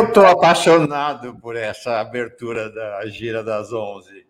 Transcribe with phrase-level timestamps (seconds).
[0.00, 4.26] Eu estou apaixonado por essa abertura da gira das 11.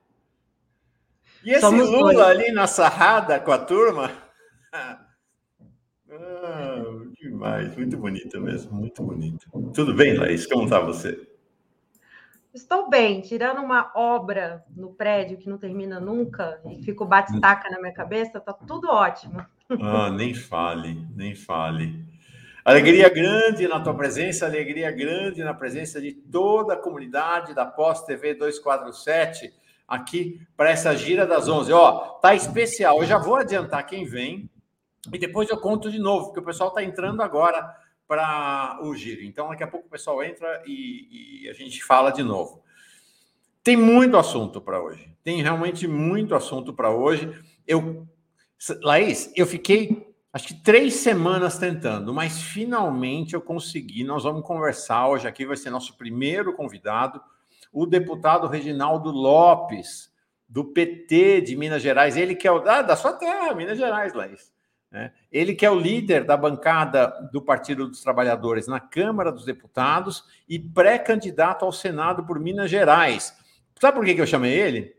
[1.45, 2.27] E esse Somos Lula dois.
[2.27, 4.11] ali na sarrada com a turma?
[6.13, 6.83] Ah,
[7.23, 9.47] demais, muito bonito mesmo, muito bonito.
[9.73, 10.45] Tudo bem, Laís?
[10.45, 11.25] Como está você?
[12.53, 17.71] Estou bem, tirando uma obra no prédio que não termina nunca e fica o bate-taca
[17.71, 19.47] na minha cabeça, tá tudo ótimo.
[19.81, 22.05] Ah, nem fale, nem fale.
[22.65, 28.03] Alegria grande na tua presença, alegria grande na presença de toda a comunidade da Pós
[28.05, 29.53] TV 247
[29.89, 31.73] aqui para essa gira das 11.
[31.73, 33.01] Ó, tá especial.
[33.01, 34.51] Eu já vou adiantar quem vem
[35.11, 37.75] e depois eu conto de novo, porque o pessoal está entrando agora
[38.07, 39.23] para o giro.
[39.23, 42.63] Então, daqui a pouco o pessoal entra e, e a gente fala de novo.
[43.63, 45.11] Tem muito assunto para hoje.
[45.23, 47.33] Tem realmente muito assunto para hoje.
[47.67, 48.07] Eu,
[48.83, 54.05] Laís, eu fiquei acho que três semanas tentando, mas finalmente eu consegui.
[54.05, 55.47] Nós vamos conversar hoje aqui.
[55.47, 57.21] Vai ser nosso primeiro convidado,
[57.73, 60.11] o deputado Reginaldo Lopes,
[60.49, 62.17] do PT de Minas Gerais.
[62.17, 64.53] Ele que é o ah, da sua terra, Minas Gerais, Laís.
[64.91, 65.13] Né?
[65.31, 70.25] Ele que é o líder da bancada do Partido dos Trabalhadores na Câmara dos Deputados
[70.49, 73.37] e pré-candidato ao Senado por Minas Gerais.
[73.81, 74.97] Sabe por que, eu chamei ele?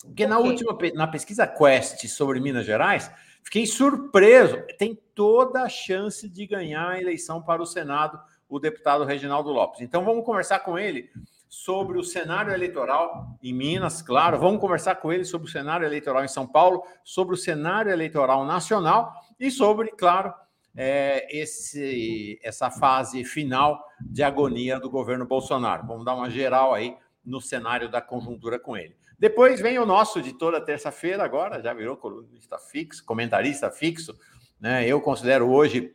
[0.00, 3.10] Porque na última na pesquisa Quest sobre Minas Gerais,
[3.42, 4.62] fiquei surpreso.
[4.78, 8.20] Tem toda a chance de ganhar a eleição para o Senado
[8.52, 9.80] o deputado Reginaldo Lopes.
[9.80, 11.10] Então vamos conversar com ele
[11.48, 14.38] sobre o cenário eleitoral em Minas, claro.
[14.38, 18.44] Vamos conversar com ele sobre o cenário eleitoral em São Paulo, sobre o cenário eleitoral
[18.44, 20.34] nacional e sobre, claro,
[20.76, 25.86] é, esse, essa fase final de agonia do governo Bolsonaro.
[25.86, 26.94] Vamos dar uma geral aí
[27.24, 28.94] no cenário da conjuntura com ele.
[29.22, 34.18] Depois vem o nosso de toda terça-feira, agora já virou colunista fixo, comentarista fixo.
[34.60, 34.84] Né?
[34.84, 35.94] Eu considero hoje,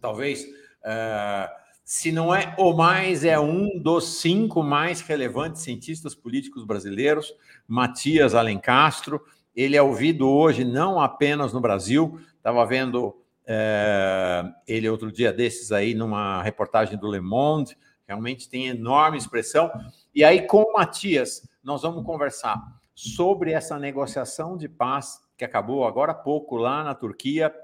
[0.00, 0.42] talvez.
[0.42, 1.48] Uh,
[1.84, 7.32] se não é o mais, é um dos cinco mais relevantes cientistas políticos brasileiros,
[7.68, 9.22] Matias Alencastro.
[9.54, 13.16] Ele é ouvido hoje não apenas no Brasil, estava vendo
[13.46, 17.78] é, ele outro dia desses aí numa reportagem do Le Monde,
[18.08, 19.70] realmente tem enorme expressão.
[20.16, 22.56] E aí, com o Matias, nós vamos conversar
[22.94, 27.54] sobre essa negociação de paz que acabou agora há pouco lá na Turquia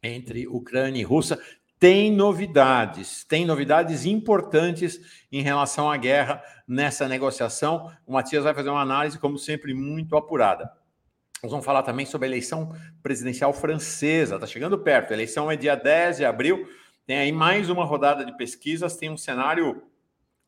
[0.00, 1.36] entre Ucrânia e Rússia
[1.76, 7.92] tem novidades, tem novidades importantes em relação à guerra nessa negociação.
[8.06, 10.70] O Matias vai fazer uma análise, como sempre, muito apurada.
[11.42, 15.10] Nós vamos falar também sobre a eleição presidencial francesa, está chegando perto.
[15.10, 16.68] A eleição é dia 10 de abril.
[17.06, 19.82] Tem aí mais uma rodada de pesquisas, tem um cenário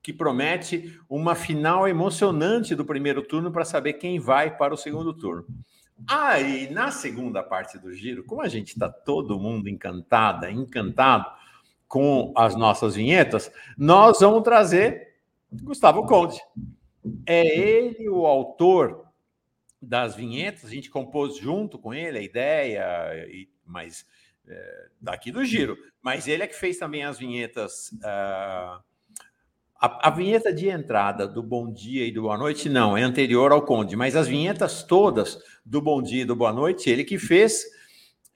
[0.02, 5.12] que promete uma final emocionante do primeiro turno para saber quem vai para o segundo
[5.12, 5.46] turno.
[6.06, 11.26] Aí, ah, na segunda parte do giro, como a gente está todo mundo encantada, encantado
[11.86, 15.14] com as nossas vinhetas, nós vamos trazer
[15.52, 16.40] Gustavo Conde.
[17.26, 19.06] É ele o autor
[19.80, 23.26] das vinhetas, a gente compôs junto com ele a ideia,
[23.64, 24.06] mas
[24.46, 25.76] é, daqui do giro.
[26.02, 27.90] Mas ele é que fez também as vinhetas.
[27.92, 28.89] Uh,
[29.80, 33.50] a, a, vinheta de entrada do Bom Dia e do Boa Noite, não, é anterior
[33.50, 37.18] ao Conde, mas as vinhetas todas do Bom Dia e do Boa Noite, ele que
[37.18, 37.64] fez.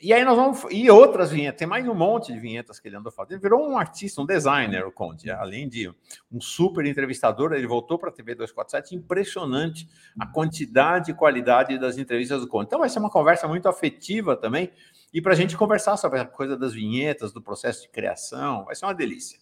[0.01, 0.65] E aí nós vamos.
[0.71, 3.33] E outras vinhetas, tem mais um monte de vinhetas que ele andou fazendo.
[3.33, 5.31] Ele virou um artista, um designer, o Conde.
[5.31, 5.93] Além de
[6.33, 8.95] um super entrevistador, ele voltou para a TV 247.
[8.95, 9.87] Impressionante
[10.19, 12.69] a quantidade e qualidade das entrevistas do Conde.
[12.69, 14.73] Então vai ser uma conversa muito afetiva também.
[15.13, 18.75] E para a gente conversar sobre a coisa das vinhetas, do processo de criação, vai
[18.75, 19.39] ser uma delícia.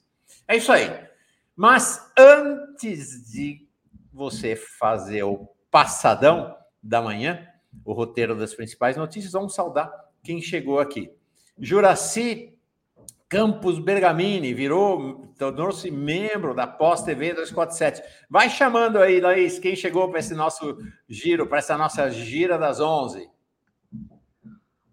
[0.48, 1.11] É isso aí.
[1.56, 3.68] Mas antes de
[4.12, 7.46] você fazer o passadão da manhã,
[7.84, 9.92] o roteiro das principais notícias, vamos saudar
[10.22, 11.10] quem chegou aqui.
[11.58, 12.58] Juraci
[13.32, 18.02] Campos Bergamini virou, tornou-se membro da Pós TV 247.
[18.28, 20.76] Vai chamando aí, Laís, quem chegou para esse nosso
[21.08, 23.30] giro, para essa nossa gira das 11.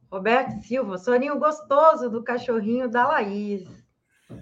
[0.10, 3.68] Roberto Silva, soninho gostoso do cachorrinho da Laís.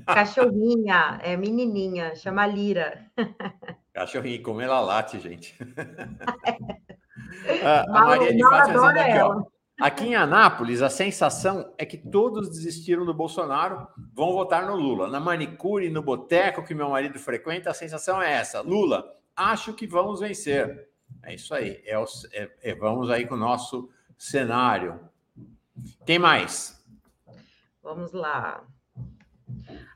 [0.06, 3.06] Cachorrinha, é menininha, chama Lira.
[3.94, 5.56] Cachorrinha, como ela late, gente.
[7.64, 9.44] a, a Maria de Fátima aqui, ó.
[9.80, 15.08] Aqui em Anápolis, a sensação é que todos desistiram do Bolsonaro, vão votar no Lula.
[15.08, 19.86] Na manicure, no boteco que meu marido frequenta, a sensação é essa: Lula, acho que
[19.86, 20.90] vamos vencer.
[21.22, 21.80] É isso aí.
[21.86, 21.96] É,
[22.34, 23.88] é, é vamos aí com o nosso
[24.18, 25.00] cenário.
[26.06, 26.84] Tem mais?
[27.84, 28.66] Vamos lá.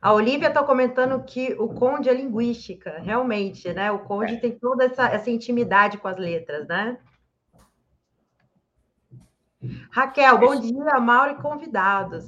[0.01, 3.91] A Olivia está comentando que o Conde é linguística, realmente, né?
[3.91, 4.37] O Conde é.
[4.37, 6.97] tem toda essa, essa intimidade com as letras, né?
[9.91, 12.25] Raquel, bom dia, Mauro e convidados.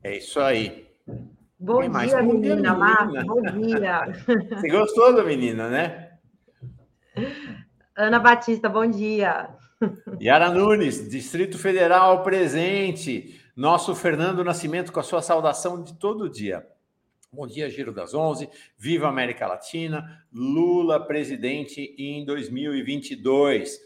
[0.00, 0.86] É isso aí.
[1.58, 2.74] Bom dia, menina, bom dia, menina.
[2.74, 4.02] Marcos, bom dia.
[4.50, 6.12] Você gostou da menina, né?
[7.96, 9.48] Ana Batista, bom dia.
[10.22, 13.44] Yara Nunes, Distrito Federal presente.
[13.56, 16.68] Nosso Fernando Nascimento com a sua saudação de todo dia.
[17.32, 18.50] Bom dia, Giro das Onze.
[18.76, 20.26] Viva América Latina.
[20.30, 23.80] Lula presidente em 2022.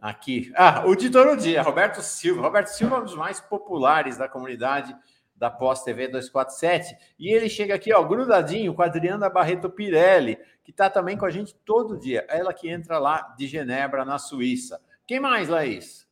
[0.00, 0.50] Aqui.
[0.56, 2.42] Ah, o de todo dia, Roberto Silva.
[2.42, 4.92] Roberto Silva é um dos mais populares da comunidade
[5.36, 6.96] da Pós TV 247.
[7.16, 11.26] E ele chega aqui, ó, grudadinho com a Adriana Barreto Pirelli, que está também com
[11.26, 12.26] a gente todo dia.
[12.28, 14.80] Ela que entra lá de Genebra, na Suíça.
[15.06, 16.05] Quem mais, Laís?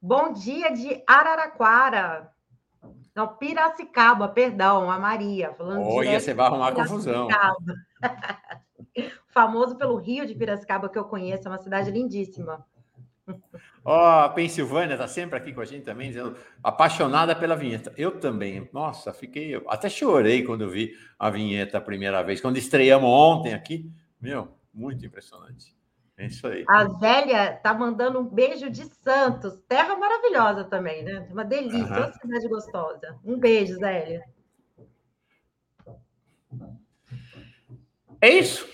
[0.00, 2.30] Bom dia de Araraquara.
[3.14, 5.52] Não, Piracicaba, perdão, a Maria.
[5.54, 7.26] Falando Olha, você vai arrumar confusão.
[9.28, 12.64] Famoso pelo Rio de Piracicaba, que eu conheço, é uma cidade lindíssima.
[13.84, 17.92] Ó, oh, a Pensilvânia está sempre aqui com a gente também, dizendo apaixonada pela vinheta.
[17.96, 18.68] Eu também.
[18.72, 19.60] Nossa, fiquei.
[19.66, 22.40] Até chorei quando vi a vinheta a primeira vez.
[22.40, 23.90] Quando estreamos ontem aqui.
[24.20, 25.77] Meu, muito impressionante.
[26.18, 26.64] É isso aí.
[26.68, 29.56] A Zélia tá mandando um beijo de Santos.
[29.68, 31.28] Terra maravilhosa também, né?
[31.30, 32.06] Uma delícia, uhum.
[32.06, 33.16] uma cidade gostosa.
[33.24, 34.24] Um beijo, Zélia.
[38.20, 38.68] É isso.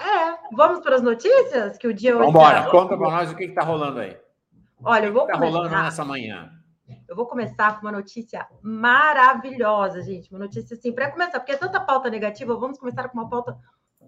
[0.00, 2.26] É, vamos para as notícias que o dia hoje.
[2.26, 2.70] Vamos embora, tá...
[2.70, 4.16] conta para nós o que está rolando aí.
[4.84, 6.52] Olha, eu vou está rolando nessa manhã.
[7.08, 10.30] Eu vou começar com uma notícia maravilhosa, gente.
[10.30, 13.58] Uma notícia assim, para começar, porque é tanta pauta negativa, vamos começar com uma pauta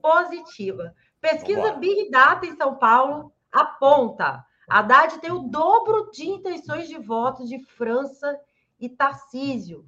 [0.01, 0.95] positiva.
[1.21, 7.45] Pesquisa Big Data em São Paulo aponta Haddad tem o dobro de intenções de voto
[7.45, 8.39] de França
[8.79, 9.85] e Tarcísio.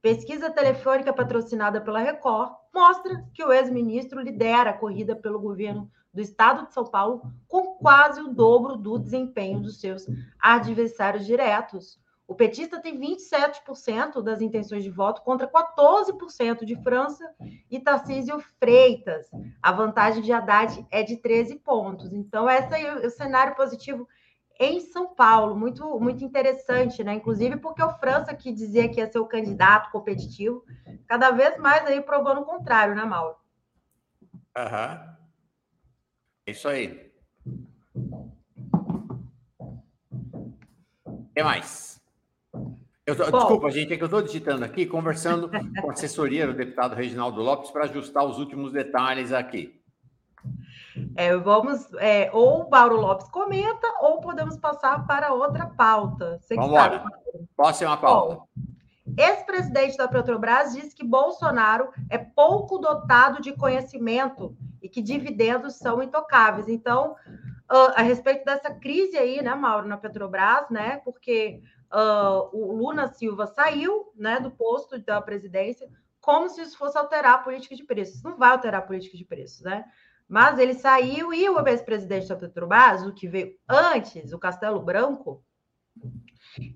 [0.00, 6.22] Pesquisa telefônica patrocinada pela Record mostra que o ex-ministro lidera a corrida pelo governo do
[6.22, 10.06] estado de São Paulo com quase o dobro do desempenho dos seus
[10.40, 12.00] adversários diretos.
[12.26, 17.34] O petista tem 27% das intenções de voto contra 14% de França
[17.70, 19.28] e Tarcísio Freitas.
[19.62, 22.12] A vantagem de Haddad é de 13 pontos.
[22.12, 24.08] Então, esse é o cenário positivo
[24.58, 27.14] em São Paulo, muito muito interessante, né?
[27.14, 30.64] Inclusive porque o França que dizia que ia ser o candidato competitivo,
[31.06, 33.36] cada vez mais aí provando o contrário, né, Mauro?
[34.56, 34.94] Aham.
[34.94, 35.14] Uhum.
[36.46, 37.12] Isso aí.
[41.04, 42.03] O que mais?
[43.06, 46.54] Eu tô, desculpa, gente, é que eu estou digitando aqui, conversando com a assessoria do
[46.54, 49.78] deputado Reginaldo Lopes para ajustar os últimos detalhes aqui.
[51.14, 56.40] É, vamos, é, ou o Mauro Lopes comenta, ou podemos passar para outra pauta.
[56.50, 57.04] Vamos embora.
[57.56, 58.42] Posso uma pauta.
[59.18, 66.02] Ex-presidente da Petrobras diz que Bolsonaro é pouco dotado de conhecimento e que dividendos são
[66.02, 66.68] intocáveis.
[66.68, 67.14] Então,
[67.68, 71.00] a respeito dessa crise aí, né, Mauro, na Petrobras, né?
[71.04, 71.62] Porque
[71.94, 75.88] uh, o Luna Silva saiu né, do posto da presidência
[76.20, 78.22] como se isso fosse alterar a política de preços.
[78.22, 79.84] Não vai alterar a política de preços, né?
[80.26, 85.44] Mas ele saiu e o ex-presidente da Petrobras, o que veio antes, o Castelo Branco,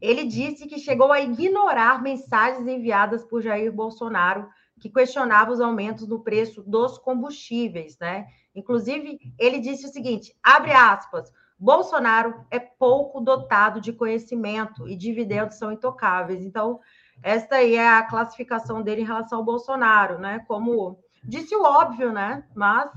[0.00, 4.48] ele disse que chegou a ignorar mensagens enviadas por Jair Bolsonaro
[4.78, 8.26] que questionava os aumentos no preço dos combustíveis, né?
[8.54, 15.56] Inclusive, ele disse o seguinte: abre aspas, Bolsonaro é pouco dotado de conhecimento e dividendos
[15.56, 16.40] são intocáveis.
[16.40, 16.80] Então,
[17.22, 20.44] esta aí é a classificação dele em relação ao Bolsonaro, né?
[20.46, 22.44] Como disse o óbvio, né?
[22.54, 22.90] Mas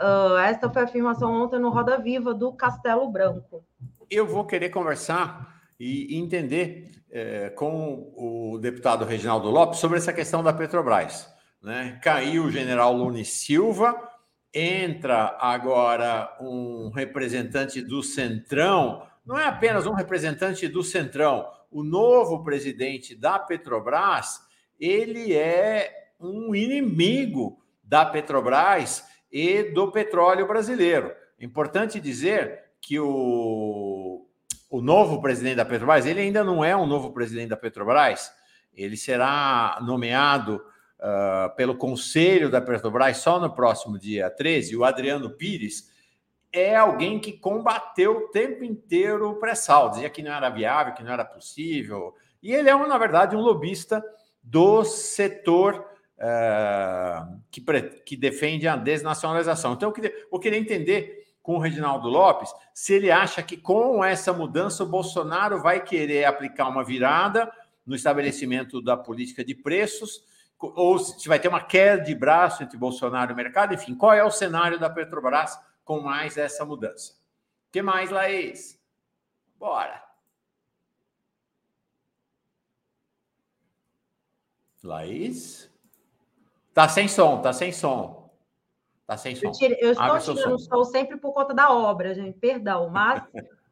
[0.00, 3.62] uh, esta foi a afirmação ontem no Roda Viva do Castelo Branco.
[4.10, 10.42] Eu vou querer conversar e entender é, com o deputado Reginaldo Lopes sobre essa questão
[10.42, 11.28] da Petrobras.
[11.62, 11.98] Né?
[12.02, 14.05] Caiu o general Lune Silva,
[14.58, 22.42] entra agora um representante do Centrão, não é apenas um representante do Centrão, o novo
[22.42, 24.40] presidente da Petrobras,
[24.80, 31.12] ele é um inimigo da Petrobras e do petróleo brasileiro.
[31.38, 34.26] Importante dizer que o,
[34.70, 38.32] o novo presidente da Petrobras, ele ainda não é um novo presidente da Petrobras,
[38.72, 40.62] ele será nomeado
[40.98, 45.90] uh, pelo Conselho da Petrobras só no próximo dia 13, o Adriano Pires,
[46.52, 51.02] é alguém que combateu o tempo inteiro o pré-sal, dizia que não era viável, que
[51.02, 52.14] não era possível.
[52.42, 54.02] E ele é, na verdade, um lobista
[54.42, 55.84] do setor
[56.18, 57.60] uh, que,
[58.04, 59.74] que defende a desnacionalização.
[59.74, 64.04] Então, eu queria, eu queria entender com o Reginaldo Lopes se ele acha que com
[64.04, 67.50] essa mudança o Bolsonaro vai querer aplicar uma virada
[67.84, 70.24] no estabelecimento da política de preços
[70.58, 74.12] ou se vai ter uma queda de braço entre Bolsonaro e o mercado, enfim, qual
[74.12, 77.12] é o cenário da Petrobras com mais essa mudança?
[77.68, 78.80] O que mais, Laís?
[79.58, 80.02] Bora!
[84.82, 85.70] Laís?
[86.72, 88.30] Tá sem som, tá sem som.
[89.06, 89.46] Tá sem som.
[89.46, 92.38] Eu, tire, eu estou tirando o som sempre por conta da obra, gente.
[92.38, 93.22] Perdão, mas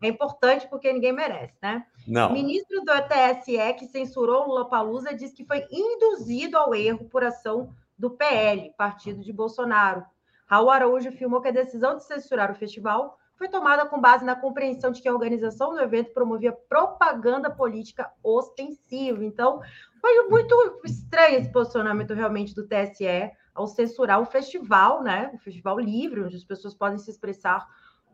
[0.02, 1.86] é importante porque ninguém merece, né?
[2.06, 2.30] Não.
[2.30, 7.24] O ministro do TSE que censurou Lula Palusa disse que foi induzido ao erro por
[7.24, 10.04] ação do PL, partido de Bolsonaro.
[10.46, 14.36] Raul Araújo afirmou que a decisão de censurar o festival foi tomada com base na
[14.36, 19.24] compreensão de que a organização do evento promovia propaganda política ostensiva.
[19.24, 19.60] Então,
[20.00, 25.30] foi muito estranho esse posicionamento realmente do TSE ao censurar o festival, né?
[25.34, 27.66] O festival livre, onde as pessoas podem se expressar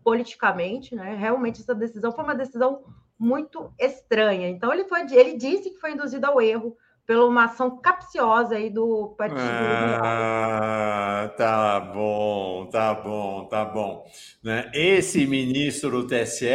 [0.02, 1.14] politicamente, né?
[1.14, 2.82] Realmente essa decisão foi uma decisão
[3.21, 4.49] muito estranha.
[4.49, 6.75] Então ele foi, ele disse que foi induzido ao erro
[7.07, 9.41] pela uma ação capciosa aí do partido.
[9.43, 14.07] Ah, tá bom, tá bom, tá bom.
[14.43, 14.71] Né?
[14.73, 16.47] Esse ministro do TSE,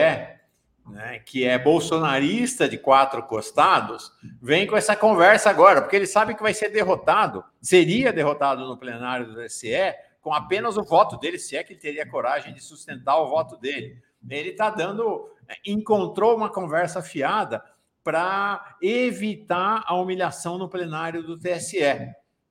[0.89, 6.33] né, que é bolsonarista de quatro costados, vem com essa conversa agora, porque ele sabe
[6.33, 11.37] que vai ser derrotado, seria derrotado no plenário do TSE com apenas o voto dele,
[11.37, 14.01] se é que ele teria coragem de sustentar o voto dele.
[14.29, 15.29] Ele está dando,
[15.65, 17.63] encontrou uma conversa fiada
[18.03, 21.79] para evitar a humilhação no plenário do TSE.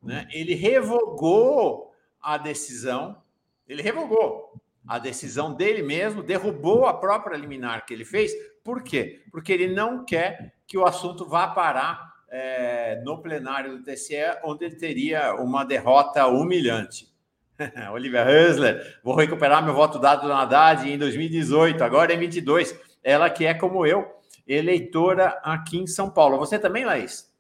[0.02, 0.28] Né?
[0.32, 3.22] Ele revogou a decisão,
[3.68, 8.32] ele revogou a decisão dele mesmo, derrubou a própria liminar que ele fez.
[8.62, 9.22] Por quê?
[9.30, 14.64] Porque ele não quer que o assunto vá parar é, no plenário do TSE, onde
[14.64, 17.13] ele teria uma derrota humilhante.
[17.92, 22.78] Olivia Husler, vou recuperar meu voto dado na Haddad em 2018, agora em 22.
[23.02, 24.06] Ela que é como eu,
[24.46, 26.38] eleitora aqui em São Paulo.
[26.38, 27.32] Você também, Laís?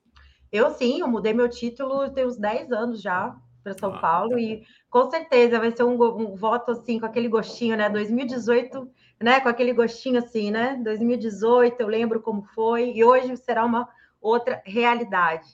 [0.52, 4.32] Eu sim, eu mudei meu título tem uns 10 anos já para São ah, Paulo
[4.32, 7.88] tá e com certeza vai ser um, um, voto assim com aquele gostinho, né?
[7.88, 8.88] 2018,
[9.20, 9.40] né?
[9.40, 10.78] Com aquele gostinho assim, né?
[10.84, 13.88] 2018, eu lembro como foi e hoje será uma
[14.20, 15.48] outra realidade.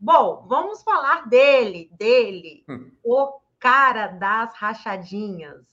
[0.00, 2.90] Bom, vamos falar dele, dele, hum.
[3.02, 5.64] o cara das rachadinhas.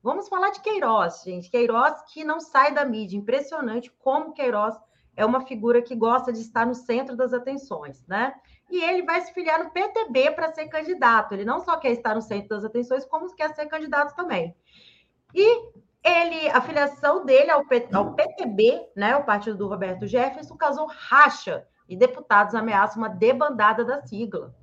[0.00, 1.50] Vamos falar de Queiroz, gente.
[1.50, 3.16] Queiroz que não sai da mídia.
[3.16, 4.76] Impressionante como Queiroz
[5.16, 8.32] é uma figura que gosta de estar no centro das atenções, né?
[8.70, 11.32] E ele vai se filiar no PTB para ser candidato.
[11.32, 14.54] Ele não só quer estar no centro das atenções, como quer ser candidato também.
[15.34, 15.72] E
[16.04, 21.96] ele, a filiação dele ao, PTB, né, o partido do Roberto Jefferson, causou racha e
[21.96, 24.54] deputados ameaçam uma debandada da sigla.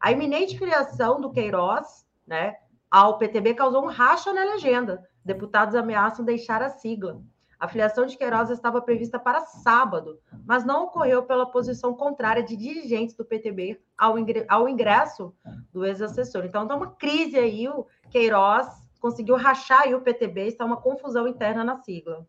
[0.00, 2.56] A iminente filiação do Queiroz, né,
[2.90, 5.06] ao PTB causou um racha na legenda.
[5.24, 7.20] Deputados ameaçam deixar a sigla.
[7.58, 12.56] A filiação de Queiroz estava prevista para sábado, mas não ocorreu pela posição contrária de
[12.56, 14.18] dirigentes do PTB ao
[14.66, 15.34] ingresso
[15.70, 16.46] do ex-assessor.
[16.46, 17.68] Então, está uma crise aí.
[17.68, 18.66] O Queiroz
[18.98, 22.26] conseguiu rachar aí o PTB, está uma confusão interna na sigla.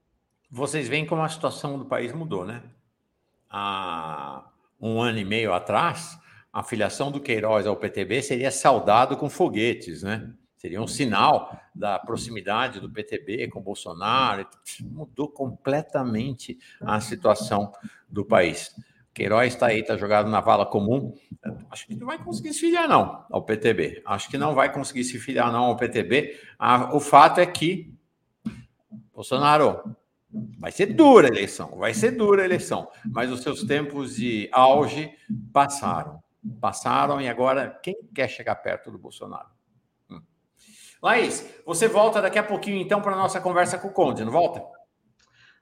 [0.49, 2.61] Vocês veem como a situação do país mudou, né?
[3.49, 4.43] Há
[4.81, 6.19] um ano e meio atrás,
[6.51, 10.33] a filiação do Queiroz ao PTB seria saudado com foguetes, né?
[10.57, 14.45] Seria um sinal da proximidade do PTB com Bolsonaro.
[14.81, 17.71] Mudou completamente a situação
[18.07, 18.75] do país.
[19.13, 21.15] Queiroz está aí, está jogado na vala comum.
[21.69, 24.03] Acho que não vai conseguir se filiar, não, ao PTB.
[24.05, 26.37] Acho que não vai conseguir se filiar, não, ao PTB.
[26.93, 27.91] O fato é que,
[29.13, 29.95] Bolsonaro,
[30.59, 34.47] vai ser dura a eleição, vai ser dura a eleição, mas os seus tempos de
[34.51, 35.11] auge
[35.51, 36.21] passaram.
[36.59, 39.49] Passaram e agora quem quer chegar perto do Bolsonaro?
[41.01, 44.31] Laís, você volta daqui a pouquinho, então, para a nossa conversa com o Conde, não
[44.31, 44.63] volta?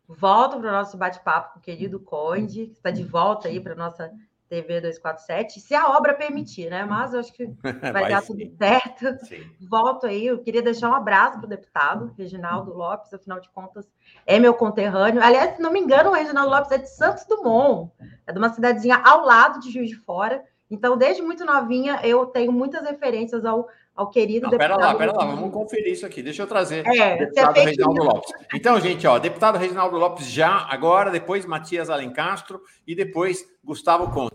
[0.05, 3.71] Volto para o nosso bate-papo com o querido Conde, que está de volta aí para
[3.71, 4.11] a nossa
[4.49, 6.83] TV 247, se a obra permitir, né?
[6.83, 8.35] Mas eu acho que vai, vai dar sim.
[8.35, 9.25] tudo certo.
[9.25, 9.49] Sim.
[9.69, 13.87] Volto aí, eu queria deixar um abraço para o deputado Reginaldo Lopes, afinal de contas,
[14.25, 15.23] é meu conterrâneo.
[15.23, 17.93] Aliás, se não me engano, o Reginaldo Lopes é de Santos Dumont,
[18.27, 20.43] é de uma cidadezinha ao lado de Juiz de Fora.
[20.69, 23.67] Então, desde muito novinha, eu tenho muitas referências ao
[23.99, 24.77] ao querido Não, deputado.
[24.77, 26.23] Pera lá, pera lá, vamos conferir isso aqui.
[26.23, 28.31] Deixa eu trazer é, o deputado Reginaldo Lopes.
[28.55, 34.33] Então, gente, ó, deputado Reginaldo Lopes já, agora, depois Matias Alencastro e depois Gustavo Conte.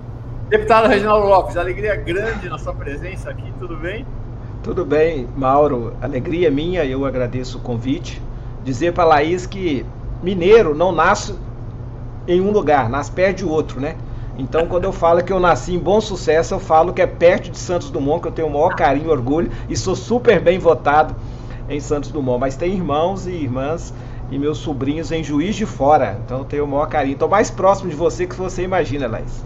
[0.50, 4.07] Deputado Reginaldo Lopes, alegria grande na sua presença aqui, tudo bem?
[4.62, 5.97] Tudo bem, Mauro.
[6.03, 8.21] Alegria minha, eu agradeço o convite.
[8.62, 9.87] Dizer para Laís que
[10.23, 11.35] mineiro não nasce
[12.29, 13.97] em um lugar, nasce perto de outro, né?
[14.37, 17.50] Então, quando eu falo que eu nasci em bom sucesso, eu falo que é perto
[17.50, 20.59] de Santos Dumont, que eu tenho o maior carinho e orgulho e sou super bem
[20.59, 21.14] votado
[21.69, 22.41] em Santos Dumont.
[22.41, 23.95] Mas tem irmãos e irmãs
[24.31, 26.19] e meus sobrinhos em Juiz de Fora.
[26.25, 27.14] Então, eu tenho o maior carinho.
[27.14, 29.45] Estou mais próximo de você que você imagina, Laís.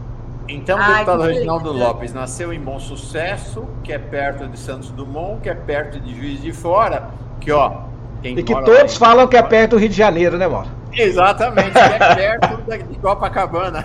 [0.48, 5.42] Então, o deputado Reginaldo Lopes nasceu em Bom Sucesso, que é perto de Santos Dumont,
[5.42, 7.82] que é perto de Juiz de Fora, que ó.
[8.24, 10.77] e que todos falam que é perto do Rio de Janeiro, né, Mauro?
[10.92, 13.84] Exatamente, que é perto de Copacabana.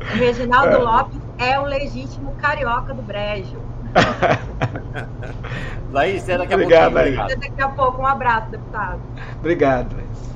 [0.00, 0.78] Reginaldo é.
[0.78, 3.58] Lopes é o legítimo carioca do Brejo.
[5.92, 7.20] Laís, até daqui a Obrigado, pouco.
[7.20, 8.02] Até daqui a pouco.
[8.02, 9.00] Um abraço, deputado.
[9.38, 10.34] Obrigado, Laís.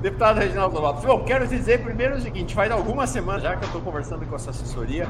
[0.00, 3.66] Deputado Reginaldo Lopes, bom, quero dizer primeiro o seguinte, faz algumas semanas já que eu
[3.66, 5.08] estou conversando com essa assessoria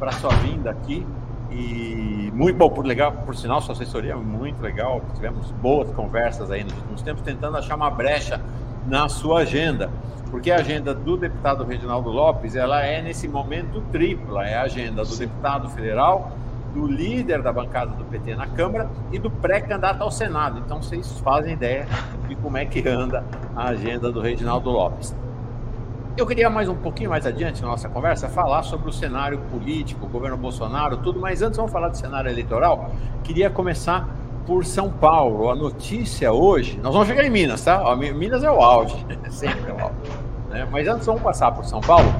[0.00, 1.06] para sua vinda aqui
[1.54, 6.50] e muito bom, por legal, por sinal, sua assessoria é muito legal, tivemos boas conversas
[6.50, 8.40] aí nos últimos tempos, tentando achar uma brecha
[8.88, 9.88] na sua agenda,
[10.30, 15.04] porque a agenda do deputado Reginaldo Lopes, ela é nesse momento tripla, é a agenda
[15.04, 16.32] do deputado federal,
[16.74, 20.58] do líder da bancada do PT na Câmara e do pré-candidato ao Senado.
[20.58, 21.86] Então vocês fazem ideia
[22.26, 25.14] de como é que anda a agenda do Reginaldo Lopes.
[26.16, 30.06] Eu queria mais um pouquinho mais adiante na nossa conversa falar sobre o cenário político,
[30.06, 32.92] o governo Bolsonaro, tudo, mas antes vamos falar do cenário eleitoral.
[33.24, 34.08] Queria começar
[34.46, 35.50] por São Paulo.
[35.50, 37.96] A notícia hoje, nós vamos chegar em Minas, tá?
[37.96, 39.94] Minas é o auge, sempre é o auge.
[40.50, 40.68] Né?
[40.70, 42.14] Mas antes vamos passar por São Paulo.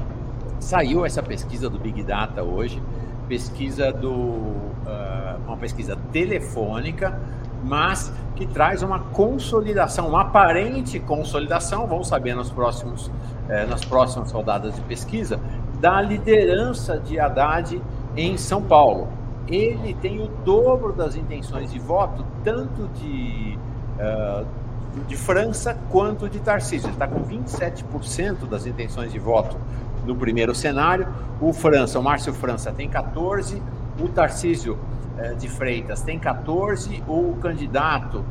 [0.59, 2.83] Saiu essa pesquisa do Big Data hoje,
[3.29, 7.17] pesquisa do uh, uma pesquisa telefônica,
[7.65, 13.09] mas que traz uma consolidação, uma aparente consolidação, vamos saber nos próximos,
[13.49, 15.39] eh, nas próximas rodadas de pesquisa,
[15.79, 17.81] da liderança de Haddad
[18.15, 19.07] em São Paulo.
[19.47, 23.57] Ele tem o dobro das intenções de voto, tanto de,
[23.99, 24.45] uh,
[25.07, 26.87] de França quanto de Tarcísio.
[26.87, 29.55] Ele está com 27% das intenções de voto
[30.05, 31.07] no primeiro cenário.
[31.39, 33.61] O França, o Márcio França tem 14,
[33.99, 34.79] o Tarcísio
[35.37, 38.23] de Freitas tem 14, o candidato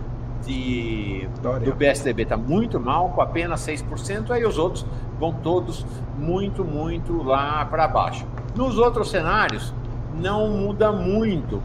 [0.44, 1.28] de,
[1.64, 4.84] do PSDB está muito mal, com apenas 6%, aí os outros
[5.18, 5.86] vão todos
[6.18, 8.26] muito, muito lá para baixo.
[8.54, 9.74] Nos outros cenários,
[10.14, 11.62] não muda muito,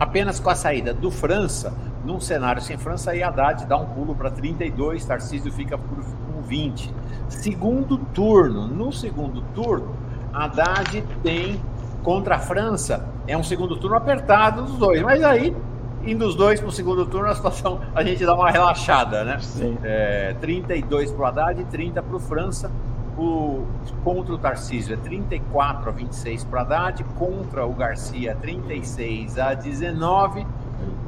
[0.00, 1.72] apenas com a saída do França,
[2.04, 6.40] num cenário sem França, aí Haddad dá um pulo para 32, Tarcísio fica por, com
[6.42, 6.94] 20.
[7.28, 9.94] Segundo turno, no segundo turno,
[10.32, 11.60] Haddad tem
[12.02, 15.54] contra a França, é um segundo turno apertado dos dois, mas aí,
[16.02, 19.38] indo os dois para o segundo turno, a situação, a gente dá uma relaxada, né?
[19.38, 19.76] Sim.
[19.84, 22.70] É, 32 para o Haddad e 30 para o França.
[23.18, 23.66] O,
[24.04, 30.46] contra o Tarcísio é 34 a 26 para Haddad, contra o Garcia 36 a 19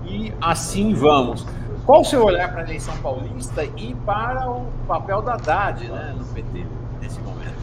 [0.04, 1.46] e assim vamos.
[1.86, 6.14] Qual o seu olhar para a eleição paulista e para o papel da Haddad né,
[6.18, 6.66] no PT
[7.00, 7.54] nesse momento?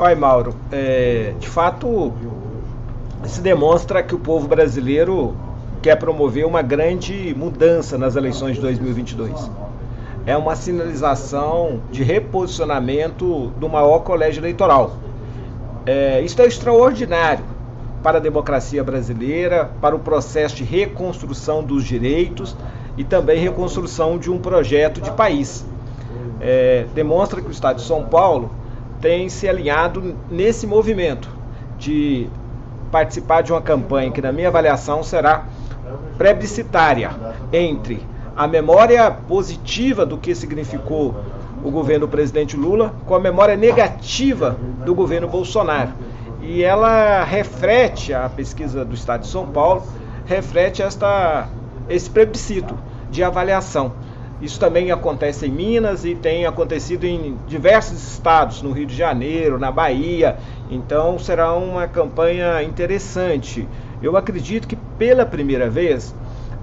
[0.00, 0.56] Oi, Mauro.
[0.72, 2.12] É, de fato,
[3.24, 5.34] se demonstra que o povo brasileiro
[5.82, 9.50] quer promover uma grande mudança nas eleições de 2022.
[10.26, 14.96] É uma sinalização de reposicionamento do maior colégio eleitoral.
[15.84, 17.44] É, isso é extraordinário
[18.02, 22.56] para a democracia brasileira, para o processo de reconstrução dos direitos
[22.96, 25.66] e também reconstrução de um projeto de país.
[26.40, 28.50] É, demonstra que o Estado de São Paulo
[29.00, 31.28] tem se alinhado nesse movimento
[31.78, 32.28] de
[32.94, 35.46] participar de uma campanha que, na minha avaliação, será
[36.16, 37.10] plebiscitária
[37.52, 41.12] entre a memória positiva do que significou
[41.64, 45.90] o governo do presidente Lula com a memória negativa do governo Bolsonaro.
[46.40, 49.82] E ela reflete, a pesquisa do Estado de São Paulo,
[50.24, 51.48] reflete esta,
[51.88, 52.78] esse plebiscito
[53.10, 53.90] de avaliação.
[54.40, 59.58] Isso também acontece em Minas e tem acontecido em diversos estados, no Rio de Janeiro,
[59.58, 60.36] na Bahia.
[60.70, 63.68] Então será uma campanha interessante.
[64.02, 66.14] Eu acredito que pela primeira vez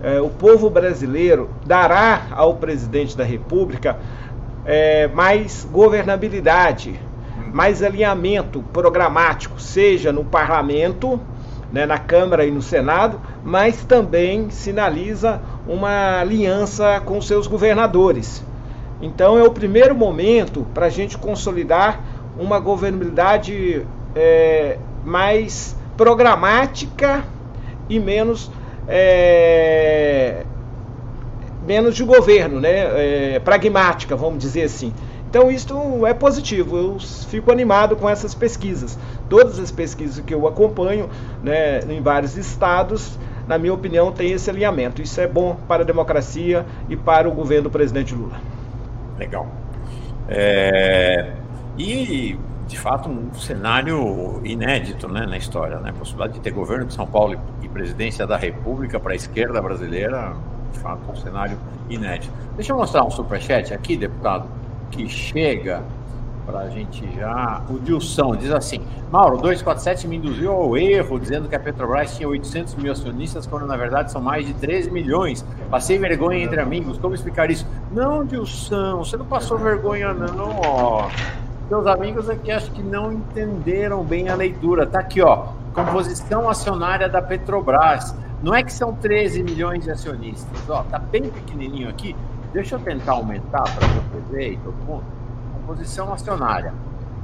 [0.04, 3.98] eh, o povo brasileiro dará ao presidente da República
[4.66, 7.00] eh, mais governabilidade,
[7.54, 11.20] mais alinhamento programático, seja no parlamento,
[11.72, 18.44] né, na Câmara e no Senado, mas também sinaliza uma aliança com seus governadores.
[19.02, 22.02] Então é o primeiro momento para a gente consolidar
[22.38, 27.24] uma governabilidade é, mais programática
[27.90, 28.52] e menos
[28.88, 30.46] é,
[31.66, 33.36] menos de governo, né?
[33.36, 34.94] É, pragmática, vamos dizer assim.
[35.32, 39.00] Então isso é positivo, eu fico animado com essas pesquisas.
[39.30, 41.10] Todas as pesquisas que eu acompanho
[41.42, 43.18] né, em vários estados,
[43.48, 45.02] na minha opinião, tem esse alinhamento.
[45.02, 48.42] Isso é bom para a democracia e para o governo do presidente Lula.
[49.18, 49.48] Legal.
[50.28, 51.32] É...
[51.78, 55.80] E, de fato, um cenário inédito né, na história.
[55.80, 55.92] Né?
[55.92, 59.62] A possibilidade de ter governo de São Paulo e presidência da República para a esquerda
[59.62, 60.34] brasileira,
[60.74, 61.58] de fato, um cenário
[61.90, 62.34] inédito.
[62.58, 64.60] Deixa eu mostrar um superchat aqui, deputado
[64.92, 65.84] que chega
[66.46, 67.62] para a gente já.
[67.70, 72.28] O Dilson diz assim: Mauro, 247 me induziu ao erro, dizendo que a Petrobras tinha
[72.28, 75.46] 800 mil acionistas, quando na verdade são mais de 13 milhões.
[75.70, 76.98] Passei vergonha entre amigos.
[76.98, 77.66] Como explicar isso?
[77.92, 81.10] Não, Dilson, você não passou vergonha, não, ó.
[81.70, 84.86] Seus amigos aqui acho que não entenderam bem a leitura.
[84.86, 85.48] Tá aqui, ó.
[85.74, 88.14] Composição acionária da Petrobras.
[88.44, 90.84] Não é que são 13 milhões de acionistas, ó.
[90.84, 92.14] Tá bem pequenininho aqui.
[92.54, 95.04] Deixa eu tentar aumentar para você ver, todo mundo.
[95.54, 96.74] Composição acionária.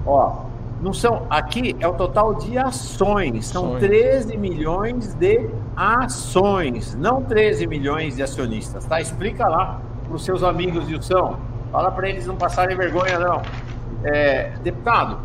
[0.05, 0.45] Ó,
[0.81, 1.25] não são.
[1.29, 3.47] Aqui é o total de ações.
[3.47, 3.81] São ações.
[3.81, 9.01] 13 milhões de ações, não 13 milhões de acionistas, tá?
[9.01, 11.37] Explica lá para os seus amigos, Wilson.
[11.71, 13.41] Fala para eles não passarem vergonha, não.
[14.03, 15.19] É, deputado,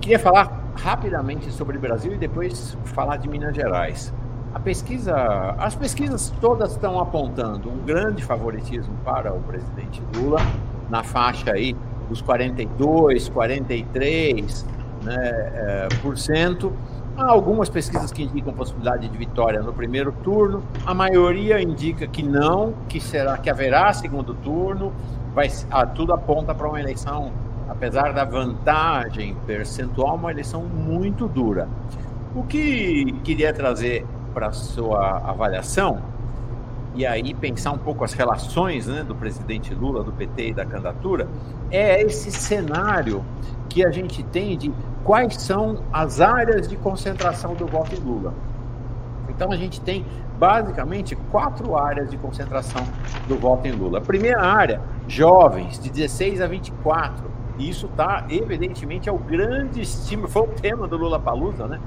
[0.00, 4.12] queria falar rapidamente sobre o Brasil e depois falar de Minas Gerais.
[4.54, 5.16] A pesquisa,
[5.58, 10.38] as pesquisas todas estão apontando um grande favoritismo para o presidente Lula
[10.88, 11.76] na faixa aí
[12.08, 14.66] dos 42, 43,
[15.02, 16.72] né, é, por cento.
[17.16, 20.62] Há algumas pesquisas que indicam possibilidade de vitória no primeiro turno.
[20.86, 24.92] A maioria indica que não, que será que haverá segundo turno.
[25.34, 27.32] Vai, ah, tudo aponta para uma eleição,
[27.68, 31.68] apesar da vantagem percentual, uma eleição muito dura.
[32.36, 36.02] O que queria trazer para sua avaliação
[36.94, 40.64] e aí pensar um pouco as relações né, do presidente Lula, do PT e da
[40.64, 41.28] candidatura,
[41.70, 43.24] é esse cenário
[43.68, 48.32] que a gente tem de quais são as áreas de concentração do voto em Lula.
[49.28, 50.06] Então a gente tem
[50.38, 52.86] basicamente quatro áreas de concentração
[53.26, 53.98] do voto em Lula.
[53.98, 57.34] A primeira área, jovens, de 16 a 24.
[57.58, 61.80] E isso está, evidentemente, é o grande estímulo, foi o tema do Lula Palusa, né?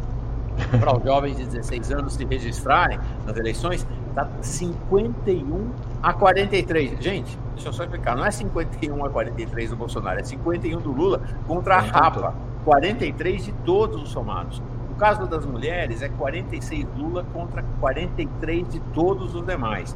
[0.80, 7.04] Para os jovens de 16 anos se registrarem nas eleições, está 51 a 43.
[7.04, 10.92] Gente, deixa eu só explicar, não é 51 a 43 do Bolsonaro, é 51 do
[10.92, 12.34] Lula contra a Rapa.
[12.66, 14.62] 43 de todos os somados.
[14.90, 19.96] No caso das mulheres, é 46 Lula contra 43 de todos os demais.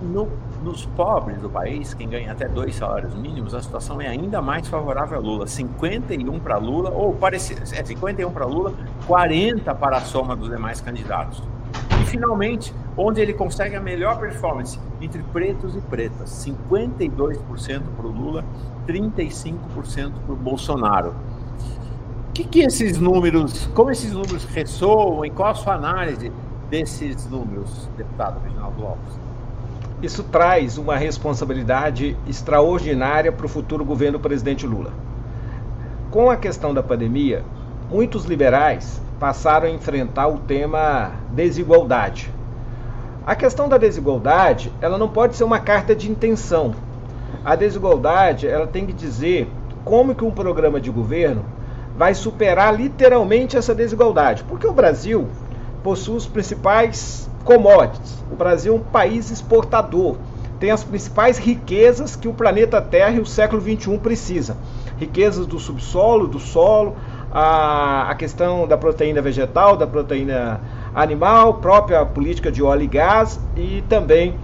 [0.00, 0.28] No,
[0.62, 4.68] nos pobres do país, quem ganha até dois salários mínimos, a situação é ainda mais
[4.68, 5.46] favorável a Lula.
[5.46, 8.74] 51 para Lula, ou parecido, é 51 para Lula,
[9.06, 11.42] 40 para a soma dos demais candidatos.
[12.00, 18.10] E finalmente, onde ele consegue a melhor performance entre pretos e pretas, 52% para o
[18.10, 18.44] Lula,
[18.86, 21.14] 35% para o Bolsonaro.
[22.28, 26.32] O que, que esses números, como esses números ressoam e qual a sua análise
[26.70, 29.27] desses números, deputado Reginaldo Lopes?
[30.00, 34.92] Isso traz uma responsabilidade extraordinária para o futuro governo do presidente Lula.
[36.08, 37.42] Com a questão da pandemia,
[37.90, 42.32] muitos liberais passaram a enfrentar o tema desigualdade.
[43.26, 46.74] A questão da desigualdade, ela não pode ser uma carta de intenção.
[47.44, 49.50] A desigualdade, ela tem que dizer
[49.84, 51.44] como que um programa de governo
[51.96, 54.44] vai superar literalmente essa desigualdade.
[54.44, 55.26] Porque o Brasil
[55.82, 58.22] possui os principais commodities.
[58.30, 60.16] O Brasil é um país exportador.
[60.58, 64.56] Tem as principais riquezas que o planeta Terra e o século XXI precisa.
[64.98, 66.96] Riquezas do subsolo, do solo,
[67.30, 70.60] a, a questão da proteína vegetal, da proteína
[70.94, 74.34] animal, própria política de óleo e gás e também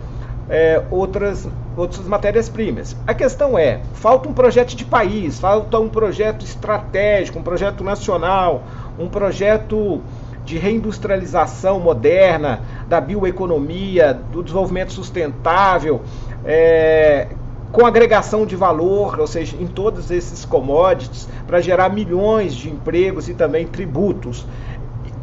[0.49, 2.97] é, outras, outras matérias-primas.
[3.07, 8.63] A questão é: falta um projeto de país, falta um projeto estratégico, um projeto nacional,
[8.99, 10.03] um projeto
[10.45, 16.03] de reindustrialização moderna, da bioeconomia, do desenvolvimento sustentável,
[16.45, 17.29] é,
[17.73, 23.29] com agregação de valor, ou seja, em todos esses commodities, para gerar milhões de empregos
[23.29, 24.47] e também tributos.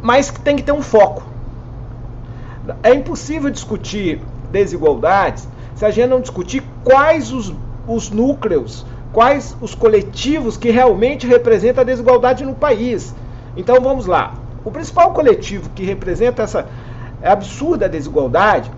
[0.01, 1.23] Mas tem que ter um foco.
[2.84, 4.19] É impossível discutir
[4.51, 7.53] desigualdades se a gente não discutir quais os,
[7.88, 13.15] os núcleos, quais os coletivos que realmente representam a desigualdade no país.
[13.55, 14.40] Então vamos lá.
[14.63, 16.67] O principal coletivo que representa essa
[17.24, 18.69] absurda desigualdade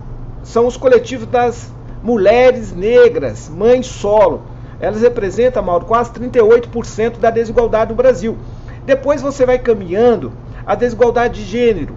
[0.42, 4.44] são os coletivos das mulheres negras, mães solo.
[4.80, 8.38] Elas representam, Mauro, quase 38% da desigualdade do Brasil.
[8.86, 10.34] Depois você vai caminhando
[10.66, 11.96] a desigualdade de gênero,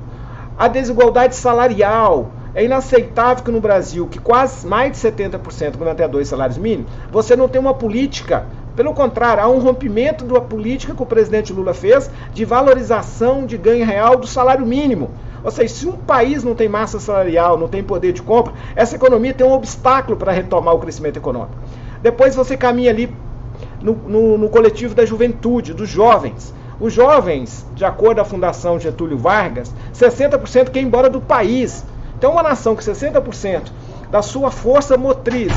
[0.59, 2.31] a desigualdade salarial.
[2.55, 6.91] É inaceitável que no Brasil, que quase mais de 70% ganha até dois salários mínimos,
[7.13, 11.51] você não tem uma política pelo contrário, há um rompimento da política que o presidente
[11.51, 15.11] Lula fez de valorização de ganho real do salário mínimo.
[15.43, 18.95] Ou seja, se um país não tem massa salarial, não tem poder de compra, essa
[18.95, 21.57] economia tem um obstáculo para retomar o crescimento econômico.
[22.03, 23.15] Depois você caminha ali
[23.81, 26.53] no, no, no coletivo da juventude, dos jovens.
[26.79, 31.83] Os jovens, de acordo com a Fundação Getúlio Vargas, 60% quer ir embora do país.
[32.19, 33.71] Então, uma nação que 60%
[34.11, 35.53] da sua força motriz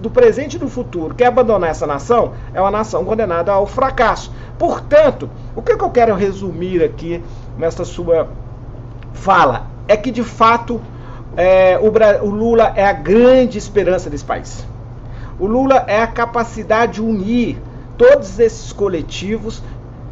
[0.00, 4.30] do presente e do futuro quer abandonar essa nação, é uma nação condenada ao fracasso.
[4.58, 7.22] Portanto, o que eu quero resumir aqui
[7.58, 8.28] nessa sua
[9.12, 10.80] fala é que de fato
[11.36, 11.90] é, o,
[12.26, 14.66] o Lula é a grande esperança desse país.
[15.38, 17.58] O Lula é a capacidade de unir
[17.98, 19.62] todos esses coletivos,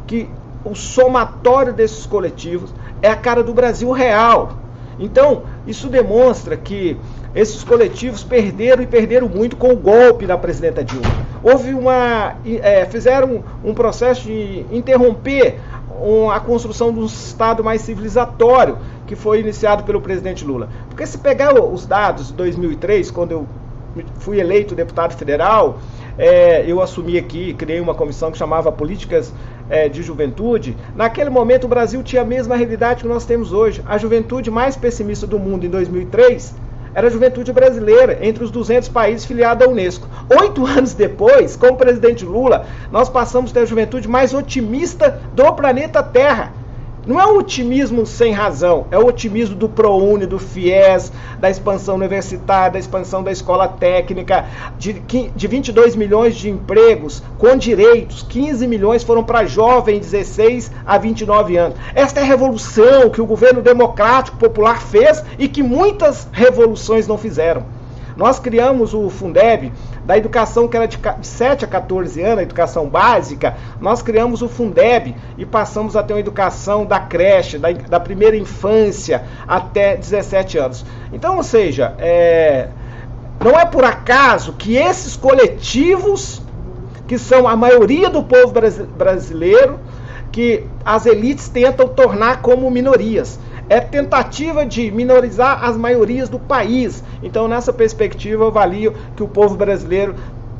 [0.05, 0.29] que
[0.63, 4.53] o somatório desses coletivos é a cara do Brasil real.
[4.99, 6.97] Então, isso demonstra que
[7.35, 11.05] esses coletivos perderam e perderam muito com o golpe da presidenta Dilma.
[11.43, 12.35] Houve uma.
[12.45, 15.59] É, fizeram um processo de interromper
[16.33, 20.69] a construção de um Estado mais civilizatório que foi iniciado pelo presidente Lula.
[20.89, 23.47] Porque se pegar os dados de 2003, quando eu
[24.19, 25.79] fui eleito deputado federal,
[26.17, 29.33] é, eu assumi aqui, criei uma comissão que chamava Políticas
[29.69, 30.75] é, de Juventude.
[30.95, 33.81] Naquele momento o Brasil tinha a mesma realidade que nós temos hoje.
[33.85, 36.64] A juventude mais pessimista do mundo em 2003
[36.95, 40.07] era a juventude brasileira, entre os 200 países filiados à Unesco.
[40.41, 45.19] Oito anos depois, com o presidente Lula, nós passamos a ter a juventude mais otimista
[45.33, 46.64] do planeta Terra.
[47.05, 51.93] Não é um otimismo sem razão, é o otimismo do ProUni, do FIES, da expansão
[51.93, 54.45] universitária, da expansão da escola técnica,
[54.79, 54.93] de,
[55.35, 61.57] de 22 milhões de empregos com direitos, 15 milhões foram para jovens 16 a 29
[61.57, 61.77] anos.
[61.93, 67.19] Esta é a revolução que o governo democrático popular fez e que muitas revoluções não
[67.19, 67.63] fizeram.
[68.17, 69.73] Nós criamos o Fundeb,
[70.05, 74.47] da educação que era de 7 a 14 anos, a educação básica, nós criamos o
[74.47, 80.57] Fundeb e passamos a ter uma educação da creche, da, da primeira infância até 17
[80.59, 80.85] anos.
[81.11, 82.67] Então, ou seja, é,
[83.43, 86.41] não é por acaso que esses coletivos,
[87.07, 88.53] que são a maioria do povo
[88.95, 89.79] brasileiro,
[90.31, 97.03] que as elites tentam tornar como minorias é tentativa de minorizar as maiorias do país.
[97.23, 100.15] Então, nessa perspectiva, eu avalio que o povo brasileiro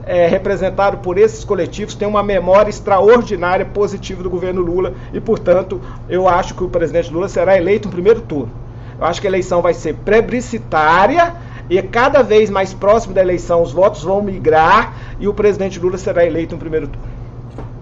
[0.05, 5.81] é, representado por esses coletivos tem uma memória extraordinária positiva do governo Lula e, portanto,
[6.07, 8.51] eu acho que o presidente Lula será eleito no primeiro turno.
[8.99, 11.33] Eu acho que a eleição vai ser plebiscitária
[11.69, 15.97] e cada vez mais próximo da eleição os votos vão migrar e o presidente Lula
[15.97, 17.14] será eleito no primeiro turno.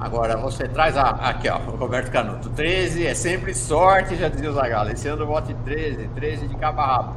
[0.04, 2.50] Agora você traz a, aqui, ó, o Roberto Canuto.
[2.50, 4.92] 13 é sempre sorte, já dizia o Zagallo.
[4.92, 7.14] Esse ano em 13, 13 de cabo a rabo.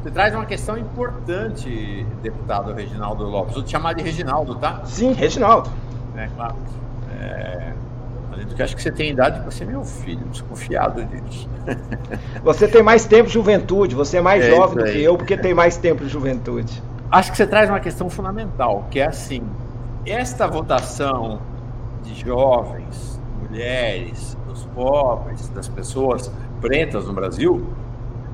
[0.00, 3.54] Você traz uma questão importante, deputado Reginaldo Lopes.
[3.54, 4.82] Vou te chamar de Reginaldo, tá?
[4.84, 5.68] Sim, Reginaldo.
[6.16, 6.54] É, claro.
[7.20, 7.72] É...
[8.32, 11.48] Além do que acho que você tem idade para ser meu filho, desconfiado disso.
[12.44, 15.36] Você tem mais tempo de juventude, você é mais é jovem do que eu, porque
[15.36, 16.82] tem mais tempo de juventude.
[17.10, 19.42] Acho que você traz uma questão fundamental, que é assim:
[20.06, 21.40] esta votação
[22.08, 27.66] de jovens, mulheres, dos pobres, das pessoas pretas no Brasil,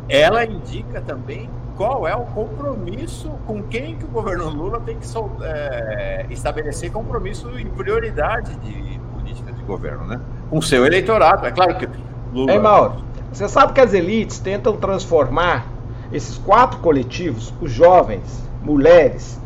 [0.09, 5.07] ela indica também qual é o compromisso com quem que o governo Lula tem que
[5.43, 10.21] é, estabelecer compromisso e prioridade de política de governo, né?
[10.49, 11.47] Com seu eleitorado.
[11.47, 11.89] É claro que
[12.33, 12.53] Lula.
[12.53, 15.67] Ei, Mauro, você sabe que as elites tentam transformar
[16.13, 19.41] esses quatro coletivos, os jovens, mulheres,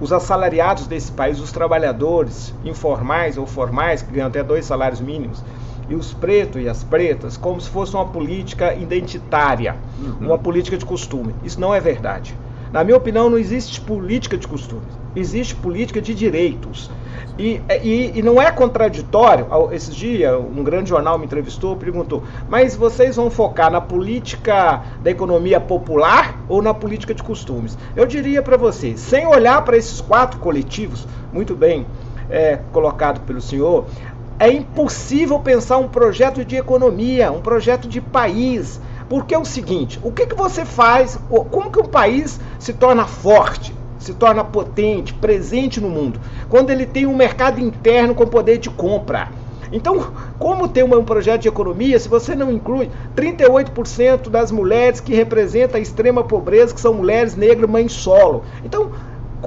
[0.00, 5.42] os assalariados desse país, os trabalhadores informais ou formais, que ganham até dois salários mínimos,
[5.88, 10.26] e os pretos e as pretas, como se fosse uma política identitária, uhum.
[10.26, 11.34] uma política de costume.
[11.44, 12.36] Isso não é verdade.
[12.72, 16.90] Na minha opinião, não existe política de costumes, existe política de direitos.
[17.38, 19.46] E, e, e, não é contraditório.
[19.70, 25.10] Esses dias, um grande jornal me entrevistou, perguntou: mas vocês vão focar na política da
[25.10, 27.76] economia popular ou na política de costumes?
[27.94, 31.86] Eu diria para vocês, sem olhar para esses quatro coletivos, muito bem
[32.30, 33.84] é, colocado pelo senhor,
[34.38, 38.80] é impossível pensar um projeto de economia, um projeto de país.
[39.10, 41.18] Porque é o seguinte: o que, que você faz?
[41.28, 43.75] Como que um país se torna forte?
[44.06, 48.70] Se torna potente, presente no mundo, quando ele tem um mercado interno com poder de
[48.70, 49.28] compra.
[49.72, 55.12] Então, como tem um projeto de economia se você não inclui 38% das mulheres que
[55.12, 58.44] representam a extrema pobreza, que são mulheres negras, mães solo?
[58.64, 58.92] Então,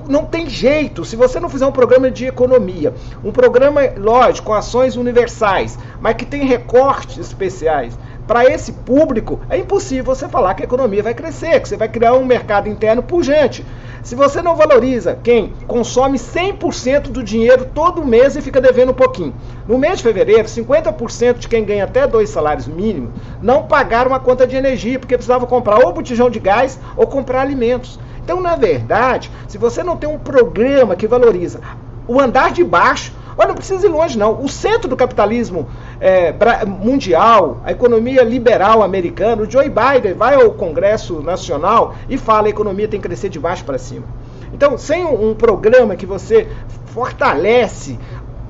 [0.07, 2.93] não tem jeito, se você não fizer um programa de economia,
[3.23, 7.97] um programa, lógico, com ações universais, mas que tem recortes especiais,
[8.29, 11.89] para esse público, é impossível você falar que a economia vai crescer, que você vai
[11.89, 13.65] criar um mercado interno pujante.
[14.03, 18.93] Se você não valoriza quem consome 100% do dinheiro todo mês e fica devendo um
[18.93, 19.33] pouquinho.
[19.67, 23.09] No mês de fevereiro, 50% de quem ganha até dois salários mínimos
[23.41, 27.41] não pagaram a conta de energia, porque precisava comprar ou botijão de gás ou comprar
[27.41, 27.99] alimentos.
[28.23, 31.61] Então, na verdade, se você não tem um programa que valoriza
[32.07, 34.43] o andar de baixo, Olha, não precisa ir longe, não.
[34.43, 35.65] O centro do capitalismo
[36.01, 42.47] é, mundial, a economia liberal americana, o Joe Biden vai ao Congresso Nacional e fala
[42.47, 44.05] a economia tem que crescer de baixo para cima.
[44.53, 46.49] Então, sem um, um programa que você
[46.87, 47.97] fortalece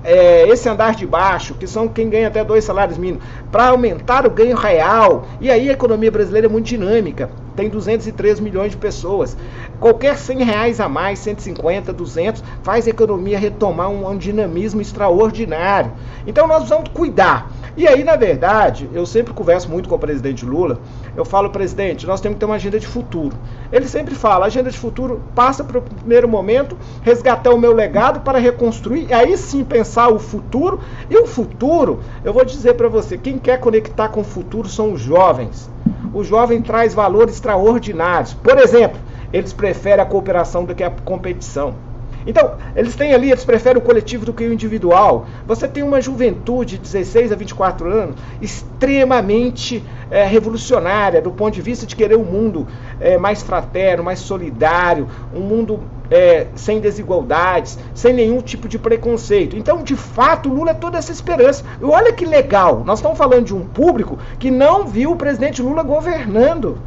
[0.04, 4.25] é, esse andar de baixo, que são quem ganha até dois salários mínimos, para aumentar
[4.25, 5.25] o ganho real.
[5.39, 9.38] E aí a economia brasileira é muito dinâmica, tem 203 milhões de pessoas.
[9.79, 15.91] Qualquer 100 reais a mais, 150, 200, faz a economia retomar um, um dinamismo extraordinário.
[16.27, 17.49] Então nós vamos cuidar.
[17.77, 20.79] E aí, na verdade, eu sempre converso muito com o presidente Lula.
[21.15, 23.37] Eu falo, presidente, nós temos que ter uma agenda de futuro.
[23.71, 28.19] Ele sempre fala, agenda de futuro passa para o primeiro momento, resgatar o meu legado
[28.19, 30.81] para reconstruir, e aí sim pensar o futuro.
[31.09, 34.91] E o futuro, eu vou dizer para você, quem quer conectar com o futuro são
[34.91, 35.69] os jovens.
[36.13, 38.33] O jovem traz valores extraordinários.
[38.33, 38.99] Por exemplo,
[39.31, 41.75] eles preferem a cooperação do que a competição.
[42.27, 45.25] Então, eles têm ali, eles preferem o coletivo do que o individual.
[45.47, 51.61] Você tem uma juventude de 16 a 24 anos extremamente é, revolucionária do ponto de
[51.61, 52.67] vista de querer um mundo
[52.99, 55.79] é, mais fraterno, mais solidário, um mundo
[56.11, 59.55] é, sem desigualdades, sem nenhum tipo de preconceito.
[59.55, 61.63] Então, de fato, Lula é toda essa esperança.
[61.81, 65.61] E olha que legal, nós estamos falando de um público que não viu o presidente
[65.61, 66.77] Lula governando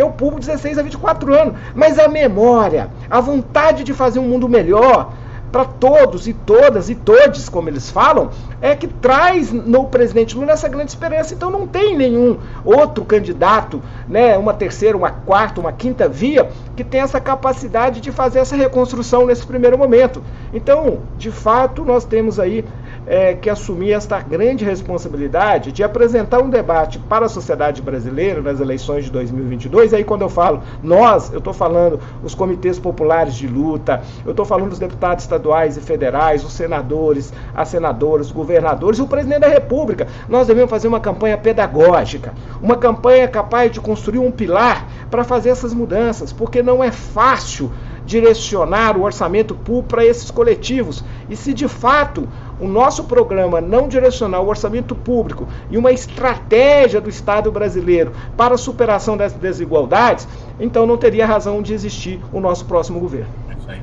[0.00, 1.54] que é o público de 16 a 24 anos.
[1.74, 5.12] Mas a memória, a vontade de fazer um mundo melhor
[5.52, 8.30] para todos e todas e todes, como eles falam,
[8.62, 11.34] é que traz no presidente Lula essa grande esperança.
[11.34, 16.84] Então não tem nenhum outro candidato, né, uma terceira, uma quarta, uma quinta via que
[16.84, 20.22] tem essa capacidade de fazer essa reconstrução nesse primeiro momento.
[20.54, 22.64] Então, de fato, nós temos aí
[23.10, 28.60] é, que assumir esta grande responsabilidade de apresentar um debate para a sociedade brasileira nas
[28.60, 29.92] eleições de 2022.
[29.92, 34.46] Aí, quando eu falo nós, eu estou falando os comitês populares de luta, eu estou
[34.46, 39.40] falando os deputados estaduais e federais, os senadores, as senadoras, os governadores e o presidente
[39.40, 40.06] da República.
[40.28, 45.48] Nós devemos fazer uma campanha pedagógica, uma campanha capaz de construir um pilar para fazer
[45.48, 47.72] essas mudanças, porque não é fácil
[48.06, 51.04] direcionar o orçamento público para esses coletivos.
[51.28, 52.28] E se de fato
[52.60, 58.54] o nosso programa não direcionar o orçamento público e uma estratégia do Estado brasileiro para
[58.54, 63.30] a superação das desigualdades, então não teria razão de existir o nosso próximo governo.
[63.48, 63.82] É isso aí.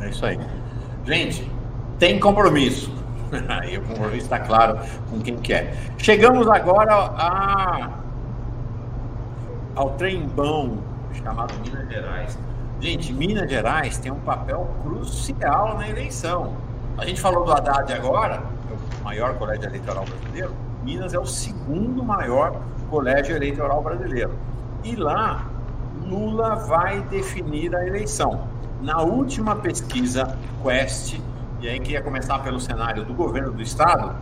[0.00, 0.38] É isso aí.
[1.04, 1.50] Gente,
[1.98, 2.92] tem compromisso.
[3.48, 4.78] Aí o compromisso está claro
[5.10, 5.76] com quem quer.
[5.98, 7.90] Chegamos agora a,
[9.74, 10.78] ao trembão
[11.12, 12.38] chamado Minas Gerais.
[12.80, 16.54] Gente, Minas Gerais tem um papel crucial na eleição.
[16.98, 20.50] A gente falou do Haddad agora, é o maior colégio eleitoral brasileiro.
[20.82, 24.32] Minas é o segundo maior colégio eleitoral brasileiro.
[24.82, 25.46] E lá,
[26.04, 28.48] Lula vai definir a eleição.
[28.82, 31.20] Na última pesquisa Quest,
[31.60, 34.16] e aí queria começar pelo cenário do governo do estado,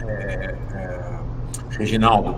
[0.00, 1.18] é, é,
[1.68, 2.36] Reginaldo,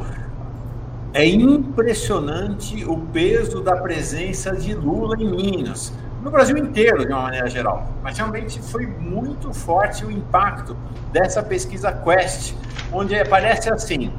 [1.14, 7.22] é impressionante o peso da presença de Lula em Minas no Brasil inteiro, de uma
[7.22, 7.86] maneira geral.
[8.02, 10.76] Mas realmente foi muito forte o impacto
[11.12, 12.54] dessa pesquisa Quest,
[12.92, 14.12] onde aparece assim: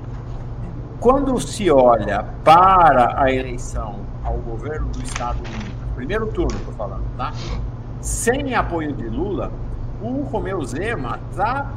[0.99, 7.03] quando se olha para a eleição ao governo do Estado Unido, primeiro turno, estou falando,
[7.17, 7.33] tá?
[8.01, 9.51] Sem apoio de Lula,
[10.01, 11.71] o Romeu Zema está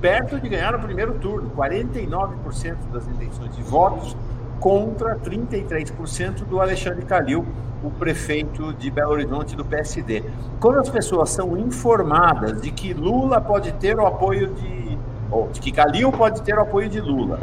[0.00, 4.16] perto de ganhar o primeiro turno, 49% das intenções de votos
[4.60, 7.46] contra 33% do Alexandre Calil,
[7.84, 10.24] o prefeito de Belo Horizonte do PSD.
[10.58, 14.98] Quando as pessoas são informadas de que Lula pode ter o apoio de.
[15.30, 17.38] ou de que Calil pode ter o apoio de Lula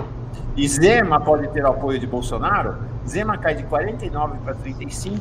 [0.56, 2.76] e Zema pode ter o apoio de Bolsonaro,
[3.08, 5.20] Zema cai de 49 para 35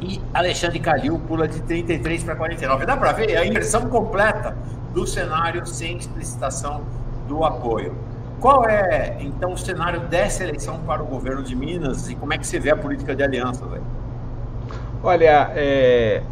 [0.00, 2.86] e Alexandre Calil pula de 33 para 49.
[2.86, 4.56] Dá para ver a inversão completa
[4.92, 6.82] do cenário sem explicitação
[7.26, 7.94] do apoio.
[8.40, 12.38] Qual é, então, o cenário dessa eleição para o governo de Minas e como é
[12.38, 13.84] que você vê a política de aliança, velho?
[15.06, 16.22] Olha, é,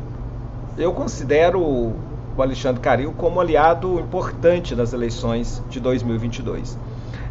[0.78, 1.94] eu considero o
[2.38, 6.78] Alexandre Caril como aliado importante nas eleições de 2022.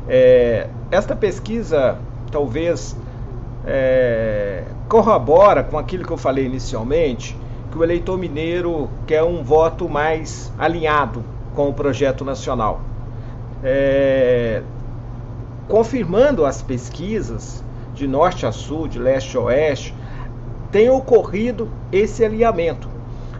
[0.07, 1.97] É, esta pesquisa
[2.31, 2.95] talvez
[3.65, 7.35] é, corrobora com aquilo que eu falei inicialmente,
[7.71, 11.25] que o eleitor mineiro quer um voto mais alinhado
[11.55, 12.81] com o projeto nacional.
[13.63, 14.61] É,
[15.67, 17.63] confirmando as pesquisas
[17.95, 19.95] de norte a sul, de leste a oeste,
[20.71, 22.89] tem ocorrido esse alinhamento.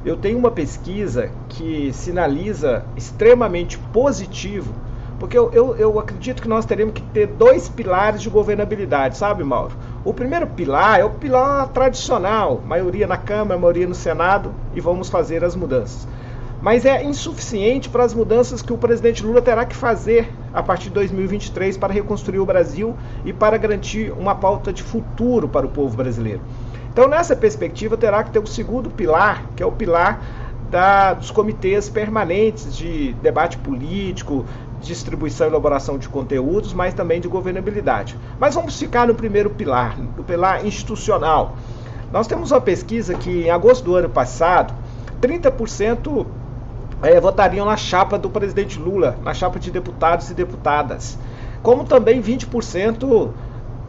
[0.03, 4.73] Eu tenho uma pesquisa que sinaliza extremamente positivo,
[5.19, 9.43] porque eu, eu, eu, acredito que nós teremos que ter dois pilares de governabilidade, sabe,
[9.43, 9.73] Mauro?
[10.03, 15.09] O primeiro pilar é o pilar tradicional, maioria na Câmara, maioria no Senado, e vamos
[15.09, 16.07] fazer as mudanças.
[16.59, 20.85] Mas é insuficiente para as mudanças que o presidente Lula terá que fazer a partir
[20.85, 25.69] de 2023 para reconstruir o Brasil e para garantir uma pauta de futuro para o
[25.69, 26.41] povo brasileiro.
[26.91, 30.21] Então, nessa perspectiva, terá que ter o segundo pilar, que é o pilar
[30.69, 34.45] da, dos comitês permanentes de debate político,
[34.81, 38.17] distribuição e elaboração de conteúdos, mas também de governabilidade.
[38.37, 41.55] Mas vamos ficar no primeiro pilar, no pilar institucional.
[42.11, 44.73] Nós temos uma pesquisa que em agosto do ano passado,
[45.21, 46.25] 30%
[47.01, 51.17] é, votariam na chapa do presidente Lula, na chapa de deputados e deputadas.
[51.63, 53.29] Como também 20%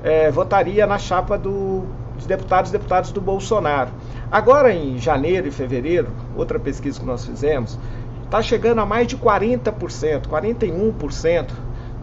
[0.05, 1.85] é, votaria na chapa do,
[2.23, 3.91] de deputados e deputadas do Bolsonaro.
[4.31, 7.79] Agora, em janeiro e fevereiro, outra pesquisa que nós fizemos,
[8.25, 11.47] está chegando a mais de 40%, 41%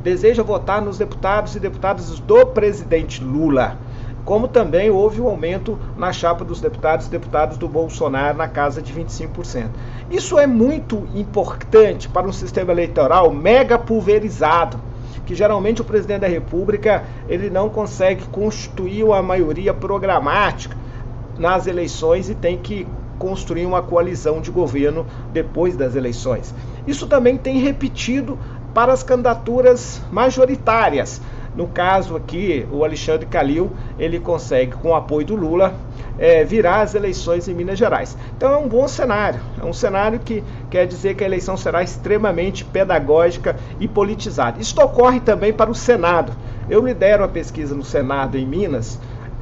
[0.03, 3.77] deseja votar nos deputados e deputadas do presidente Lula.
[4.23, 8.81] Como também houve um aumento na chapa dos deputados e deputadas do Bolsonaro na casa
[8.81, 9.69] de 25%.
[10.11, 14.79] Isso é muito importante para um sistema eleitoral mega pulverizado,
[15.25, 20.75] que geralmente o presidente da República ele não consegue constituir uma maioria programática
[21.37, 22.85] nas eleições e tem que
[23.17, 26.53] construir uma coalizão de governo depois das eleições.
[26.87, 28.37] Isso também tem repetido
[28.73, 31.21] para as candidaturas majoritárias.
[31.55, 35.73] No caso aqui, o Alexandre Calil, ele consegue, com o apoio do Lula,
[36.17, 38.15] é, virar as eleições em Minas Gerais.
[38.37, 39.39] Então é um bom cenário.
[39.61, 44.61] É um cenário que quer dizer que a eleição será extremamente pedagógica e politizada.
[44.61, 46.33] Isso ocorre também para o Senado.
[46.69, 48.99] Eu lidero a pesquisa no Senado em Minas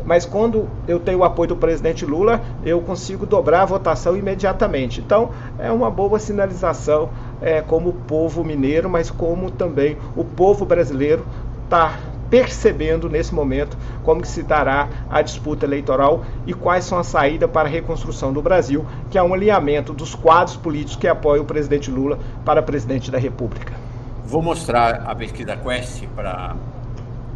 [0.07, 5.01] mas quando eu tenho o apoio do presidente Lula, eu consigo dobrar a votação imediatamente.
[5.01, 7.09] Então, é uma boa sinalização
[7.41, 11.25] é, como o povo mineiro, mas como também o povo brasileiro
[11.67, 11.99] está
[12.29, 17.49] percebendo nesse momento como que se dará a disputa eleitoral e quais são as saídas
[17.49, 21.45] para a reconstrução do Brasil, que é um alinhamento dos quadros políticos que apoiam o
[21.45, 23.73] presidente Lula para presidente da República.
[24.25, 26.55] Vou mostrar a pesquisa Quest para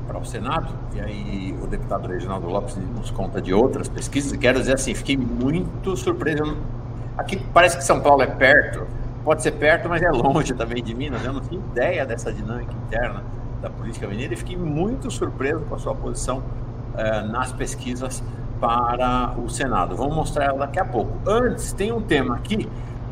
[0.08, 4.38] para o Senado, e aí o deputado Reginaldo Lopes nos conta de outras pesquisas.
[4.38, 6.58] Quero dizer assim, fiquei muito surpreso.
[7.18, 8.86] Aqui parece que São Paulo é perto,
[9.24, 11.24] pode ser perto, mas é longe também de Minas.
[11.24, 13.24] Eu não tinha ideia dessa dinâmica interna
[13.62, 16.42] da política mineira e fiquei muito surpreso com a sua posição
[16.98, 18.24] eh, nas pesquisas
[18.60, 19.96] para o Senado.
[19.96, 21.12] Vamos mostrar ela daqui a pouco.
[21.26, 22.68] Antes, tem um tema aqui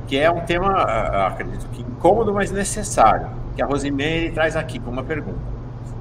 [0.08, 4.80] que é um tema, eh, acredito que incômodo, mas necessário, que a Rosimeire traz aqui
[4.80, 5.40] com uma pergunta.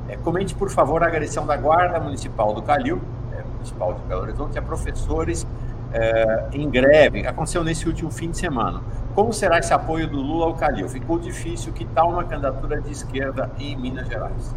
[0.08, 2.98] É, comente, por favor, a agressão da Guarda Municipal do Calil,
[3.32, 5.46] é, Municipal de Belo Horizonte, a professores
[5.92, 7.26] é, em greve.
[7.26, 8.80] Aconteceu nesse último fim de semana.
[9.18, 10.88] Como será esse apoio do Lula ao Calil?
[10.88, 11.72] Ficou difícil.
[11.72, 14.54] Que tal uma candidatura de esquerda em Minas Gerais?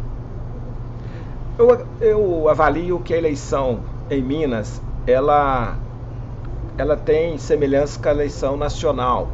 [1.58, 5.76] Eu, eu avalio que a eleição em Minas ela,
[6.78, 9.26] ela tem semelhança com a eleição nacional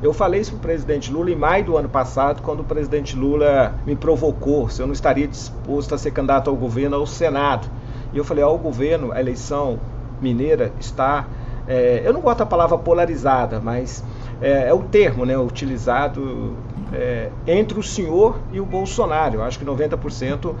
[0.00, 3.16] eu falei isso para o presidente Lula em maio do ano passado, quando o presidente
[3.16, 7.66] Lula me provocou se eu não estaria disposto a ser candidato ao governo ao Senado.
[8.12, 9.80] E eu falei: ao governo, a eleição
[10.20, 11.26] mineira está.
[11.66, 14.04] É, eu não gosto da palavra polarizada, mas
[14.40, 16.56] é, é o termo né, utilizado
[16.92, 19.36] é, entre o senhor e o Bolsonaro.
[19.36, 20.54] Eu acho que 90%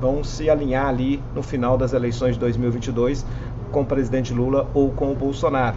[0.00, 3.24] vão se alinhar ali no final das eleições de 2022
[3.70, 5.76] com o presidente Lula ou com o Bolsonaro.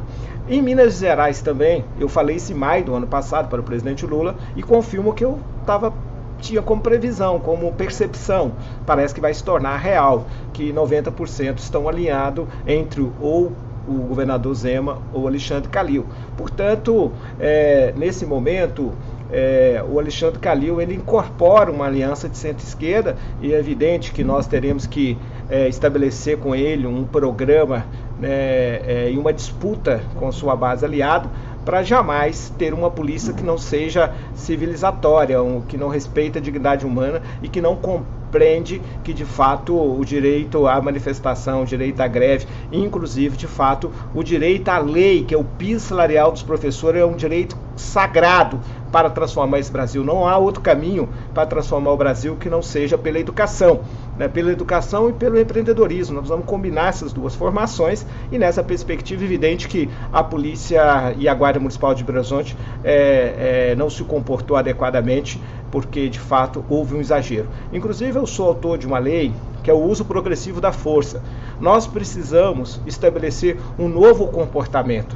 [0.49, 4.05] Em Minas Gerais também, eu falei isso em maio do ano passado para o presidente
[4.05, 5.93] Lula e confirmo que eu estava
[6.41, 8.51] tinha como previsão, como percepção,
[8.85, 13.53] parece que vai se tornar real, que 90% estão alinhados entre ou
[13.87, 16.05] o governador Zema ou Alexandre Calil.
[16.37, 18.91] Portanto, é, nesse momento,
[19.31, 24.47] é, o Alexandre Calil ele incorpora uma aliança de centro-esquerda e é evidente que nós
[24.47, 25.17] teremos que
[25.49, 27.85] é, estabelecer com ele um programa
[28.19, 31.29] né, é, e uma disputa com sua base aliada
[31.65, 35.37] para jamais ter uma polícia que não seja civilizatória,
[35.67, 40.67] que não respeita a dignidade humana e que não compreende que de fato o direito
[40.67, 45.37] à manifestação, o direito à greve, inclusive de fato o direito à lei, que é
[45.37, 48.59] o piso salarial dos professores, é um direito sagrado
[48.91, 50.03] para transformar esse Brasil.
[50.03, 53.81] Não há outro caminho para transformar o Brasil que não seja pela educação
[54.17, 56.15] né, pela educação e pelo empreendedorismo.
[56.15, 61.33] Nós vamos combinar essas duas formações e nessa perspectiva evidente que a polícia e a
[61.33, 65.41] Guarda Municipal de Belo Horizonte é, é, não se comportou adequadamente
[65.71, 67.47] porque de fato houve um exagero.
[67.73, 71.21] Inclusive eu sou autor de uma lei que é o uso progressivo da força.
[71.59, 75.15] Nós precisamos estabelecer um novo comportamento.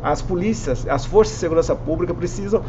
[0.00, 2.62] As polícias, as forças de segurança pública precisam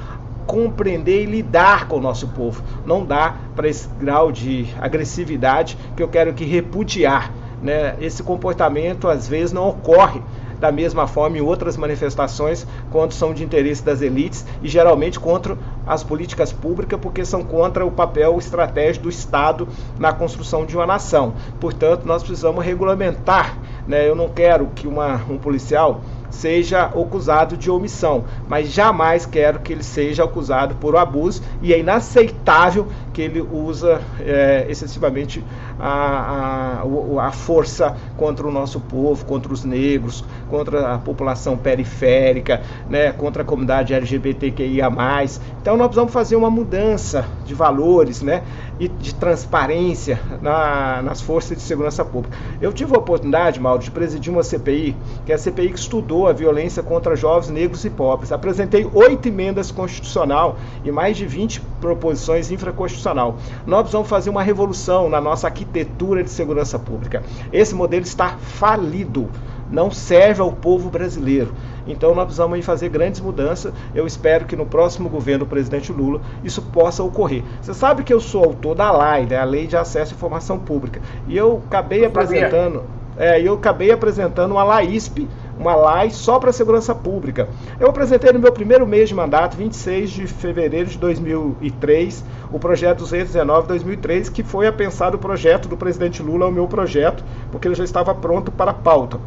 [0.50, 2.64] compreender e lidar com o nosso povo.
[2.84, 7.32] Não dá para esse grau de agressividade que eu quero que repudiar.
[7.62, 7.95] Né?
[8.02, 10.24] Esse comportamento às vezes não ocorre
[10.60, 15.56] da mesma forma em outras manifestações quando são de interesse das elites e geralmente contra
[15.86, 19.68] as políticas públicas porque são contra o papel estratégico do Estado
[20.00, 21.36] na construção de uma nação.
[21.60, 23.56] Portanto, nós precisamos regulamentar.
[23.88, 24.10] Né?
[24.10, 29.73] Eu não quero que uma, um policial seja acusado de omissão, mas jamais quero que
[29.73, 32.88] ele seja acusado por abuso e é inaceitável
[33.20, 35.43] que ele usa é, excessivamente
[35.78, 42.61] a, a, a força contra o nosso povo, contra os negros, contra a população periférica,
[42.89, 44.89] né, contra a comunidade LGBTQIA+.
[45.61, 48.41] Então nós precisamos fazer uma mudança de valores né,
[48.80, 52.38] e de transparência na, nas forças de segurança pública.
[52.61, 54.95] Eu tive a oportunidade, Mauro, de presidir uma CPI,
[55.26, 58.32] que é a CPI que estudou a violência contra jovens negros e pobres.
[58.32, 60.55] Apresentei oito emendas constitucional
[60.86, 62.49] e mais de 20 proposições
[63.14, 67.24] Nós precisamos fazer uma revolução na nossa arquitetura de segurança pública.
[67.51, 69.30] Esse modelo está falido
[69.70, 71.53] não serve ao povo brasileiro.
[71.88, 73.74] Então nós precisamos fazer grandes mudanças.
[73.93, 77.43] Eu espero que no próximo governo do presidente Lula isso possa ocorrer.
[77.62, 80.60] Você sabe que eu sou autor da LAI, né, a Lei de Acesso à Informação
[80.60, 82.84] Pública, e eu acabei eu apresentando,
[83.18, 85.28] é, eu acabei apresentando uma LAISP,
[85.60, 87.49] uma lei só para a segurança pública.
[87.80, 93.03] Eu apresentei no meu primeiro mês de mandato, 26 de fevereiro de 2003, o projeto
[93.03, 97.76] 219-2003, que foi a pensar o projeto do presidente Lula, o meu projeto, porque ele
[97.76, 99.20] já estava pronto para a pauta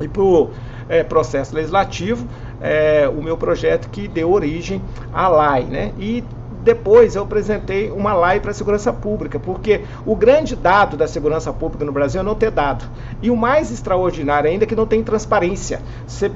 [0.00, 0.50] e para o
[0.88, 2.26] é, processo legislativo,
[2.60, 4.80] é, o meu projeto que deu origem
[5.12, 5.64] à LAI.
[5.64, 5.92] Né?
[5.98, 6.24] E
[6.66, 11.52] depois eu apresentei uma lei para a segurança pública, porque o grande dado da segurança
[11.52, 12.84] pública no Brasil é não ter dado.
[13.22, 15.80] E o mais extraordinário ainda é que não tem transparência.
[16.08, 16.28] Você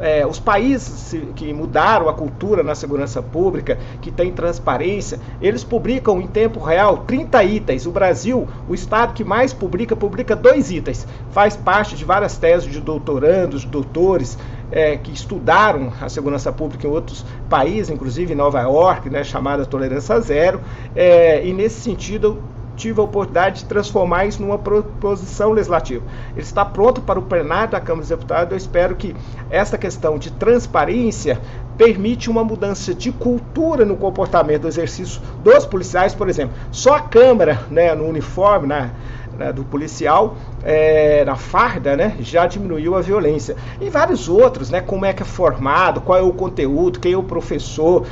[0.00, 6.20] é, os países que mudaram a cultura na segurança pública, que tem transparência, eles publicam
[6.20, 7.86] em tempo real 30 itens.
[7.86, 11.06] O Brasil, o estado que mais publica, publica dois itens.
[11.30, 14.36] Faz parte de várias teses de doutorandos, doutores,
[14.72, 19.66] é, que estudaram a segurança pública em outros países, inclusive em Nova York, né, chamada
[19.66, 20.60] tolerância zero.
[20.96, 22.42] É, e nesse sentido,
[22.74, 26.02] tive a oportunidade de transformar isso numa proposição legislativa.
[26.32, 28.50] Ele está pronto para o plenário da Câmara dos Deputados.
[28.50, 29.14] Eu espero que
[29.50, 31.40] essa questão de transparência
[31.76, 36.54] permite uma mudança de cultura no comportamento do exercício dos policiais, por exemplo.
[36.70, 38.66] Só a Câmara, né, no uniforme,
[39.38, 43.56] né, do policial, é, na farda, né, já diminuiu a violência.
[43.80, 47.16] E vários outros, né, como é que é formado, qual é o conteúdo, quem é
[47.16, 48.06] o professor,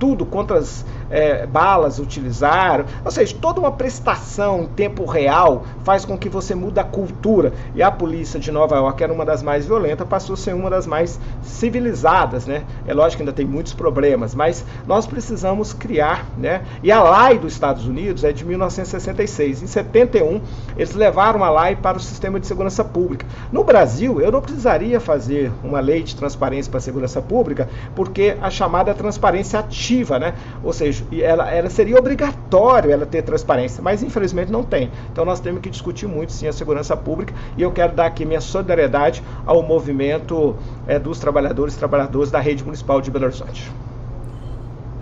[0.00, 2.86] tudo, quantas é, balas utilizaram.
[3.04, 7.52] Ou seja, toda uma prestação em tempo real faz com que você mude a cultura.
[7.74, 10.70] E a polícia de Nova York, era uma das mais violentas, passou a ser uma
[10.70, 12.46] das mais civilizadas.
[12.46, 12.64] Né?
[12.86, 16.26] É lógico que ainda tem muitos problemas, mas nós precisamos criar.
[16.38, 16.62] Né?
[16.82, 19.62] E a lei dos Estados Unidos é de 1966.
[19.62, 20.40] Em 71,
[20.76, 23.26] eles levaram a lei para o sistema de segurança pública.
[23.52, 28.36] No Brasil, eu não precisaria fazer uma lei de transparência para a segurança pública, porque
[28.40, 30.34] a chamada transparência ativa né?
[30.62, 34.90] Ou seja, ela, ela seria obrigatório ela ter transparência, mas infelizmente não tem.
[35.12, 38.24] Então nós temos que discutir muito sim a segurança pública e eu quero dar aqui
[38.24, 43.70] minha solidariedade ao movimento é, dos trabalhadores e trabalhadoras da rede municipal de Belo Horizonte.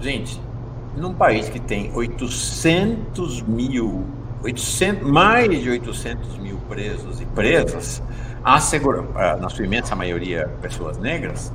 [0.00, 0.40] Gente,
[0.96, 4.04] num país que tem 800 mil,
[4.42, 8.02] 800, mais de 800 mil presos e presas,
[8.44, 9.02] a segura,
[9.36, 11.52] na sua imensa maioria pessoas negras,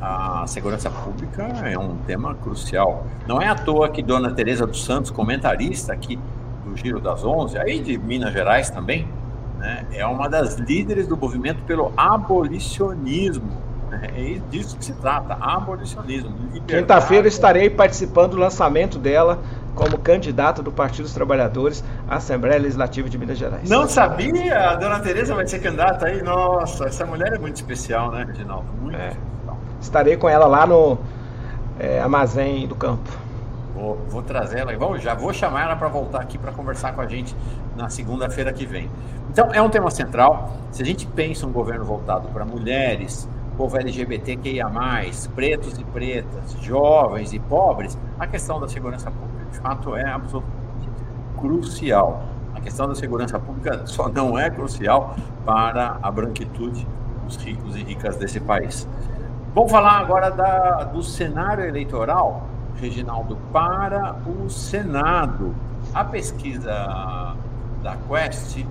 [0.00, 3.06] a segurança pública é um tema crucial.
[3.26, 6.18] Não é à toa que Dona Tereza dos Santos, comentarista aqui
[6.64, 9.08] do Giro das Onze, aí de Minas Gerais também,
[9.58, 13.64] né, é uma das líderes do movimento pelo abolicionismo.
[14.14, 16.34] É disso que se trata, abolicionismo.
[16.66, 19.38] Quinta-feira estarei participando do lançamento dela
[19.76, 23.70] como candidato do Partido dos Trabalhadores à Assembleia Legislativa de Minas Gerais.
[23.70, 24.70] Não sabia?
[24.70, 26.20] A dona Tereza vai ser candidata aí?
[26.20, 28.66] Nossa, essa mulher é muito especial, né, Reginaldo?
[28.80, 29.12] Muito é
[29.80, 30.98] estarei com ela lá no
[31.78, 33.08] é, armazém do campo.
[33.74, 37.02] Vou, vou trazer ela, vou, já vou chamar ela para voltar aqui para conversar com
[37.02, 37.36] a gente
[37.76, 38.90] na segunda-feira que vem.
[39.30, 40.50] Então, é um tema central.
[40.70, 44.66] Se a gente pensa um governo voltado para mulheres, povo LGBTQIA,
[45.34, 50.56] pretos e pretas, jovens e pobres, a questão da segurança pública, de fato, é absolutamente
[51.38, 52.22] crucial.
[52.54, 55.14] A questão da segurança pública só não é crucial
[55.44, 56.86] para a branquitude
[57.24, 58.88] dos ricos e ricas desse país.
[59.56, 62.46] Vamos falar agora da, do cenário eleitoral,
[62.78, 65.54] Reginaldo, para o Senado.
[65.94, 67.34] A pesquisa
[67.82, 68.66] da Quest,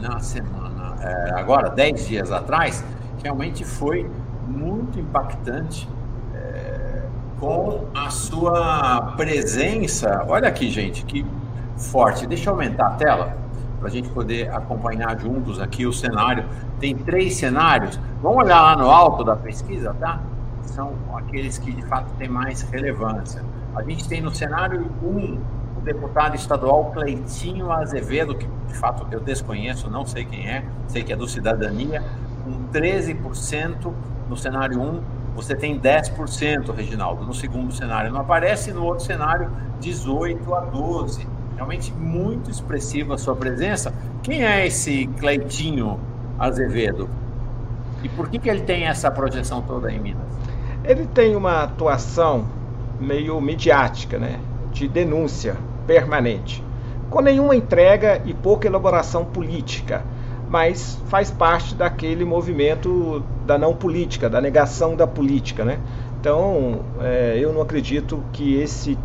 [0.00, 2.82] na semana, é, agora, dez dias atrás,
[3.22, 4.10] realmente foi
[4.46, 5.86] muito impactante
[6.34, 7.02] é,
[7.38, 10.24] com a sua presença.
[10.26, 11.26] Olha aqui, gente, que
[11.76, 12.26] forte.
[12.26, 13.36] Deixa eu aumentar a tela
[13.78, 16.44] para a gente poder acompanhar juntos aqui o cenário.
[16.80, 17.98] Tem três cenários.
[18.22, 20.20] Vamos olhar lá no alto da pesquisa, tá?
[20.62, 23.42] São aqueles que de fato têm mais relevância.
[23.74, 25.40] A gente tem no cenário 1 um,
[25.76, 31.02] o deputado estadual Cleitinho Azevedo, que de fato eu desconheço, não sei quem é, sei
[31.02, 32.02] que é do Cidadania,
[32.44, 33.92] com 13%
[34.28, 38.10] no cenário 1 você tem 10%, Reginaldo, no segundo cenário.
[38.12, 39.48] Não aparece no outro cenário
[39.78, 41.28] 18 a 12.
[41.58, 43.92] Realmente muito expressiva a sua presença.
[44.22, 45.98] Quem é esse Cleitinho
[46.38, 47.10] Azevedo?
[48.00, 50.22] E por que, que ele tem essa projeção toda em Minas?
[50.84, 52.46] Ele tem uma atuação
[53.00, 54.38] meio midiática, né?
[54.72, 56.62] de denúncia permanente,
[57.10, 60.04] com nenhuma entrega e pouca elaboração política
[60.48, 65.78] mas faz parte daquele movimento da não política, da negação da política, né?
[66.18, 68.98] Então, é, eu não acredito que esse,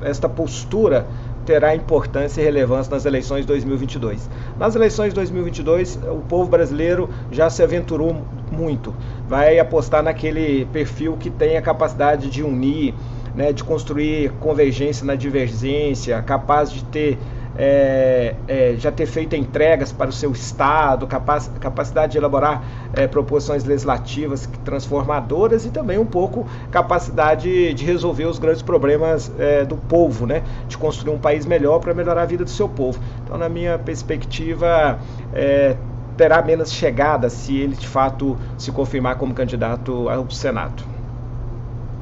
[0.00, 1.06] esta postura
[1.48, 4.28] terá importância e relevância nas eleições de 2022.
[4.58, 8.22] Nas eleições de 2022, o povo brasileiro já se aventurou
[8.52, 8.94] muito.
[9.26, 12.92] Vai apostar naquele perfil que tem a capacidade de unir,
[13.34, 17.18] né, de construir convergência na divergência, capaz de ter
[17.58, 23.08] é, é, já ter feito entregas para o seu Estado, capaz, capacidade de elaborar é,
[23.08, 29.76] proposições legislativas transformadoras e também um pouco capacidade de resolver os grandes problemas é, do
[29.76, 30.44] povo, né?
[30.68, 33.00] de construir um país melhor para melhorar a vida do seu povo.
[33.24, 35.00] Então, na minha perspectiva,
[35.34, 35.76] é,
[36.16, 40.97] terá menos chegada se ele de fato se confirmar como candidato ao Senado.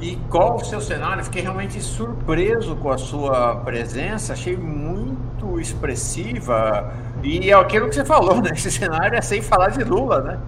[0.01, 1.25] E qual o seu cenário?
[1.25, 6.93] Fiquei realmente surpreso com a sua presença, achei muito expressiva.
[7.23, 8.51] E é aquilo que você falou, né?
[8.53, 10.39] Esse cenário é sem falar de Lula, né?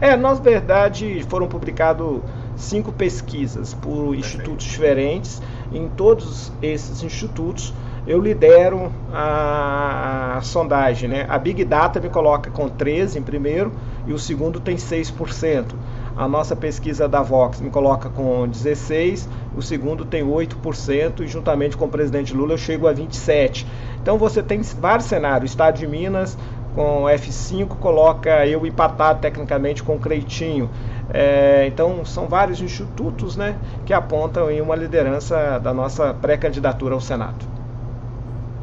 [0.00, 2.20] É, nós, verdade, foram publicados
[2.56, 5.42] cinco pesquisas por institutos diferentes.
[5.70, 7.74] Em todos esses institutos,
[8.06, 11.08] eu lidero a, a, sondagem.
[11.08, 11.26] Né?
[11.28, 13.72] A Big Data me coloca com 13 em primeiro
[14.06, 15.74] e o segundo tem 6%.
[16.16, 21.76] A nossa pesquisa da Vox me coloca com 16, o segundo tem 8% e juntamente
[21.76, 23.66] com o presidente Lula eu chego a 27.
[24.00, 25.50] Então você tem vários cenários.
[25.50, 26.38] O Estado de Minas
[26.74, 30.70] com F5 coloca eu empatado tecnicamente com o Creitinho.
[31.12, 37.00] É, então são vários institutos né, que apontam em uma liderança da nossa pré-candidatura ao
[37.00, 37.44] Senado.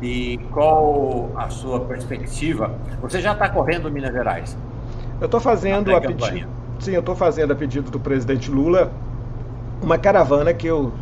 [0.02, 2.72] E qual a sua perspectiva?
[3.00, 4.58] Você já está correndo Minas Gerais?
[5.22, 8.92] Eu estou fazendo a pedido Sim, eu estou fazendo a pedido do presidente Lula
[9.82, 10.94] uma caravana que eu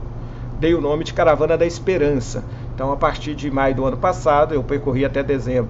[0.59, 2.43] dei o nome de Caravana da Esperança.
[2.73, 5.69] Então, a partir de maio do ano passado, eu percorri até dezembro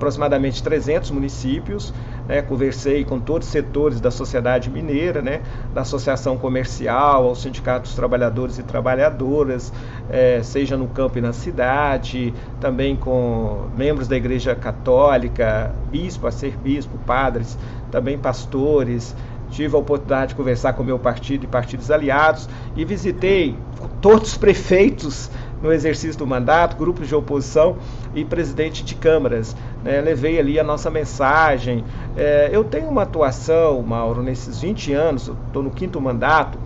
[0.00, 1.92] aproximadamente 300 municípios,
[2.26, 5.42] né, conversei com todos os setores da sociedade mineira, né,
[5.74, 9.70] da associação comercial, aos sindicatos trabalhadores e trabalhadoras,
[10.08, 16.96] é, seja no campo e na cidade, também com membros da Igreja Católica, bispo, arcebispo,
[17.04, 17.58] padres,
[17.90, 19.14] também pastores,
[19.50, 23.56] tive a oportunidade de conversar com o meu partido e partidos aliados e visitei
[24.00, 25.30] todos os prefeitos
[25.62, 27.76] no exercício do mandato, grupos de oposição
[28.14, 29.54] e presidente de câmaras.
[29.84, 30.00] Né?
[30.00, 31.84] Levei ali a nossa mensagem.
[32.16, 36.58] É, eu tenho uma atuação, Mauro, nesses 20 anos, estou no quinto mandato,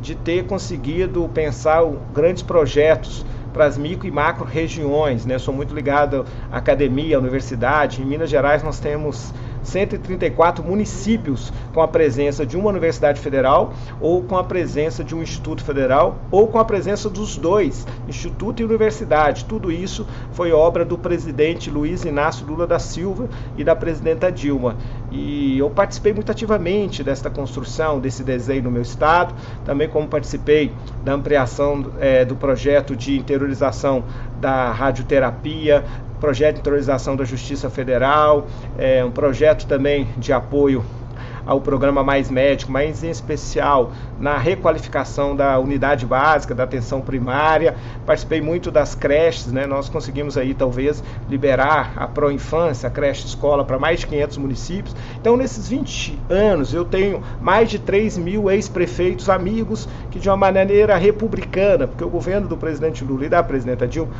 [0.00, 1.82] de ter conseguido pensar
[2.12, 5.24] grandes projetos para as micro e macro regiões.
[5.24, 5.38] Né?
[5.38, 8.02] Sou muito ligado à academia, à universidade.
[8.02, 9.32] Em Minas Gerais nós temos
[9.62, 15.22] 134 municípios com a presença de uma universidade federal ou com a presença de um
[15.22, 19.44] instituto federal ou com a presença dos dois, instituto e universidade.
[19.44, 24.76] Tudo isso foi obra do presidente Luiz Inácio Lula da Silva e da presidenta Dilma.
[25.10, 29.34] E eu participei muito ativamente desta construção, desse desenho no meu estado,
[29.64, 30.72] também como participei
[31.04, 34.04] da ampliação é, do projeto de interiorização
[34.40, 35.84] da radioterapia,
[36.22, 38.46] projeto de interiorização da Justiça Federal,
[38.78, 40.84] é, um projeto também de apoio
[41.44, 47.74] ao programa Mais Médico, mas em especial na requalificação da unidade básica da atenção primária.
[48.06, 49.66] Participei muito das creches, né?
[49.66, 54.94] Nós conseguimos aí talvez liberar a pró-infância, a creche escola para mais de 500 municípios.
[55.20, 60.36] Então, nesses 20 anos, eu tenho mais de 3 mil ex-prefeitos amigos que de uma
[60.36, 64.12] maneira republicana, porque o governo do presidente Lula e da presidenta Dilma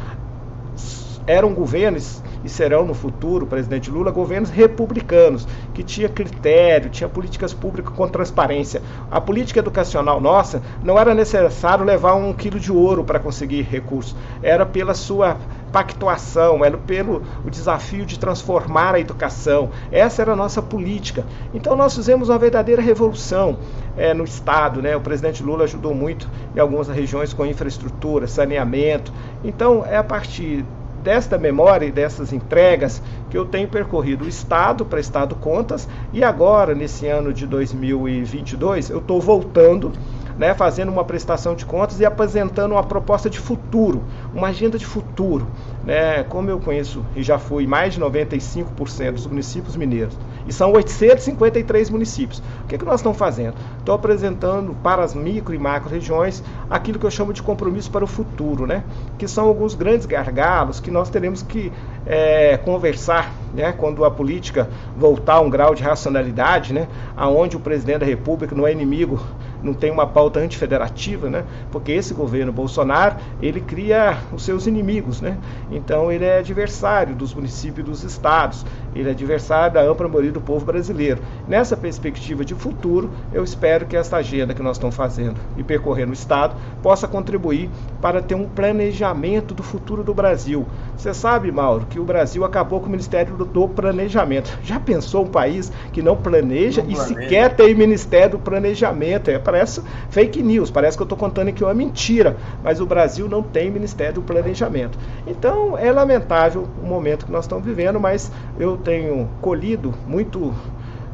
[1.27, 7.55] eram governos e serão no futuro, presidente Lula, governos republicanos, que tinha critério, tinha políticas
[7.55, 8.83] públicas com transparência.
[9.11, 14.17] A política educacional nossa não era necessário levar um quilo de ouro para conseguir recursos,
[14.43, 15.37] era pela sua
[15.73, 19.71] pactuação, era pelo o desafio de transformar a educação.
[19.91, 21.25] Essa era a nossa política.
[21.55, 23.59] Então nós fizemos uma verdadeira revolução
[23.97, 24.83] é, no Estado.
[24.83, 24.95] Né?
[24.95, 29.11] O presidente Lula ajudou muito em algumas regiões com infraestrutura, saneamento.
[29.43, 30.65] Então é a partir
[31.03, 36.75] desta memória e dessas entregas que eu tenho percorrido o Estado, prestado contas, e agora,
[36.75, 39.93] nesse ano de 2022, eu estou voltando,
[40.39, 44.03] né, fazendo uma prestação de contas e apresentando uma proposta de futuro,
[44.35, 45.47] uma agenda de futuro.
[45.85, 46.23] Né?
[46.25, 50.17] Como eu conheço e já fui mais de 95% dos municípios mineiros
[50.47, 52.43] E são 853 municípios.
[52.65, 53.55] O que, é que nós estamos fazendo?
[53.79, 58.05] Estou apresentando para as micro e macro regiões aquilo que eu chamo de compromisso para
[58.05, 58.85] o futuro, né?
[59.19, 61.73] que são alguns grandes gargalos que nós teremos que
[62.07, 63.73] é, conversar né?
[63.73, 66.89] quando a política voltar a um grau de racionalidade, né?
[67.17, 69.21] aonde o presidente da República não é inimigo
[69.63, 71.45] não tem uma pauta antifederativa, né?
[71.71, 75.39] Porque esse governo Bolsonaro, ele cria os seus inimigos, né?
[75.71, 80.33] Então ele é adversário dos municípios e dos estados, ele é adversário da ampla maioria
[80.33, 81.23] do povo brasileiro.
[81.47, 86.11] Nessa perspectiva de futuro, eu espero que essa agenda que nós estamos fazendo e percorrendo
[86.11, 90.67] o estado possa contribuir para ter um planejamento do futuro do Brasil.
[90.97, 94.59] Você sabe, Mauro, que o Brasil acabou com o Ministério do Planejamento.
[94.65, 97.13] Já pensou um país que não planeja, não planeja.
[97.13, 99.31] e sequer tem Ministério do Planejamento?
[99.31, 103.29] É parece fake news, parece que eu estou contando aqui uma mentira, mas o Brasil
[103.29, 104.99] não tem Ministério do Planejamento.
[105.27, 110.55] Então é lamentável o momento que nós estamos vivendo, mas eu tenho colhido muito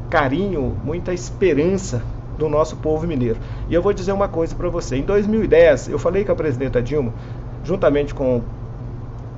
[0.09, 2.01] carinho, muita esperança
[2.37, 3.37] do nosso povo mineiro.
[3.69, 4.95] E eu vou dizer uma coisa para você.
[4.95, 7.13] Em 2010, eu falei com a presidenta Dilma,
[7.65, 8.43] juntamente com o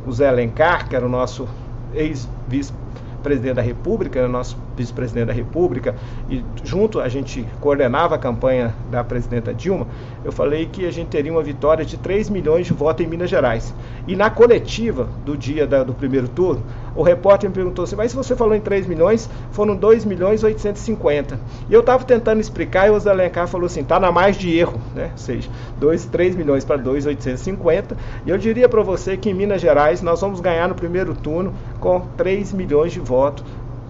[0.09, 1.47] Zé Alencar, que era o nosso
[1.93, 2.73] ex-vice
[3.21, 5.95] presidente da República, nosso vice-presidente da República,
[6.29, 9.87] e junto a gente coordenava a campanha da presidenta Dilma,
[10.23, 13.29] eu falei que a gente teria uma vitória de 3 milhões de votos em Minas
[13.29, 13.73] Gerais.
[14.07, 16.63] E na coletiva do dia da, do primeiro turno,
[16.95, 20.41] o repórter me perguntou assim, mas se você falou em 3 milhões, foram 2 milhões
[20.41, 21.39] e 850.
[21.69, 24.57] E eu estava tentando explicar e o Zé Alencar falou assim, está na mais de
[24.57, 25.09] erro, né?
[25.11, 27.95] Ou seja, 2, 3 milhões para 2,850.
[28.25, 31.53] E eu diria para você que em Minas Gerais nós vamos ganhar no primeiro turno
[31.79, 33.43] com 3 milhões de votos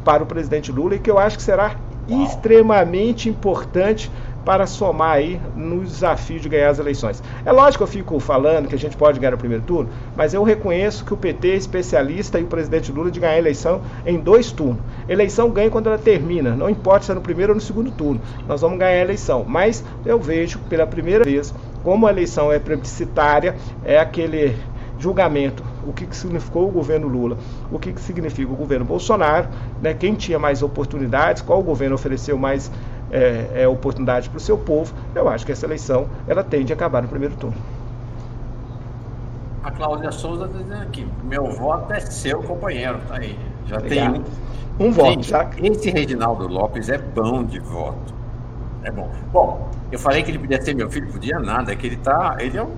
[0.04, 1.76] para o presidente Lula e que eu acho que será
[2.10, 2.24] Uau.
[2.24, 4.12] extremamente importante
[4.45, 7.22] para somar aí no desafio de ganhar as eleições.
[7.45, 10.34] É lógico que eu fico falando que a gente pode ganhar o primeiro turno, mas
[10.34, 13.82] eu reconheço que o PT é especialista e o presidente Lula de ganhar a eleição
[14.06, 14.82] em dois turnos.
[15.08, 18.22] Eleição ganha quando ela termina, não importa se é no primeiro ou no segundo turno.
[18.47, 22.60] Nós vamos ganhar a eleição, mas eu vejo pela primeira vez como a eleição é
[22.60, 24.56] plebiscitária, é aquele
[24.99, 27.38] julgamento, o que, que significou o governo Lula,
[27.72, 29.48] o que, que significa o governo Bolsonaro,
[29.82, 32.72] né, quem tinha mais oportunidades, qual governo ofereceu mais
[33.12, 36.76] é, é, oportunidade para o seu povo, eu acho que essa eleição ela tende a
[36.76, 37.58] acabar no primeiro turno.
[39.64, 43.38] A Cláudia Souza está dizendo aqui, meu voto é seu, companheiro, tá aí.
[43.68, 44.14] Já Obrigado.
[44.14, 44.52] tem um.
[44.80, 45.48] Um voto, já.
[45.62, 48.16] Esse Reginaldo Lopes é bom de voto.
[48.84, 49.12] É bom.
[49.32, 52.38] Bom, eu falei que ele podia ser meu filho, podia nada, é que ele tá.
[52.40, 52.72] Ele é um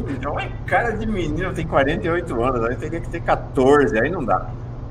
[0.00, 4.24] menino, é cara de menino, tem 48 anos, aí teria que ter 14, aí não
[4.24, 4.48] dá.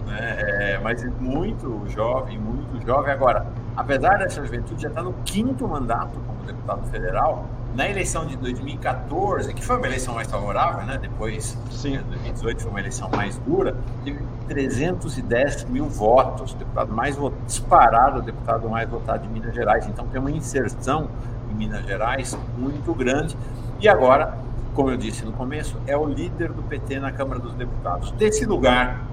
[0.09, 3.13] É, é, mas muito jovem, muito jovem.
[3.13, 7.45] Agora, apesar dessa juventude, já está no quinto mandato como deputado federal.
[7.75, 10.97] Na eleição de 2014, que foi uma eleição mais favorável, né?
[11.01, 12.01] Depois, Sim.
[12.09, 18.21] 2018 né, foi uma eleição mais dura, teve 310 mil votos, deputado mais disparado, o
[18.21, 19.87] deputado mais votado de Minas Gerais.
[19.87, 21.09] Então tem uma inserção
[21.49, 23.37] em Minas Gerais muito grande.
[23.79, 24.37] E agora,
[24.73, 28.11] como eu disse no começo, é o líder do PT na Câmara dos Deputados.
[28.11, 29.05] Desse lugar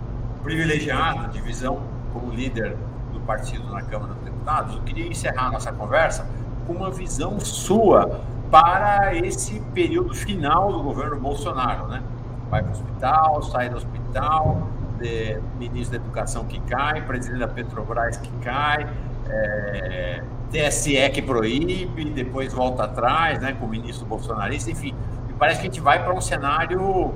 [0.43, 1.81] privilegiado, de visão
[2.13, 2.77] como líder
[3.13, 6.29] do partido na Câmara dos Deputados, eu queria encerrar nossa conversa
[6.67, 12.03] com uma visão sua para esse período final do governo Bolsonaro, né?
[12.51, 17.49] Vai para o hospital, sai do hospital, de, ministro da Educação que cai, presidente da
[17.49, 18.89] Petrobras que cai,
[19.29, 24.95] é, TSE que proíbe, depois volta atrás, né, com o ministro bolsonarista, enfim,
[25.39, 27.14] parece que a gente vai para um cenário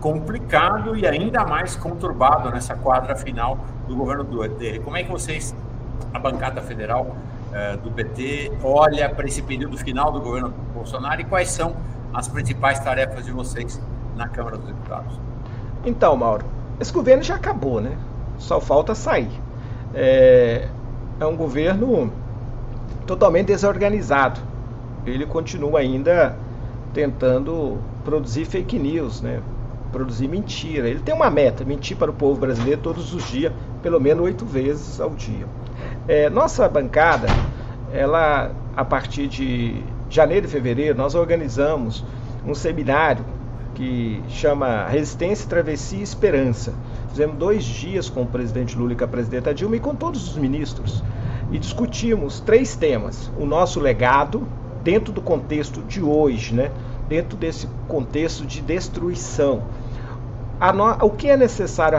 [0.00, 3.58] complicado e ainda mais conturbado nessa quadra final
[3.88, 4.80] do governo dele.
[4.80, 5.54] Como é que vocês,
[6.12, 7.16] a bancada federal
[7.52, 11.74] eh, do PT, olha para esse período final do governo Bolsonaro e quais são
[12.12, 13.80] as principais tarefas de vocês
[14.16, 15.18] na Câmara dos Deputados?
[15.84, 16.44] Então, Mauro,
[16.80, 17.96] esse governo já acabou, né?
[18.38, 19.30] Só falta sair.
[19.94, 20.68] É,
[21.18, 22.12] é um governo
[23.06, 24.40] totalmente desorganizado.
[25.06, 26.36] Ele continua ainda
[26.96, 27.76] tentando
[28.06, 29.42] produzir fake news, né?
[29.92, 30.88] produzir mentira.
[30.88, 34.46] Ele tem uma meta, mentir para o povo brasileiro todos os dias, pelo menos oito
[34.46, 35.46] vezes ao dia.
[36.08, 37.26] É, nossa bancada,
[37.92, 42.02] ela, a partir de janeiro e fevereiro, nós organizamos
[42.46, 43.26] um seminário
[43.74, 46.72] que chama Resistência, Travessia e Esperança.
[47.10, 50.30] Fizemos dois dias com o presidente Lula e com a presidenta Dilma e com todos
[50.30, 51.04] os ministros.
[51.52, 53.30] E discutimos três temas.
[53.38, 54.48] O nosso legado,
[54.86, 56.70] dentro do contexto de hoje, né?
[57.08, 59.64] dentro desse contexto de destruição.
[60.72, 61.04] No...
[61.04, 61.98] o que é necessário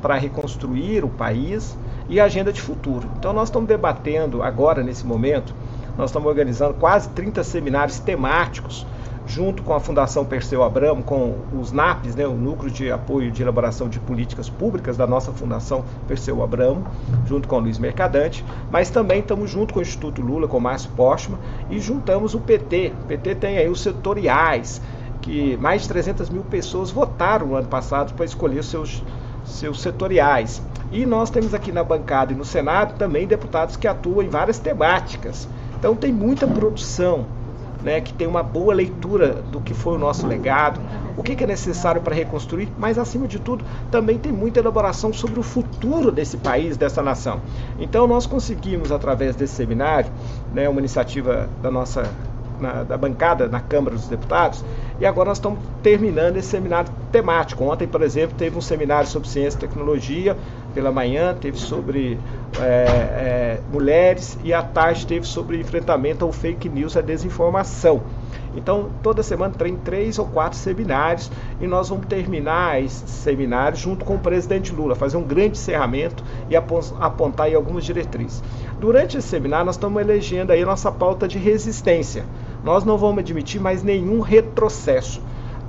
[0.00, 1.76] para reconstruir o país
[2.08, 3.06] e a agenda de futuro.
[3.18, 5.54] Então, nós estamos debatendo agora, nesse momento,
[5.98, 8.86] nós estamos organizando quase 30 seminários temáticos
[9.26, 13.42] junto com a Fundação Perseu Abramo, com os NAPs, né, o Núcleo de Apoio de
[13.42, 16.84] Elaboração de Políticas Públicas da nossa Fundação Perseu Abramo,
[17.26, 20.60] junto com o Luiz Mercadante, mas também estamos junto com o Instituto Lula, com o
[20.60, 21.38] Márcio Postman,
[21.70, 22.92] e juntamos o PT.
[23.02, 24.82] O PT tem aí os setoriais,
[25.20, 29.02] que mais de 300 mil pessoas votaram no ano passado para escolher seus,
[29.44, 30.60] seus setoriais.
[30.90, 34.58] E nós temos aqui na bancada e no Senado também deputados que atuam em várias
[34.58, 35.48] temáticas.
[35.78, 37.24] Então tem muita produção
[37.82, 40.80] né, que tem uma boa leitura do que foi o nosso legado,
[41.16, 45.12] o que, que é necessário para reconstruir, mas acima de tudo também tem muita elaboração
[45.12, 47.40] sobre o futuro desse país, dessa nação.
[47.78, 50.10] Então nós conseguimos através desse seminário,
[50.52, 52.08] né, uma iniciativa da nossa
[52.62, 54.64] na, da bancada na Câmara dos Deputados,
[55.00, 57.64] e agora nós estamos terminando esse seminário temático.
[57.64, 60.36] Ontem, por exemplo, teve um seminário sobre ciência e tecnologia,
[60.74, 62.18] pela manhã teve sobre
[62.58, 68.00] é, é, mulheres e à tarde teve sobre enfrentamento ao fake news, a desinformação.
[68.54, 74.04] Então, toda semana tem três ou quatro seminários e nós vamos terminar esse seminário junto
[74.04, 78.42] com o presidente Lula, fazer um grande encerramento e apontar aí algumas diretrizes.
[78.78, 82.24] Durante esse seminário, nós estamos elegendo aí nossa pauta de resistência.
[82.62, 85.20] Nós não vamos admitir mais nenhum retrocesso.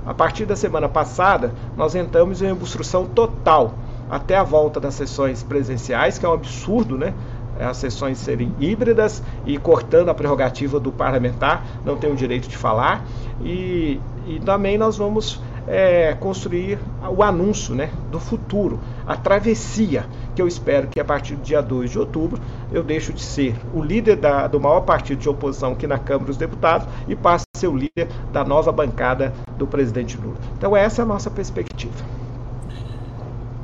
[0.06, 3.74] A partir da semana passada, nós entramos em obstrução total
[4.10, 7.14] até a volta das sessões presenciais, que é um absurdo, né?
[7.58, 12.56] As sessões serem híbridas e cortando a prerrogativa do parlamentar, não tem o direito de
[12.56, 13.04] falar.
[13.40, 20.42] E, e também nós vamos é, construir o anúncio né, do futuro, a travessia, que
[20.42, 22.40] eu espero que a partir do dia 2 de outubro
[22.72, 26.26] eu deixo de ser o líder da, do maior partido de oposição aqui na Câmara
[26.26, 30.36] dos Deputados e passe a ser o líder da nova bancada do presidente Lula.
[30.56, 31.94] Então essa é a nossa perspectiva.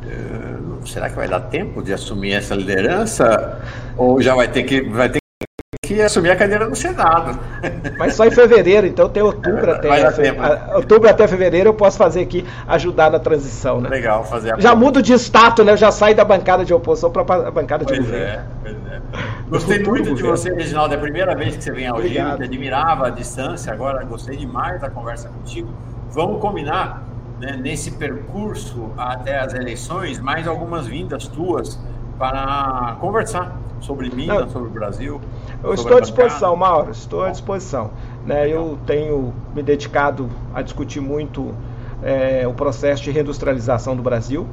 [0.02, 3.60] Uh, será que vai dar tempo de assumir essa liderança?
[3.96, 5.20] Ou já vai ter que, vai ter
[5.90, 7.38] que assumir a cadeira no Senado.
[7.98, 10.10] Mas só em fevereiro, então tem outubro é, até.
[10.12, 10.62] Tempo, né?
[10.74, 13.88] Outubro até fevereiro eu posso fazer aqui, ajudar na transição, né?
[13.88, 15.72] Legal, fazer a Já mudo de status, né?
[15.72, 18.24] Eu já saio da bancada de oposição para a bancada de governo.
[18.24, 19.00] É, pois é.
[19.48, 20.94] Gostei muito de você, Reginaldo.
[20.94, 24.36] É a primeira vez que você vem ao Rio, te admirava a distância, agora gostei
[24.36, 25.68] demais da conversa contigo.
[26.12, 27.04] Vamos combinar
[27.40, 31.78] né, nesse percurso até as eleições, mais algumas vindas tuas
[32.20, 34.50] para conversar sobre Minas, Não.
[34.50, 35.18] sobre o Brasil.
[35.64, 37.92] Eu estou à disposição, Mauro, estou à disposição.
[38.26, 41.54] Né, eu tenho me dedicado a discutir muito
[42.02, 44.46] é, o processo de reindustrialização do Brasil.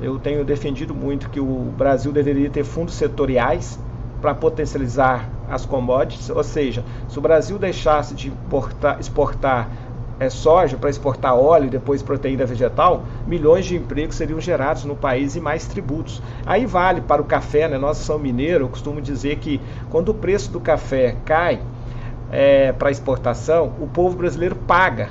[0.00, 3.78] Eu tenho defendido muito que o Brasil deveria ter fundos setoriais
[4.20, 9.68] para potencializar as commodities, ou seja, se o Brasil deixasse de importar, exportar
[10.18, 14.94] é, soja para exportar óleo e depois proteína vegetal, milhões de empregos seriam gerados no
[14.94, 16.22] país e mais tributos.
[16.46, 17.78] Aí vale para o café, né?
[17.78, 19.60] Nós somos mineiros, eu costumo dizer que
[19.90, 21.60] quando o preço do café cai
[22.30, 25.10] é, para exportação, o povo brasileiro paga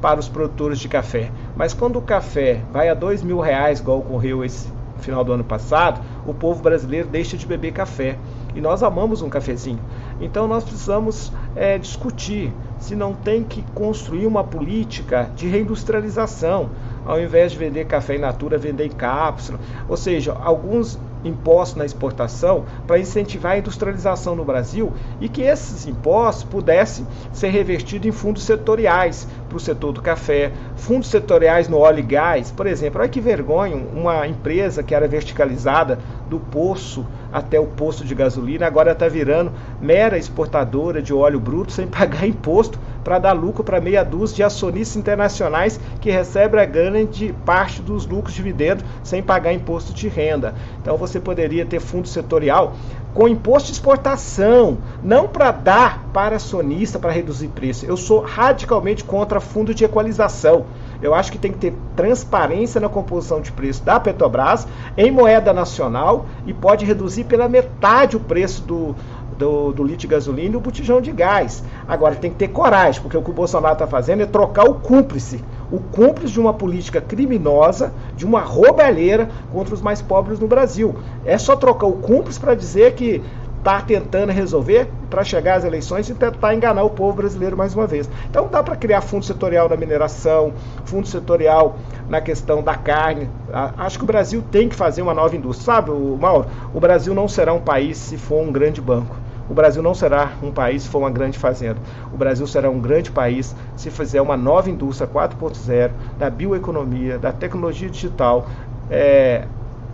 [0.00, 1.30] para os produtores de café.
[1.56, 4.68] Mas quando o café vai a dois mil reais, igual ocorreu esse
[4.98, 8.18] final do ano passado, o povo brasileiro deixa de beber café.
[8.54, 9.78] E nós amamos um cafezinho.
[10.20, 16.70] Então nós precisamos é, discutir se não tem que construir uma política de reindustrialização,
[17.04, 19.60] ao invés de vender café in natura, vender em cápsula.
[19.86, 25.86] Ou seja, alguns impostos na exportação para incentivar a industrialização no Brasil e que esses
[25.86, 31.78] impostos pudessem ser revertidos em fundos setoriais para o setor do café, fundos setoriais no
[31.78, 32.52] óleo e gás.
[32.52, 35.98] Por exemplo, olha que vergonha, uma empresa que era verticalizada
[36.28, 41.72] do poço até o posto de gasolina, agora está virando mera exportadora de óleo bruto
[41.72, 46.64] sem pagar imposto para dar lucro para meia dúzia de acionistas internacionais que recebem a
[46.64, 50.54] grande parte dos lucros dividendos sem pagar imposto de renda.
[50.80, 52.76] Então você poderia ter fundo setorial
[53.14, 57.86] com imposto de exportação, não para dar para acionista para reduzir preço.
[57.86, 60.64] Eu sou radicalmente contra fundo de equalização.
[61.02, 65.52] Eu acho que tem que ter transparência na composição de preço da Petrobras em moeda
[65.52, 68.94] nacional e pode reduzir pela metade o preço do,
[69.38, 71.64] do, do litro de gasolina e o botijão de gás.
[71.88, 74.74] Agora tem que ter coragem, porque o que o Bolsonaro está fazendo é trocar o
[74.74, 75.42] cúmplice.
[75.70, 80.96] O cúmplice de uma política criminosa, de uma roubalheira contra os mais pobres no Brasil.
[81.24, 83.22] É só trocar o cúmplice para dizer que
[83.58, 87.86] está tentando resolver para chegar às eleições e tentar enganar o povo brasileiro mais uma
[87.86, 88.08] vez.
[88.28, 90.54] Então dá para criar fundo setorial na mineração,
[90.86, 91.76] fundo setorial
[92.08, 93.28] na questão da carne.
[93.76, 95.74] Acho que o Brasil tem que fazer uma nova indústria.
[95.74, 99.14] Sabe, Mauro, o Brasil não será um país se for um grande banco.
[99.50, 101.80] O Brasil não será um país se for uma grande fazenda.
[102.12, 107.32] O Brasil será um grande país se fizer uma nova indústria 4.0 da bioeconomia, da
[107.32, 108.46] tecnologia digital,
[108.88, 109.44] é,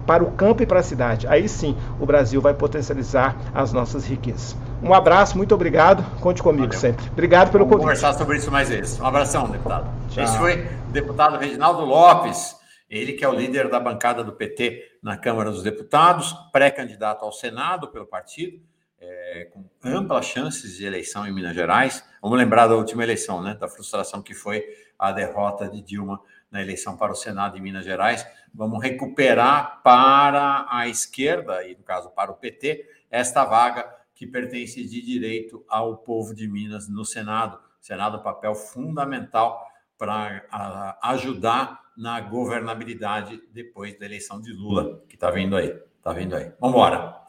[0.07, 1.27] para o campo e para a cidade.
[1.27, 4.55] Aí sim o Brasil vai potencializar as nossas riquezas.
[4.83, 6.05] Um abraço, muito obrigado.
[6.21, 6.79] Conte comigo Valeu.
[6.79, 7.09] sempre.
[7.09, 7.99] Obrigado pelo Vamos convite.
[7.99, 9.01] conversar sobre isso mais vezes.
[9.01, 9.91] Um abração, deputado.
[10.11, 10.23] Tchau.
[10.23, 12.57] Esse foi o deputado Reginaldo Lopes,
[12.91, 17.33] ele que é o líder da bancada do PT na Câmara dos Deputados, pré-candidato ao
[17.33, 18.61] Senado pelo partido,
[19.07, 22.05] é, com amplas chances de eleição em Minas Gerais.
[22.21, 23.55] Vamos lembrar da última eleição, né?
[23.55, 24.65] Da frustração que foi
[24.99, 28.27] a derrota de Dilma na eleição para o Senado em Minas Gerais.
[28.53, 34.83] Vamos recuperar para a esquerda, e no caso para o PT, esta vaga que pertence
[34.85, 37.61] de direito ao povo de Minas no Senado.
[37.81, 39.63] Senado, papel fundamental
[39.99, 45.69] para ajudar na governabilidade depois da eleição de Lula, que está vindo aí.
[45.99, 46.53] Está vindo aí.
[46.61, 47.21] Vamos embora.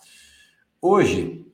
[0.81, 1.46] Hoje,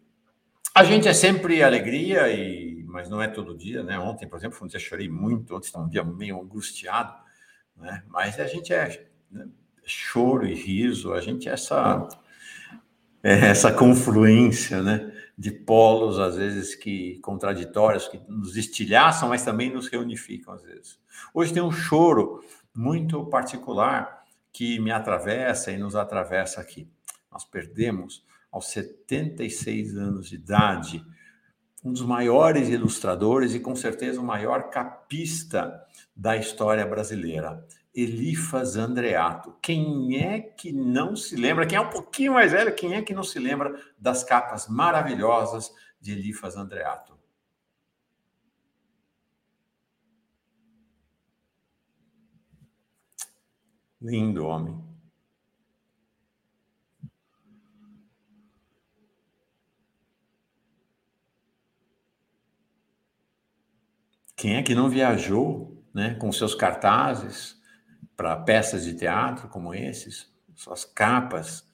[0.74, 4.00] a gente é sempre alegria, e, mas não é todo dia, né?
[4.00, 7.14] Ontem, por exemplo, dia chorei muito, ontem estava um dia meio angustiado,
[7.76, 8.04] né?
[8.08, 9.48] Mas a gente é né?
[9.86, 12.08] choro e riso, a gente é essa,
[13.22, 15.14] é essa confluência, né?
[15.38, 21.00] de polos, às vezes, que contraditórios, que nos estilhaçam, mas também nos reunificam, às vezes.
[21.34, 22.44] Hoje tem um choro
[22.74, 26.88] muito particular que me atravessa e nos atravessa aqui.
[27.32, 28.24] Nós perdemos,
[28.54, 31.04] aos 76 anos de idade,
[31.84, 35.84] um dos maiores ilustradores e, com certeza, o maior capista
[36.16, 37.66] da história brasileira.
[37.96, 39.58] Elifas Andreato.
[39.60, 41.66] Quem é que não se lembra?
[41.66, 45.72] Quem é um pouquinho mais velho, quem é que não se lembra das capas maravilhosas
[46.00, 47.18] de Elifas Andreato?
[54.00, 54.93] Lindo homem.
[64.44, 67.58] Quem é que não viajou né, com seus cartazes,
[68.14, 71.66] para peças de teatro como esses, suas capas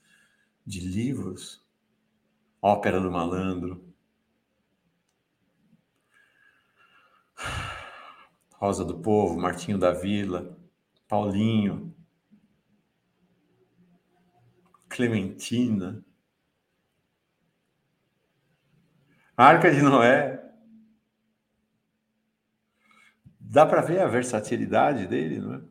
[0.64, 1.66] de livros,
[2.62, 3.84] Ópera do Malandro,
[8.54, 10.56] Rosa do Povo, Martinho da Vila,
[11.08, 11.92] Paulinho,
[14.88, 16.06] Clementina,
[19.36, 20.39] Arca de Noé.
[23.52, 25.62] Dá para ver a versatilidade dele, não é?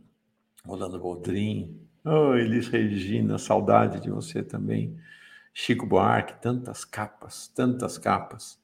[0.67, 1.81] Rolando Boldrin.
[2.05, 4.99] Oh, Elis Regina, saudade de você também.
[5.55, 8.61] Chico Buarque, tantas capas, tantas capas.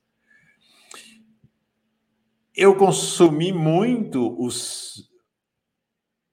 [2.56, 5.08] Eu consumi muito os,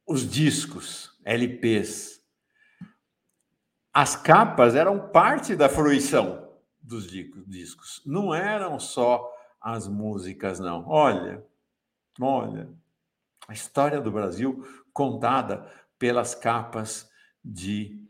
[0.08, 2.20] os discos, LPs.
[3.94, 6.52] As capas eram parte da fruição
[6.82, 10.84] dos discos, não eram só as músicas, não.
[10.88, 11.46] Olha,
[12.20, 12.70] olha,
[13.48, 17.10] a história do Brasil contada pelas capas
[17.44, 18.02] de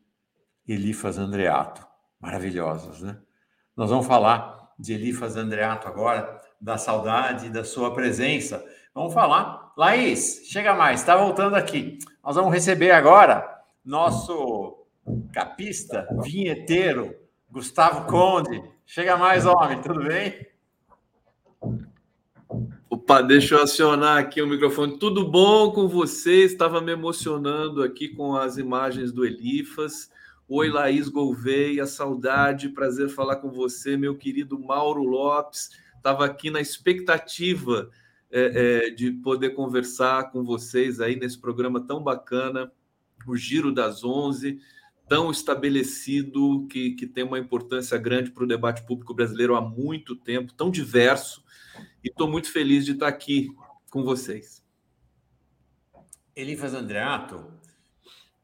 [0.68, 1.86] Elifas Andreato.
[2.20, 3.18] Maravilhosas, né?
[3.76, 8.64] Nós vamos falar de Elifas Andreato agora, da saudade da sua presença.
[8.94, 9.74] Vamos falar.
[9.78, 11.98] Laís, chega mais, está voltando aqui.
[12.24, 14.86] Nós vamos receber agora nosso
[15.34, 17.16] capista, vinheteiro,
[17.50, 18.62] Gustavo Conde.
[18.86, 20.51] Chega mais, homem, tudo bem?
[23.02, 25.00] Opa, deixa eu acionar aqui o microfone.
[25.00, 26.44] Tudo bom com você?
[26.44, 30.12] Estava me emocionando aqui com as imagens do Elifas.
[30.48, 35.72] Oi, Laís Gouveia, saudade, prazer falar com você, meu querido Mauro Lopes.
[35.98, 37.90] Estava aqui na expectativa
[38.30, 42.72] é, é, de poder conversar com vocês aí nesse programa tão bacana,
[43.28, 44.60] o Giro das Onze,
[45.10, 50.16] tão estabelecido, que, que tem uma importância grande para o debate público brasileiro há muito
[50.16, 51.44] tempo, tão diverso
[52.04, 53.50] e estou muito feliz de estar aqui
[53.90, 54.64] com vocês.
[56.36, 57.46] Elifas Andreato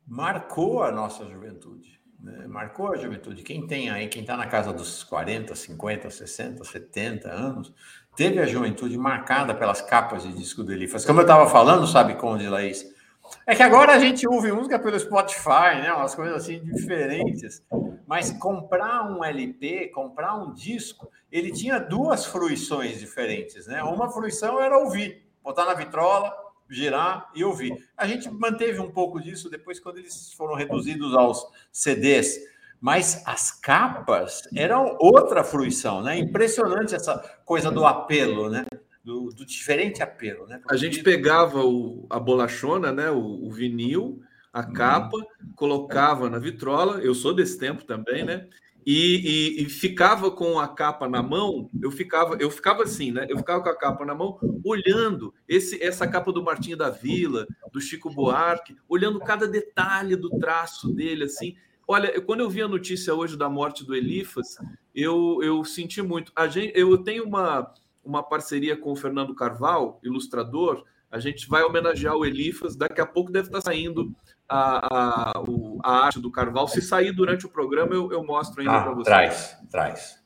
[0.06, 2.48] marcou a nossa juventude, né?
[2.48, 3.44] marcou a juventude.
[3.44, 7.74] Quem tem aí, quem está na casa dos 40, 50, 60, 70 anos,
[8.16, 11.06] teve a juventude marcada pelas capas de disco do Elifas.
[11.06, 12.97] Como eu estava falando, sabe, Conde Laís?
[13.46, 15.94] É que agora a gente ouve música pelo Spotify, né?
[15.94, 17.64] Umas coisas assim diferentes.
[18.06, 23.84] Mas comprar um LP, comprar um disco, ele tinha duas fruições diferentes, né?
[23.84, 26.34] Uma fruição era ouvir, botar na vitrola,
[26.70, 27.74] girar e ouvir.
[27.96, 32.38] A gente manteve um pouco disso depois quando eles foram reduzidos aos CDs.
[32.80, 36.18] Mas as capas eram outra fruição, né?
[36.18, 38.66] Impressionante essa coisa do apelo, né?
[39.08, 40.60] Do, do diferente apelo, né?
[40.70, 43.10] a gente pegava o, a bolachona, né?
[43.10, 44.74] O, o vinil, a uhum.
[44.74, 45.18] capa,
[45.56, 47.00] colocava na vitrola.
[47.00, 48.50] Eu sou desse tempo também, né?
[48.86, 53.26] E, e, e, ficava com a capa na mão, eu ficava, eu ficava assim, né?
[53.30, 57.48] Eu ficava com a capa na mão, olhando esse, essa capa do Martinho da Vila,
[57.72, 61.56] do Chico Buarque, olhando cada detalhe do traço dele, assim,
[61.88, 64.58] Olha, quando eu vi a notícia hoje da morte do Elifas,
[64.94, 66.34] eu, eu senti muito.
[66.36, 67.74] A gente, eu tenho uma,
[68.08, 70.86] uma parceria com o Fernando Carval, ilustrador.
[71.12, 72.76] A gente vai homenagear o Elifas.
[72.76, 74.16] Daqui a pouco deve estar saindo
[74.48, 76.68] a, a, o, a arte do Carval.
[76.68, 79.06] Se sair durante o programa, eu, eu mostro ainda ah, para vocês.
[79.06, 80.24] Traz, traz.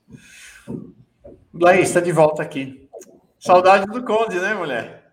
[1.53, 2.87] Laís, está de volta aqui.
[3.39, 5.11] Saudade do Conde, né, mulher?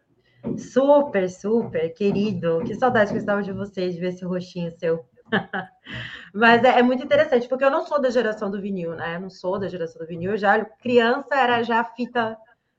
[0.56, 2.62] Super, super, querido.
[2.66, 5.04] Que saudade que eu estava de vocês, de ver esse rostinho seu.
[6.34, 9.16] Mas é, é, muito interessante, porque eu não sou da geração do vinil, né?
[9.16, 10.32] Eu não sou da geração do vinil.
[10.32, 12.36] Eu já criança era já fita,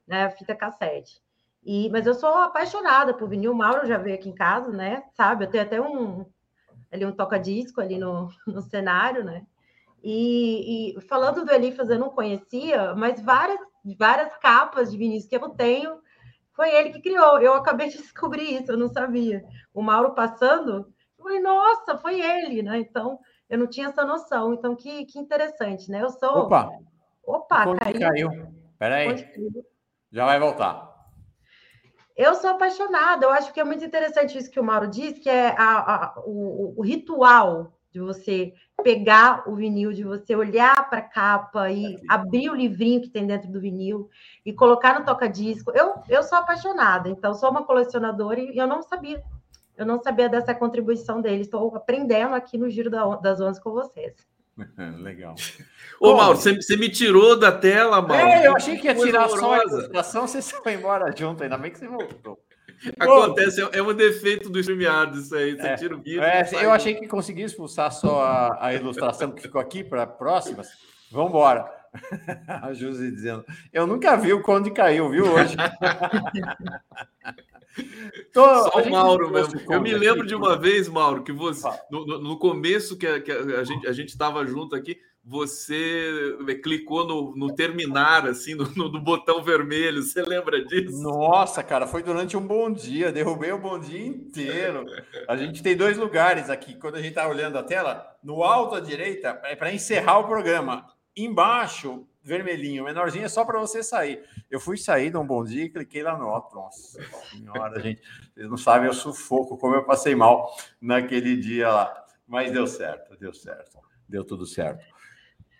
[0.09, 0.29] né?
[0.31, 1.21] Fita cassete.
[1.63, 3.51] E, mas eu sou apaixonada por vinil.
[3.51, 5.03] O Mauro já veio aqui em casa, né?
[5.15, 5.45] Sabe?
[5.45, 6.25] Eu tenho até um
[6.91, 9.45] ali um toca-disco ali no, no cenário, né?
[10.03, 13.59] E, e, falando do Elifas, eu não conhecia, mas várias,
[13.97, 15.99] várias capas de vinil que eu tenho,
[16.53, 17.39] foi ele que criou.
[17.39, 19.43] Eu acabei de descobrir isso, eu não sabia.
[19.73, 22.79] O Mauro passando, eu falei, nossa, foi ele, né?
[22.79, 24.53] Então, eu não tinha essa noção.
[24.53, 26.01] Então, que, que interessante, né?
[26.01, 26.45] Eu sou.
[26.45, 26.69] Opa!
[27.23, 27.99] Opa, caiu.
[27.99, 28.29] caiu.
[28.79, 29.07] Peraí.
[30.11, 30.89] Já vai voltar.
[32.15, 33.25] Eu sou apaixonada.
[33.25, 36.13] Eu acho que é muito interessante isso que o Mauro disse, que é a, a,
[36.25, 38.53] o, o ritual de você
[38.83, 43.25] pegar o vinil, de você olhar para a capa e abrir o livrinho que tem
[43.25, 44.09] dentro do vinil
[44.45, 45.71] e colocar no toca-disco.
[45.71, 49.23] Eu, eu sou apaixonada, então sou uma colecionadora e eu não sabia
[49.79, 51.43] eu não sabia dessa contribuição dele.
[51.43, 52.89] Estou aprendendo aqui no Giro
[53.21, 54.13] das Onze com vocês.
[54.99, 55.35] Legal.
[55.99, 58.15] Ô, Mauro, você, você, me tirou da tela, Mauro.
[58.15, 61.71] É, eu achei que ia tirar só a ilustração, você foi embora junto, ainda bem
[61.71, 62.39] que você voltou.
[62.97, 65.55] Acontece, é um defeito do StreamYard isso aí.
[65.55, 66.23] Você é, tira o vídeo.
[66.23, 70.69] É, eu achei que consegui expulsar só a, a ilustração que ficou aqui para próximas.
[71.11, 71.69] Vamos embora.
[72.47, 73.43] A Josi dizendo:
[73.73, 75.55] Eu nunca vi o Conde caiu, viu, hoje?
[78.33, 79.59] Tô, Só o Mauro mesmo.
[79.69, 83.31] Eu me lembro de uma vez, Mauro, que você, no, no começo que, a, que
[83.31, 89.43] a gente a estava junto aqui, você clicou no, no terminar, assim, no, no, botão
[89.43, 90.01] vermelho.
[90.01, 91.01] Você lembra disso?
[91.03, 93.11] Nossa, cara, foi durante um bom dia.
[93.11, 94.85] Derrubei o bom dia inteiro.
[95.27, 96.73] A gente tem dois lugares aqui.
[96.75, 100.27] Quando a gente está olhando a tela, no alto à direita, é para encerrar o
[100.27, 100.87] programa.
[101.15, 104.23] Embaixo, vermelhinho, menorzinho, é só para você sair.
[104.49, 106.55] Eu fui sair um bom dia e cliquei lá no alto.
[106.55, 107.01] Nossa
[107.31, 108.01] senhora, gente,
[108.33, 112.05] vocês não sabem o sufoco, como eu passei mal naquele dia lá.
[112.27, 114.85] Mas deu certo, deu certo, deu tudo certo.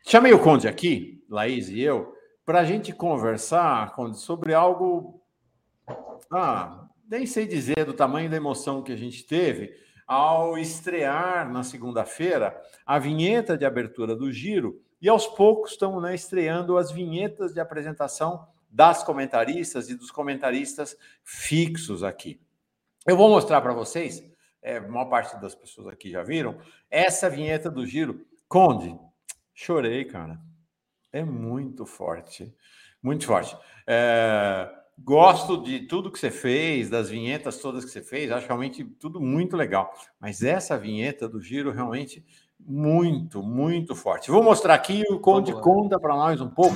[0.06, 2.16] Chamei o Conde aqui, Laís e eu,
[2.46, 5.20] para a gente conversar, Conde, sobre algo.
[6.32, 9.74] Ah, nem sei dizer do tamanho da emoção que a gente teve
[10.06, 16.14] ao estrear na segunda-feira a vinheta de abertura do Giro e aos poucos estão né,
[16.14, 22.39] estreando as vinhetas de apresentação das comentaristas e dos comentaristas fixos aqui.
[23.08, 24.24] Eu vou mostrar para vocês,
[24.62, 28.26] é, a maior parte das pessoas aqui já viram, essa vinheta do Giro.
[28.47, 28.95] Conde,
[29.54, 30.39] chorei, cara.
[31.12, 32.54] É muito forte,
[33.02, 33.58] muito forte.
[33.88, 34.70] É,
[35.00, 39.20] gosto de tudo que você fez, das vinhetas todas que você fez, acho realmente tudo
[39.20, 39.91] muito legal.
[40.20, 42.24] Mas essa vinheta do Giro realmente
[42.70, 44.30] muito, muito forte.
[44.30, 46.76] Vou mostrar aqui o Conde conta para nós um pouco.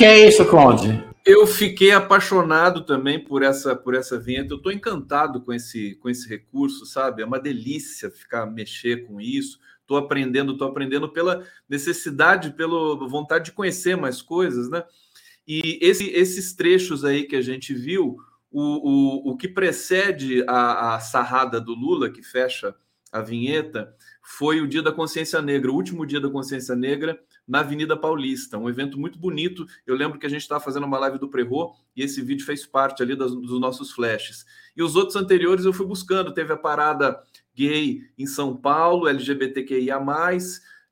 [0.00, 1.04] Que, é isso, Conde?
[1.26, 4.54] Eu fiquei apaixonado também por essa por essa vinheta.
[4.54, 7.20] Eu estou encantado com esse com esse recurso, sabe?
[7.20, 9.58] É uma delícia ficar mexer com isso.
[9.82, 14.82] Estou aprendendo, estou aprendendo pela necessidade, pela vontade de conhecer mais coisas, né?
[15.46, 18.16] E esse, esses trechos aí que a gente viu,
[18.50, 22.74] o, o, o que precede a, a sarrada do Lula, que fecha
[23.12, 27.60] a vinheta, foi o Dia da Consciência Negra, o último Dia da Consciência Negra, na
[27.60, 29.66] Avenida Paulista, um evento muito bonito.
[29.86, 32.64] Eu lembro que a gente estava fazendo uma live do Prerro e esse vídeo fez
[32.64, 34.44] parte ali das, dos nossos flashes.
[34.76, 36.32] E os outros anteriores eu fui buscando.
[36.32, 37.20] Teve a parada
[37.54, 39.98] gay em São Paulo, LGBTQIA,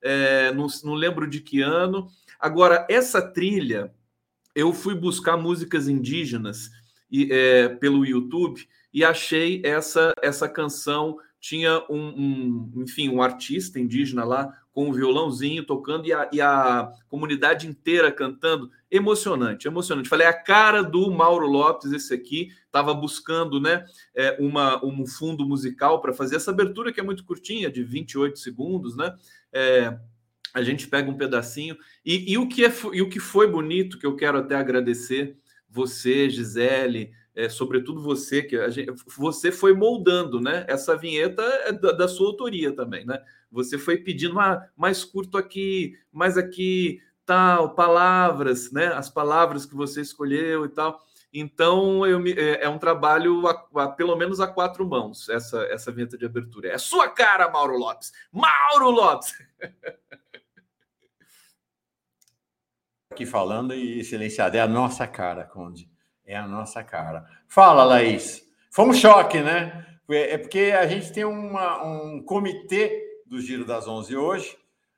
[0.01, 2.07] é, não, não lembro de que ano.
[2.39, 3.93] Agora, essa trilha,
[4.55, 6.69] eu fui buscar músicas indígenas
[7.11, 13.79] e, é, pelo YouTube e achei essa, essa canção tinha um, um, enfim, um artista
[13.79, 18.69] indígena lá com um violãozinho tocando e a, e a comunidade inteira cantando.
[18.91, 20.09] Emocionante, emocionante.
[20.09, 23.85] Falei, a cara do Mauro Lopes, esse aqui, estava buscando né,
[24.15, 28.37] é, uma, um fundo musical para fazer essa abertura que é muito curtinha, de 28
[28.37, 29.15] segundos, né?
[29.51, 29.97] É,
[30.53, 31.77] a gente pega um pedacinho.
[32.05, 35.37] E, e, o que é, e o que foi bonito, que eu quero até agradecer
[35.69, 40.65] você, Gisele, é, sobretudo você, que gente, você foi moldando, né?
[40.67, 43.23] Essa vinheta é da, da sua autoria também, né?
[43.49, 48.87] Você foi pedindo ah, mais curto aqui, mais aqui, tal, palavras, né?
[48.87, 51.01] As palavras que você escolheu e tal.
[51.31, 55.61] Então, eu me, é, é, um trabalho a, a, pelo menos a quatro mãos, essa,
[55.65, 56.69] essa vinheta de abertura.
[56.69, 58.11] É a sua cara, Mauro Lopes!
[58.31, 59.33] Mauro Lopes!
[63.11, 64.57] Aqui falando e silenciado.
[64.57, 65.89] É a nossa cara, Conde.
[66.29, 67.25] É a nossa cara.
[67.47, 68.47] Fala, Laís.
[68.69, 69.83] Foi um choque, né?
[70.07, 74.55] É porque a gente tem uma, um comitê do Giro das Onze hoje.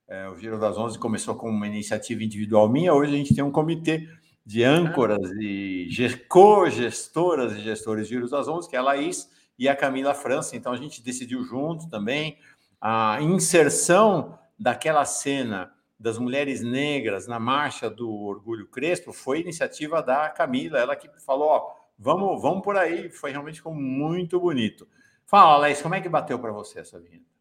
[0.09, 2.93] É, o Giro das Onze começou com uma iniciativa individual minha.
[2.93, 4.09] Hoje a gente tem um comitê
[4.45, 5.87] de âncoras e
[6.27, 10.57] co-gestoras e gestores de Giros das Onze, que é a Laís e a Camila França.
[10.57, 12.37] Então a gente decidiu junto também
[12.81, 15.71] a inserção daquela cena
[16.01, 21.49] das mulheres negras na marcha do Orgulho Crespo foi iniciativa da Camila, ela que falou,
[21.49, 24.87] ó, vamos, vamos por aí, foi realmente muito bonito.
[25.25, 27.31] Fala, Laís, como é que bateu para você essa vinheta?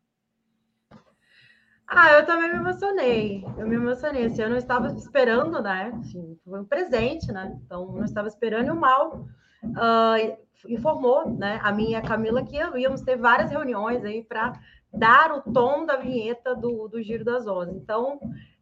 [1.89, 3.45] Ah, eu também me emocionei.
[3.59, 4.27] Eu me emocionei.
[4.27, 5.93] Assim, eu não estava esperando, né?
[5.99, 7.59] Assim, foi um presente, né?
[7.65, 9.27] Então, não estava esperando e o mal
[9.65, 10.39] uh,
[10.69, 11.59] informou, né?
[11.65, 14.53] A minha Camila que íamos ter várias reuniões aí para
[14.93, 17.73] dar o tom da vinheta do, do Giro das Onze.
[17.73, 18.21] Então,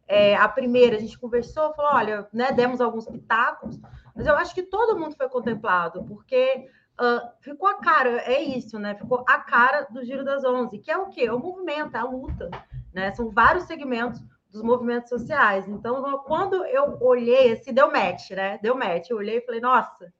[0.09, 2.51] é, a primeira a gente conversou, falou, olha, né?
[2.51, 3.79] Demos alguns pitacos,
[4.13, 6.67] mas eu acho que todo mundo foi contemplado, porque
[6.99, 8.95] uh, ficou a cara, é isso, né?
[8.95, 11.21] Ficou a cara do Giro das Onze, que é o quê?
[11.21, 12.49] É o movimento, é a luta
[12.93, 13.11] né?
[13.11, 14.21] São vários segmentos
[14.51, 15.67] dos movimentos sociais.
[15.67, 18.57] Então, quando eu olhei, esse deu match, né?
[18.61, 19.09] Deu match.
[19.09, 20.11] Eu olhei e falei, nossa,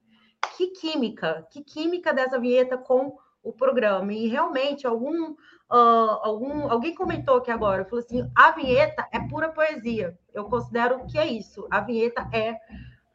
[0.56, 4.14] que química, que química dessa vinheta com o programa.
[4.14, 5.36] E realmente, algum,
[5.72, 10.18] uh, algum alguém comentou aqui agora, falou assim: a vinheta é pura poesia.
[10.34, 11.68] Eu considero que é isso.
[11.70, 12.54] A vinheta é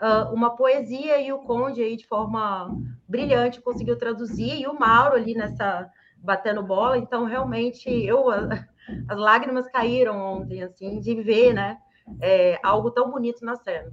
[0.00, 2.70] uh, uma poesia e o Conde aí, de forma
[3.08, 6.96] brilhante, conseguiu traduzir, e o Mauro ali nessa batendo bola.
[6.98, 11.78] Então, realmente, eu as lágrimas caíram ontem, assim, de ver, né,
[12.20, 13.90] é, algo tão bonito na cena.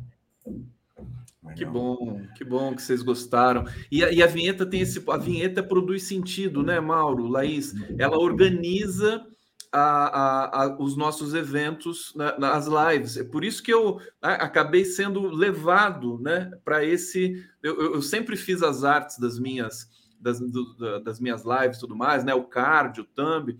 [1.55, 3.65] Que bom, que bom que vocês gostaram.
[3.91, 5.03] E a, e a, vinheta tem esse.
[5.09, 7.73] A vinheta produz sentido, né, Mauro, Laís?
[7.97, 9.25] Ela organiza
[9.71, 13.17] a, a, os nossos eventos na, nas lives.
[13.17, 17.43] É por isso que eu acabei sendo levado né, para esse.
[17.63, 19.89] Eu, eu, sempre fiz as artes das minhas,
[20.19, 22.35] das, do, das minhas lives tudo mais, né?
[22.35, 23.57] O card, o thumb.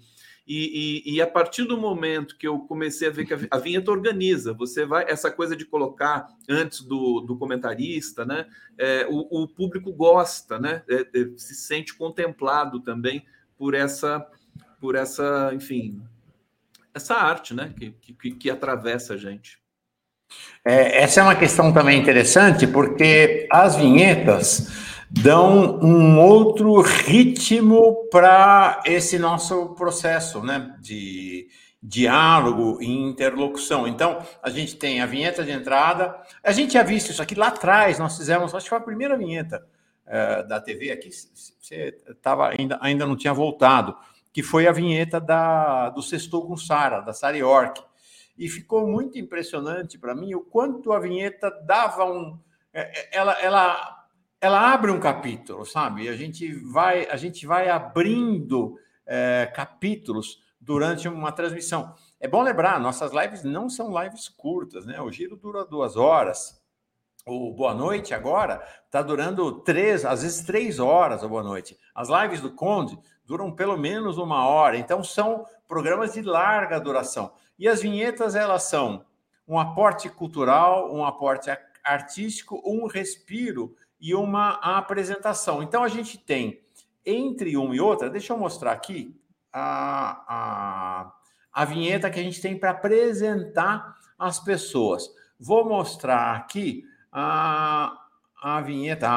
[0.48, 3.92] E, e, e, a partir do momento que eu comecei a ver que a, vinheta
[3.92, 8.48] organiza, você vai, essa coisa de colocar antes do, do comentarista, né?
[8.78, 10.82] É, o, o, público gosta, né?
[10.90, 13.24] É, é, se sente contemplado também
[13.56, 14.28] por essa,
[14.80, 16.02] por essa, enfim,
[16.94, 17.74] essa arte, né?
[17.78, 19.62] Que, que, que atravessa a gente.
[20.66, 28.82] É, essa é uma questão também interessante, porque as vinhetas dão um outro ritmo para
[28.86, 31.50] esse nosso processo né, de
[31.84, 33.88] diálogo e interlocução.
[33.88, 36.16] Então, a gente tem a vinheta de entrada.
[36.42, 39.18] A gente já visto isso aqui lá atrás, nós fizemos, acho que foi a primeira
[39.18, 39.68] vinheta
[40.08, 43.96] uh, da TV aqui, você tava, ainda, ainda não tinha voltado,
[44.32, 47.82] que foi a vinheta da, do Sextou com Sara, da Sara York.
[48.38, 52.40] E ficou muito impressionante para mim o quanto a vinheta dava um.
[52.74, 54.01] É, é, ela, ela
[54.42, 56.10] ela abre um capítulo, sabe?
[56.10, 61.94] A gente vai, a gente vai abrindo é, capítulos durante uma transmissão.
[62.20, 65.00] É bom lembrar, nossas lives não são lives curtas, né?
[65.00, 66.60] O giro dura duas horas.
[67.24, 71.78] O Boa Noite agora está durando três, às vezes três horas, o Boa Noite.
[71.94, 74.76] As lives do Conde duram pelo menos uma hora.
[74.76, 77.32] Então são programas de larga duração.
[77.60, 79.06] E as vinhetas elas são
[79.48, 81.52] um aporte cultural, um aporte
[81.84, 85.62] artístico, um respiro e uma apresentação.
[85.62, 86.60] Então a gente tem
[87.06, 89.16] entre uma e outra, deixa eu mostrar aqui
[89.54, 91.14] a, a,
[91.54, 95.08] a vinheta que a gente tem para apresentar as pessoas.
[95.40, 97.98] Vou mostrar aqui a,
[98.42, 99.10] a vinheta.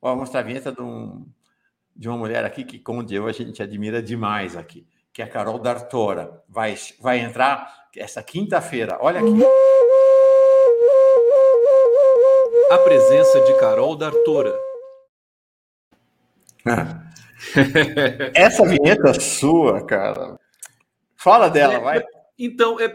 [0.00, 1.26] Vou mostrar a vinheta de, um,
[1.94, 5.28] de uma mulher aqui que, como eu, a gente admira demais aqui, que é a
[5.28, 6.42] Carol D'Artora.
[6.48, 8.98] Vai, vai entrar essa quinta-feira.
[9.00, 9.44] Olha aqui
[12.70, 14.54] a presença de Carol D'Artora.
[18.34, 20.38] Essa vinheta é sua, cara.
[21.16, 22.04] Fala dela, é, vai.
[22.38, 22.94] Então, é,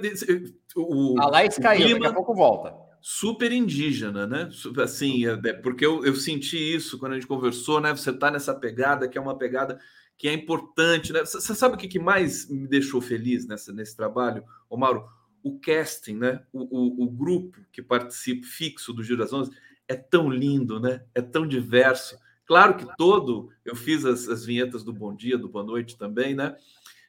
[0.76, 2.74] o, a Laís caiu, daqui a pouco volta.
[3.02, 4.50] Super indígena, né?
[4.82, 7.91] Assim, é, é, porque eu, eu senti isso quando a gente conversou, né?
[7.91, 9.80] Você tá nessa pegada que é uma pegada
[10.18, 11.12] que é importante.
[11.12, 11.22] Né?
[11.22, 15.06] Você sabe o que mais me deixou feliz nessa, nesse trabalho, Ô Mauro?
[15.44, 16.41] O casting, né?
[16.52, 19.52] O, o, o grupo que participa fixo do Giro das Onze
[19.88, 21.03] é tão lindo, né?
[21.14, 22.18] É tão diverso.
[22.45, 26.34] Claro que todo, eu fiz as, as vinhetas do Bom Dia, do Boa Noite também,
[26.34, 26.56] né?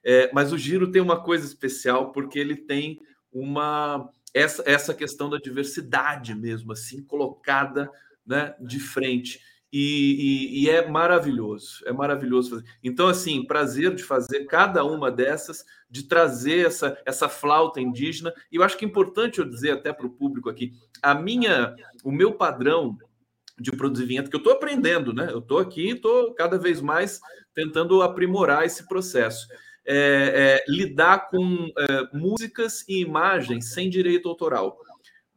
[0.04, 3.00] É, mas o Giro tem uma coisa especial porque ele tem
[3.32, 7.88] uma essa, essa questão da diversidade mesmo, assim, colocada
[8.26, 9.40] né, de frente.
[9.76, 12.64] E, e, e, é maravilhoso, é maravilhoso fazer.
[12.80, 18.32] Então, assim, prazer de fazer cada uma dessas, de trazer essa, essa flauta indígena.
[18.52, 21.74] E eu acho que é importante eu dizer até para o público aqui, a minha,
[22.04, 22.96] o meu padrão
[23.58, 25.26] de produzir vinheta, que eu estou aprendendo, né?
[25.32, 27.18] Eu estou aqui, estou cada vez mais
[27.52, 29.44] tentando aprimorar esse processo.
[29.84, 34.78] É, é, lidar com é, músicas e imagens sem direito autoral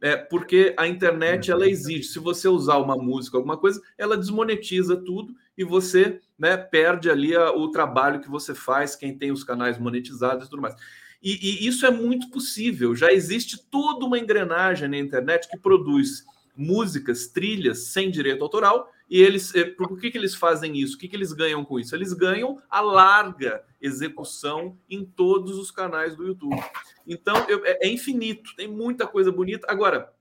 [0.01, 2.03] é, porque a internet ela exige.
[2.03, 7.35] Se você usar uma música, alguma coisa, ela desmonetiza tudo e você né, perde ali
[7.35, 10.75] a, o trabalho que você faz, quem tem os canais monetizados e tudo mais.
[11.21, 12.95] E, e, isso é muito possível.
[12.95, 16.23] Já existe toda uma engrenagem na internet que produz
[16.55, 18.91] músicas, trilhas sem direito autoral.
[19.09, 20.95] E eles, eh, por que, que eles fazem isso?
[20.95, 21.95] O que, que eles ganham com isso?
[21.95, 26.61] Eles ganham a larga execução em todos os canais do YouTube.
[27.05, 29.65] Então, eu, é, é infinito, tem muita coisa bonita.
[29.69, 30.13] Agora,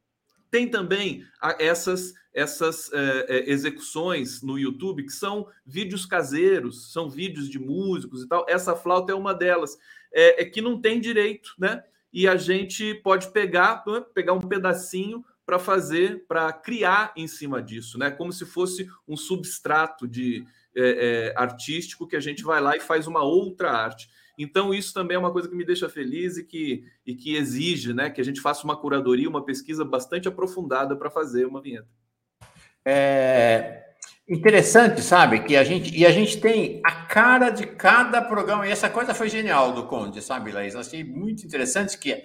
[0.51, 1.25] tem também
[1.59, 8.29] essas, essas é, execuções no YouTube que são vídeos caseiros, são vídeos de músicos e
[8.29, 8.47] tal.
[8.49, 9.77] Essa flauta é uma delas,
[10.13, 11.83] é, é que não tem direito, né?
[12.13, 13.85] E a gente pode pegar,
[14.15, 18.11] pegar um pedacinho para fazer, para criar em cima disso, né?
[18.11, 20.45] Como se fosse um substrato de
[20.77, 24.11] é, é, artístico que a gente vai lá e faz uma outra arte.
[24.37, 27.95] Então, isso também é uma coisa que me deixa feliz e que, e que exige
[27.95, 31.89] né, que a gente faça uma curadoria, uma pesquisa bastante aprofundada para fazer uma vinheta.
[32.85, 33.85] É
[34.29, 35.41] interessante, sabe?
[35.41, 35.97] Que a gente.
[35.97, 38.67] E a gente tem a cara de cada programa.
[38.67, 40.75] E essa coisa foi genial do Conde, sabe, Laís?
[40.75, 42.23] Achei muito interessante que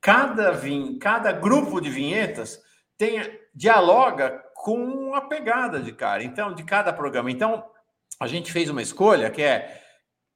[0.00, 2.60] cada, vin, cada grupo de vinhetas
[2.96, 3.20] tem,
[3.54, 7.30] dialoga com a pegada de cara, então, de cada programa.
[7.30, 7.64] Então,
[8.20, 9.84] a gente fez uma escolha que é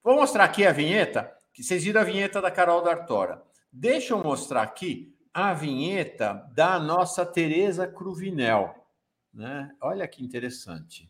[0.05, 3.40] Vou mostrar aqui a vinheta, que vocês viram a vinheta da Carol D'Artora.
[3.72, 8.74] Deixa eu mostrar aqui a vinheta da nossa Tereza Cruvinel.
[9.32, 9.72] Né?
[9.80, 11.09] Olha que interessante.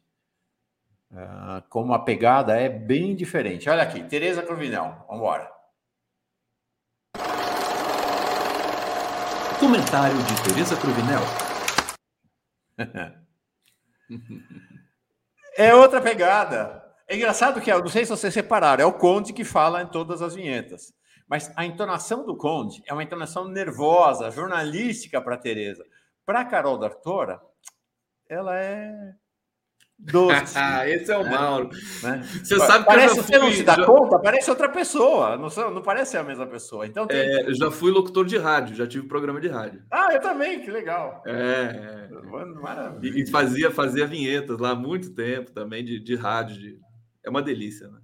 [1.11, 3.71] Uh, como a pegada é bem diferente.
[3.71, 5.05] Olha aqui, Tereza Cruvinel.
[5.09, 5.51] Vamos embora.
[9.63, 11.21] Comentário de Tereza Cruvinel.
[15.57, 16.85] é outra pegada.
[17.07, 20.21] É engraçado que, não sei se vocês separaram, é o Conde que fala em todas
[20.21, 20.93] as vinhetas.
[21.29, 25.87] Mas a entonação do Conde é uma entonação nervosa, jornalística para Tereza.
[26.27, 27.41] Para Carol D'Artora,
[28.29, 29.15] ela é
[30.03, 30.57] doce.
[30.87, 31.31] Esse é o né?
[31.31, 31.71] Mauro.
[32.03, 32.23] Né?
[32.43, 33.85] Você sabe parece, que você não se dá já...
[33.85, 35.37] conta, parece outra pessoa.
[35.37, 36.87] Não, não parece a mesma pessoa.
[36.87, 37.19] Então tem...
[37.19, 39.83] é, eu já fui locutor de rádio, já tive programa de rádio.
[39.91, 41.23] Ah, eu também, que legal.
[41.27, 42.53] É, é.
[42.61, 43.21] Maravilha.
[43.21, 46.79] E, fazia, fazia vinhetas lá há muito tempo também de, de rádio, de
[47.25, 47.99] é uma delícia, né?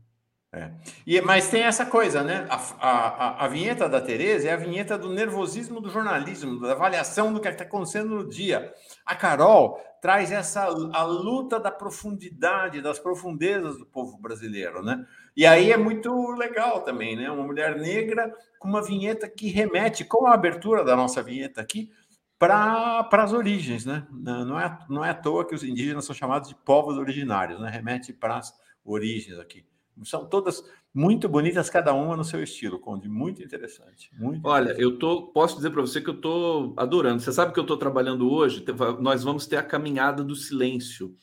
[0.51, 0.71] É.
[1.07, 2.47] E, mas tem essa coisa, né?
[2.49, 7.33] A, a, a vinheta da Tereza é a vinheta do nervosismo do jornalismo, da avaliação
[7.33, 8.73] do que está acontecendo no dia.
[9.05, 15.05] A Carol traz essa a luta da profundidade, das profundezas do povo brasileiro, né?
[15.37, 17.31] E aí é muito legal também, né?
[17.31, 21.91] Uma mulher negra com uma vinheta que remete, com a abertura da nossa vinheta aqui,
[22.39, 24.07] para as origens, né?
[24.11, 27.69] Não é, não é à toa que os indígenas são chamados de povos originários, né?
[27.69, 28.53] Remete para as
[28.83, 29.67] origens aqui.
[30.05, 30.63] São todas
[30.93, 33.09] muito bonitas, cada uma no seu estilo, Conde.
[33.09, 34.11] Muito interessante.
[34.19, 34.83] Muito Olha, interessante.
[34.83, 37.21] eu tô, posso dizer para você que eu estou adorando.
[37.21, 38.65] Você sabe que eu estou trabalhando hoje?
[39.01, 41.15] Nós vamos ter a Caminhada do Silêncio.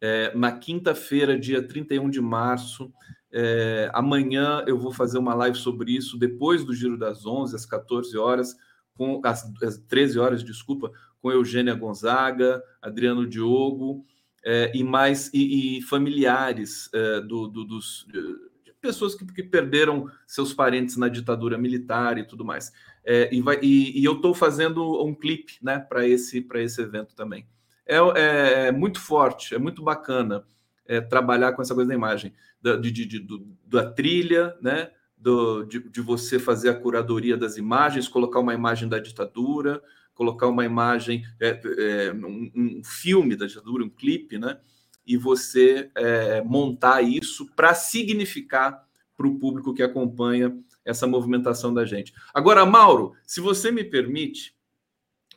[0.00, 2.92] É, na quinta-feira, dia 31 de março.
[3.32, 7.66] É, amanhã eu vou fazer uma live sobre isso, depois do Giro das 11, às
[7.66, 8.54] 14 horas,
[8.96, 14.04] com as 13 horas, desculpa, com Eugênia Gonzaga, Adriano Diogo
[14.44, 18.06] é, e mais e, e familiares é, do, do, dos
[18.62, 22.70] de pessoas que, que, perderam seus parentes na ditadura militar e tudo mais.
[23.02, 27.14] É, e, vai, e, e, eu estou fazendo um clipe né, para esse, esse evento
[27.14, 27.46] também.
[27.86, 30.44] É, é, é, muito forte, é muito bacana
[31.08, 34.90] trabalhar com essa coisa da imagem, da, de, de, de do, da trilha, né?
[35.16, 39.82] Do, de, de você fazer a curadoria das imagens, colocar uma imagem da ditadura,
[40.14, 44.58] colocar uma imagem, é, é, um, um, filme da ditadura, um clipe, né?
[45.06, 48.84] E você é, montar isso para significar
[49.16, 52.14] para o público que acompanha essa movimentação da gente.
[52.32, 54.56] Agora, Mauro, se você me permite,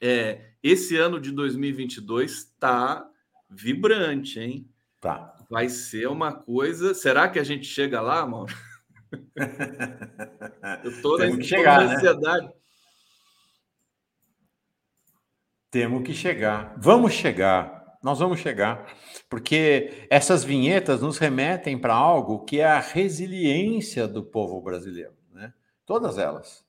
[0.02, 3.08] é, esse ano de 2022 está
[3.50, 4.70] vibrante, hein?
[5.00, 5.36] Tá.
[5.50, 6.94] Vai ser uma coisa.
[6.94, 8.54] Será que a gente chega lá, Mauro?
[10.84, 11.96] Eu estou na, chegar, na né?
[11.96, 12.46] ansiedade.
[12.46, 12.52] Né?
[15.70, 16.74] Temos que chegar.
[16.78, 17.98] Vamos chegar.
[18.02, 18.86] Nós vamos chegar.
[19.30, 25.14] Porque essas vinhetas nos remetem para algo que é a resiliência do povo brasileiro.
[25.34, 25.54] Né?
[25.86, 26.66] Todas elas.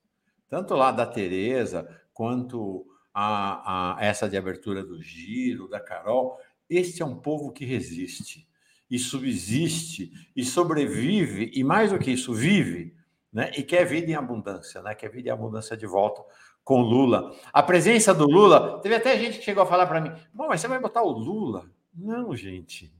[0.48, 2.86] Tanto lá da Tereza, quanto
[3.20, 6.38] a, a essa de abertura do Giro, da Carol.
[6.70, 8.48] Este é um povo que resiste
[8.90, 12.94] e subsiste e sobrevive, e mais do que isso, vive,
[13.32, 13.50] né?
[13.56, 14.94] e quer vida em abundância, né?
[14.94, 16.22] quer vida em abundância de volta
[16.68, 17.34] com Lula.
[17.50, 20.68] A presença do Lula, teve até gente que chegou a falar para mim: mas você
[20.68, 21.64] vai botar o Lula?
[21.94, 22.92] Não, gente.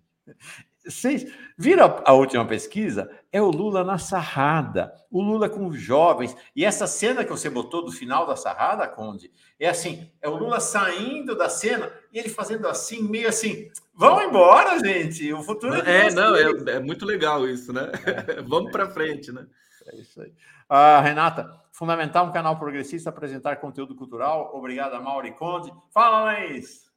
[0.82, 3.10] Vocês viram a, última pesquisa?
[3.30, 6.34] É o Lula na sarrada, o Lula com os jovens.
[6.56, 9.30] E essa cena que você botou do final da sarrada, Conde,
[9.60, 13.68] é assim: é o Lula saindo da cena e ele fazendo assim, meio assim.
[13.92, 15.30] Vamos embora, gente.
[15.34, 16.06] O futuro é.
[16.06, 17.92] É, não, é, é, muito legal isso, né?
[18.06, 19.46] É, Vamos para frente, né?
[19.92, 20.32] É isso aí.
[20.70, 24.50] Uh, Renata, fundamental um canal progressista apresentar conteúdo cultural.
[24.52, 25.72] Obrigada, Mauri Conde.
[25.92, 26.88] Fala, Laís.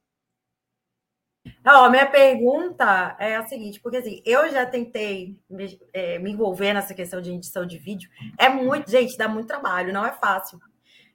[1.64, 6.32] Não, a minha pergunta é a seguinte, porque assim, eu já tentei me, é, me,
[6.32, 8.10] envolver nessa questão de edição de vídeo.
[8.36, 10.58] É muito, gente, dá muito trabalho, não é fácil.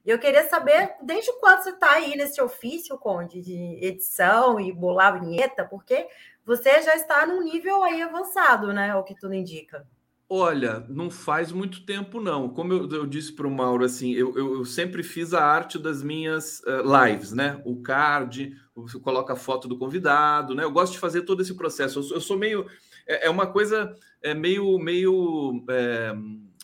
[0.06, 4.72] E eu queria saber desde quando você está aí nesse ofício, Conde, de edição e
[4.72, 6.08] bolar vinheta, porque
[6.46, 8.96] você já está num nível aí avançado, né?
[8.96, 9.86] O que tudo indica.
[10.30, 12.50] Olha, não faz muito tempo, não.
[12.50, 15.80] Como eu, eu disse para o Mauro, assim, eu, eu, eu, sempre fiz a arte
[15.80, 17.62] das minhas uh, lives, né?
[17.64, 20.66] O card, você coloca a foto do convidado, né?
[20.66, 22.00] Eu gosto de fazer todo esse processo.
[22.00, 22.66] Eu sou, sou meio.
[23.08, 26.14] É, é, uma coisa é meio, meio é,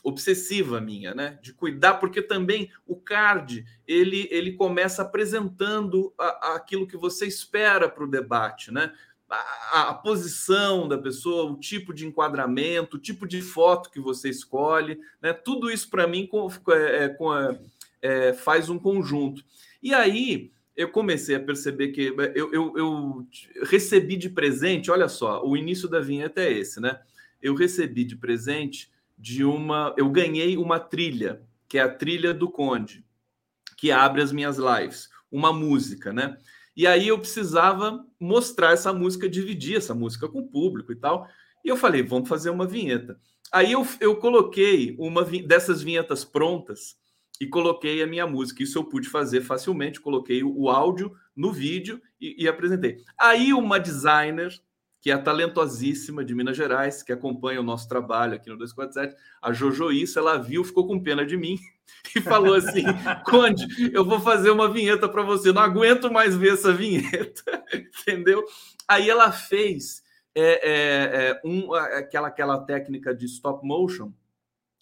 [0.03, 1.39] obsessiva minha, né?
[1.41, 7.87] De cuidar, porque também o card ele, ele começa apresentando a, aquilo que você espera
[7.87, 8.91] para o debate, né?
[9.29, 14.29] A, a, posição da pessoa, o tipo de enquadramento, o tipo de foto que você
[14.29, 15.33] escolhe, né?
[15.33, 17.57] Tudo isso para mim com, é, com a,
[18.01, 19.43] é, faz um conjunto.
[19.81, 23.27] E aí eu comecei a perceber que eu, eu, eu,
[23.63, 26.99] recebi de presente, olha só, o início da vinheta é esse, né?
[27.41, 32.49] Eu recebi de presente de uma, eu ganhei uma trilha, que é a trilha do
[32.49, 33.05] Conde,
[33.77, 36.37] que abre as minhas lives, uma música, né?
[36.75, 41.27] E aí eu precisava mostrar essa música, dividir essa música com o público e tal.
[41.63, 43.19] E eu falei, vamos fazer uma vinheta.
[43.51, 46.95] Aí eu, eu coloquei uma dessas vinhetas prontas
[47.39, 48.63] e coloquei a minha música.
[48.63, 50.01] Isso eu pude fazer facilmente.
[50.01, 52.97] Coloquei o, áudio no vídeo e, e apresentei.
[53.19, 54.51] Aí uma designer
[55.03, 59.51] que é talentosíssima de Minas Gerais, que acompanha o nosso trabalho aqui no 247, a
[59.51, 61.59] Jojo Isso, ela viu, ficou com pena de mim
[62.15, 62.85] e falou assim:
[63.25, 67.43] Conde, eu vou fazer uma vinheta para você, não aguento mais ver essa vinheta,
[67.99, 68.45] entendeu?
[68.87, 70.01] Aí ela fez
[70.33, 74.13] é, é, é, um, aquela, aquela técnica de stop motion,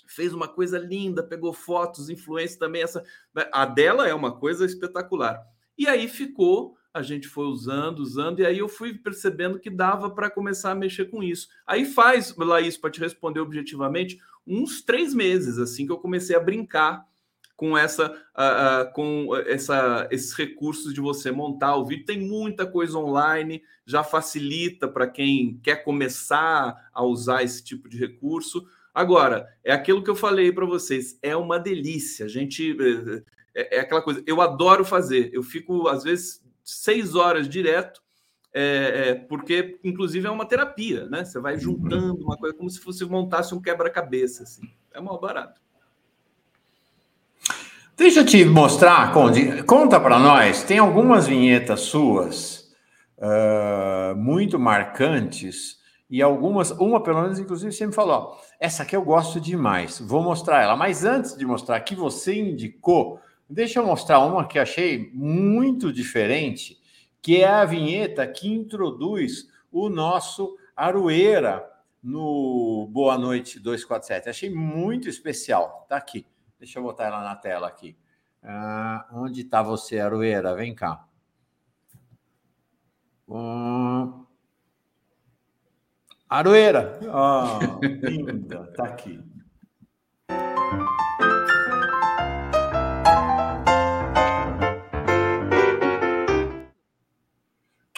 [0.06, 2.84] fez uma coisa linda, pegou fotos, influência também.
[2.84, 3.03] Essa,
[3.52, 5.43] a dela é uma coisa espetacular.
[5.76, 10.09] E aí ficou a gente foi usando, usando, e aí eu fui percebendo que dava
[10.09, 11.47] para começar a mexer com isso.
[11.65, 16.39] Aí faz, Laís, para te responder objetivamente, uns três meses assim que eu comecei a
[16.39, 17.05] brincar
[17.55, 22.05] com essa uh, uh, com essa, esses recursos de você montar o vídeo.
[22.05, 27.97] Tem muita coisa online, já facilita para quem quer começar a usar esse tipo de
[27.97, 28.65] recurso.
[28.93, 32.26] Agora, é aquilo que eu falei para vocês, é uma delícia.
[32.26, 32.76] A gente
[33.53, 35.30] é, é, aquela coisa, eu adoro fazer.
[35.34, 36.41] Eu fico, às vezes,
[36.80, 38.02] seis horas direto,
[38.53, 41.23] é, é, porque, inclusive, é uma terapia, né?
[41.23, 44.69] Você vai juntando uma coisa como se fosse montasse um quebra-cabeça, assim.
[44.93, 45.61] É mal barato.
[47.95, 49.64] Deixa eu te mostrar, Conde.
[49.64, 50.64] Conta para nós.
[50.64, 52.72] Tem algumas vinhetas suas
[53.18, 55.80] uh, muito marcantes
[56.10, 59.98] e algumas, uma pelo menos, inclusive, você me falou: essa aqui eu gosto demais.
[59.99, 60.76] Vou mostrar ela.
[60.76, 63.18] Mas antes de mostrar, que você indicou
[63.52, 66.82] Deixa eu mostrar uma que achei muito diferente,
[67.22, 71.69] que é a vinheta que introduz o nosso Aroeira
[72.02, 74.30] no Boa Noite 247.
[74.30, 75.86] Achei muito especial.
[75.90, 76.26] Tá aqui.
[76.57, 77.98] Deixa eu botar ela na tela aqui.
[78.41, 80.56] Ah, onde está você, Aroeira?
[80.56, 81.06] Vem cá.
[83.28, 84.26] Hum...
[86.30, 86.98] Aroeira.
[87.03, 88.72] Oh, linda.
[88.78, 89.22] Tá aqui.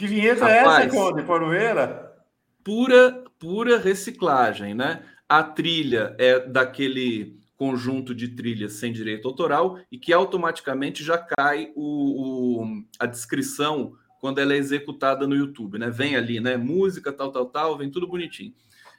[0.03, 2.13] Que vinheta Rapaz, é essa, Conde Porueira?
[2.61, 5.01] Pura, pura reciclagem, né?
[5.29, 11.71] A trilha é daquele conjunto de trilhas sem direito autoral e que automaticamente já cai
[11.73, 15.89] o, o a descrição quando ela é executada no YouTube, né?
[15.89, 16.57] Vem ali, né?
[16.57, 18.53] Música, tal, tal, tal, vem tudo bonitinho.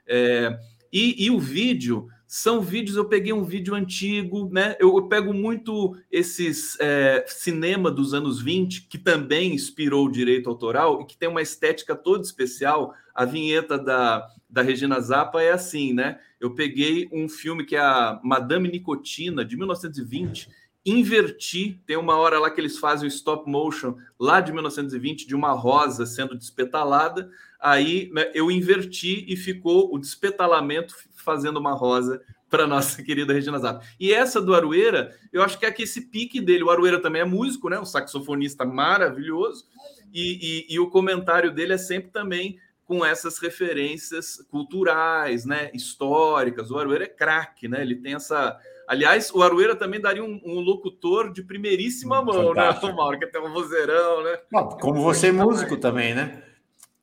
[0.06, 0.58] É,
[0.90, 2.96] e, e, o vídeo são vídeos.
[2.96, 4.76] Eu peguei um vídeo antigo, né?
[4.78, 10.48] Eu, eu pego muito esses é, cinema dos anos 20, que também inspirou o direito
[10.48, 12.94] autoral e que tem uma estética toda especial.
[13.14, 16.18] A vinheta da, da Regina Zappa é assim, né?
[16.40, 20.48] Eu peguei um filme que é a Madame Nicotina, de 1920
[20.84, 21.80] inverti.
[21.86, 25.52] Tem uma hora lá que eles fazem o stop motion lá de 1920 de uma
[25.52, 27.30] rosa sendo despetalada.
[27.58, 30.94] Aí né, eu inverti e ficou o despetalamento
[31.24, 33.84] fazendo uma rosa para nossa querida Regina Zappa.
[33.98, 36.64] E essa do Arueira, eu acho que é aqui esse pique dele.
[36.64, 37.78] O Arueira também é músico, né?
[37.78, 39.64] Um saxofonista maravilhoso.
[40.12, 46.70] E, e, e o comentário dele é sempre também com essas referências culturais, né, históricas.
[46.70, 47.80] O Arueira é craque, né?
[47.80, 52.60] Ele tem essa Aliás, o Arueira também daria um, um locutor de primeiríssima mão, né,
[52.62, 52.86] Fantástico.
[52.86, 54.38] né, Mauro, que tem um vozeirão, né?
[54.80, 56.42] Como você é músico também, né?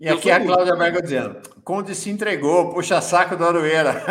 [0.02, 4.02] E aqui é a Cláudia Berga dizendo: Conde se entregou, puxa saco do Arueira.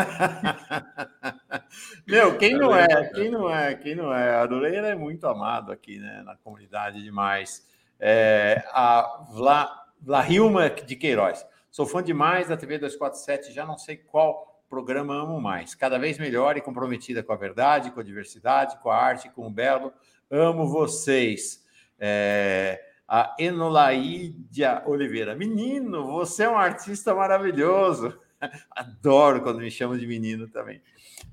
[2.07, 4.37] Meu, quem não é, quem não é, quem não é?
[4.37, 7.67] A Arueira é muito amado aqui, né, na comunidade demais.
[7.99, 9.69] É, a Vla,
[10.01, 11.45] Vlahilma de Queiroz.
[11.73, 15.75] Sou fã demais da TV 247, já não sei qual programa Amo Mais.
[15.75, 19.45] Cada vez melhor e comprometida com a verdade, com a diversidade, com a arte, com
[19.45, 19.93] o belo.
[20.31, 21.65] Amo vocês.
[21.99, 22.81] É,
[23.13, 25.35] a Enolaídia Oliveira.
[25.35, 28.17] Menino, você é um artista maravilhoso.
[28.71, 30.81] Adoro quando me chamam de menino também.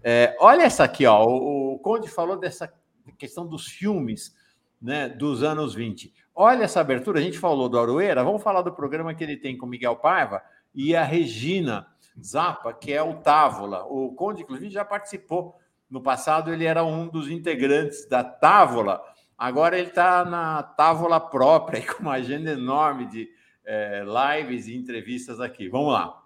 [0.04, 1.24] É, olha essa aqui, ó.
[1.24, 2.74] O, o Conde falou dessa
[3.20, 4.36] questão dos filmes
[4.82, 6.12] né, dos anos 20.
[6.34, 9.56] Olha essa abertura, a gente falou do Aroeira, vamos falar do programa que ele tem
[9.56, 10.42] com Miguel Paiva
[10.74, 11.86] e a Regina
[12.20, 13.86] Zappa, que é o Távola.
[13.86, 15.56] O Conde, inclusive, já participou.
[15.88, 19.00] No passado, ele era um dos integrantes da Távola.
[19.38, 23.30] Agora ele está na Távola própria, com uma agenda enorme de
[23.64, 25.70] é, lives e entrevistas aqui.
[25.70, 26.24] Vamos lá.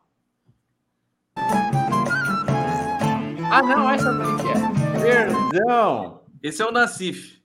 [3.53, 5.01] Ah, não, essa também que é.
[5.01, 6.21] Perdão.
[6.41, 7.41] Esse é o Nassif.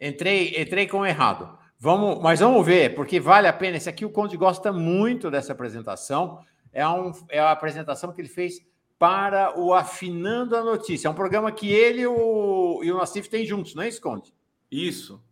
[0.00, 1.58] Entrei, entrei com errado.
[1.78, 3.76] Vamos, mas vamos ver, porque vale a pena.
[3.76, 6.40] Esse aqui o Conde gosta muito dessa apresentação
[6.72, 8.60] é, um, é a apresentação que ele fez
[8.98, 11.08] para o Afinando a Notícia.
[11.08, 14.00] É um programa que ele e o, e o Nassif têm juntos, não é isso,
[14.00, 14.32] Conde?
[14.70, 15.22] Isso.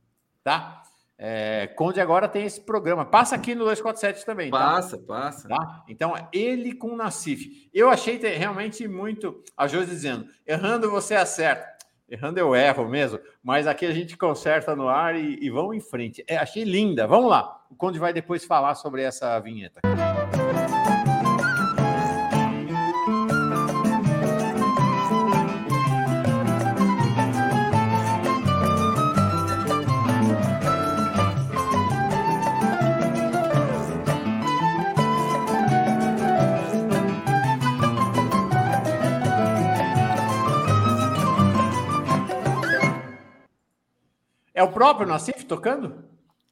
[0.42, 0.82] Tá?
[1.24, 3.04] É, Conde agora tem esse programa.
[3.04, 4.50] Passa aqui no 247 também.
[4.50, 4.58] Tá?
[4.58, 5.04] Passa, tá?
[5.06, 5.48] passa.
[5.48, 5.84] Tá?
[5.88, 7.70] Então, ele com o Nassif.
[7.72, 9.42] Eu achei realmente muito.
[9.56, 11.70] A Josi dizendo: errando você acerta.
[12.08, 15.80] Errando eu erro mesmo, mas aqui a gente conserta no ar e, e vamos em
[15.80, 16.22] frente.
[16.28, 17.06] É, achei linda.
[17.06, 17.64] Vamos lá.
[17.70, 19.80] O Conde vai depois falar sobre essa vinheta.
[44.62, 46.04] É o próprio Nassif tocando?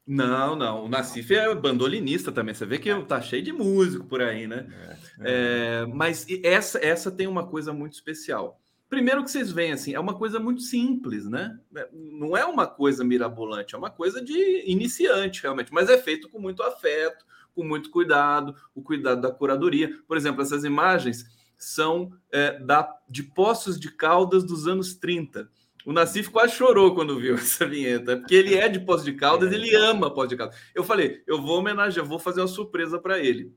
[0.05, 0.83] Não, não.
[0.83, 2.53] O Nassif é bandolinista também.
[2.53, 4.67] Você vê que tá cheio de músico por aí, né?
[4.69, 5.81] É, é.
[5.83, 8.59] É, mas essa, essa tem uma coisa muito especial.
[8.89, 11.57] Primeiro que vocês veem assim, é uma coisa muito simples, né?
[11.73, 16.27] É, não é uma coisa mirabolante, é uma coisa de iniciante, realmente, mas é feito
[16.27, 17.25] com muito afeto,
[17.55, 19.89] com muito cuidado, o cuidado da curadoria.
[20.05, 21.23] Por exemplo, essas imagens
[21.57, 25.49] são é, da, de Poços de Caldas dos anos 30
[25.85, 29.51] o Nassif quase chorou quando viu essa vinheta, porque ele é de Poço de Caldas,
[29.51, 30.57] ele ama Poço de Caldas.
[30.73, 33.53] Eu falei, eu vou homenagear, vou fazer uma surpresa para ele.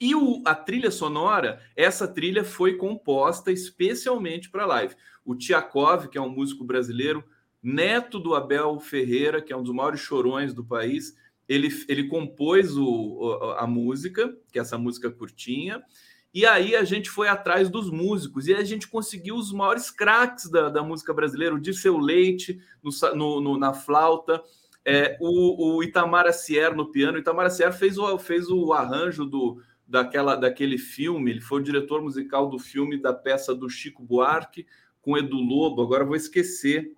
[0.00, 4.94] E o, a trilha sonora, essa trilha foi composta especialmente para a live.
[5.24, 7.22] O Tiakov, que é um músico brasileiro,
[7.62, 11.14] neto do Abel Ferreira, que é um dos maiores chorões do país,
[11.46, 15.82] ele, ele compôs o, a música, que é essa música curtinha,
[16.32, 20.48] e aí a gente foi atrás dos músicos e a gente conseguiu os maiores craques
[20.48, 24.40] da, da música brasileira, o Dirceu Leite no, no, no, na flauta,
[24.84, 27.16] é, o, o Itamar Acier no piano.
[27.16, 31.64] O Itamar Acier fez o, fez o arranjo do, daquela, daquele filme, ele foi o
[31.64, 34.66] diretor musical do filme da peça do Chico Buarque
[35.02, 35.82] com Edu Lobo.
[35.82, 36.92] Agora vou esquecer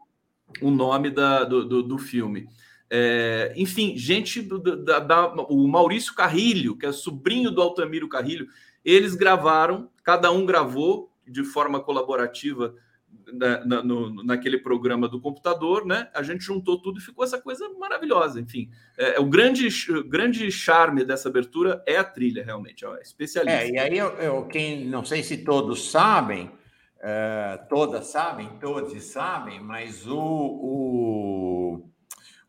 [0.61, 2.47] o nome da, do, do, do filme.
[2.91, 8.47] É, enfim, gente da, da, o Maurício Carrilho, que é sobrinho do Altamiro Carrilho,
[8.85, 12.75] eles gravaram, cada um gravou de forma colaborativa
[13.33, 16.09] na, na, no, naquele programa do computador, né?
[16.15, 18.41] A gente juntou tudo e ficou essa coisa maravilhosa.
[18.41, 19.69] Enfim, é, é o grande,
[20.07, 23.63] grande charme dessa abertura é a trilha, realmente, é especialista.
[23.63, 26.51] É, e aí eu, eu, quem não sei se todos sabem,
[27.01, 31.91] é, todas sabem, todos sabem, mas o, o,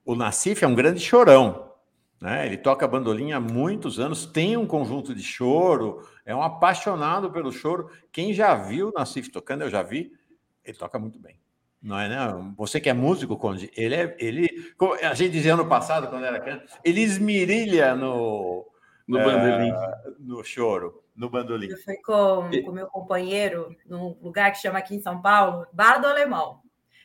[0.05, 1.72] o Nassif é um grande chorão.
[2.23, 2.45] Né?
[2.45, 7.51] Ele toca bandolim há muitos anos, tem um conjunto de choro, é um apaixonado pelo
[7.51, 7.89] choro.
[8.13, 10.13] Quem já viu o Nassif tocando, eu já vi,
[10.63, 11.37] ele toca muito bem.
[11.81, 12.53] Não é, né?
[12.55, 14.15] Você que é músico, Conde, ele é.
[14.17, 14.47] Ele,
[15.01, 18.71] a gente dizia ano passado, quando era criança, ele esmirilha no,
[19.05, 19.73] no é, bandolim.
[20.17, 21.67] No choro, no bandolim.
[21.67, 25.99] Eu fui com o meu companheiro num lugar que chama aqui em São Paulo, Bar
[25.99, 26.61] do Alemão.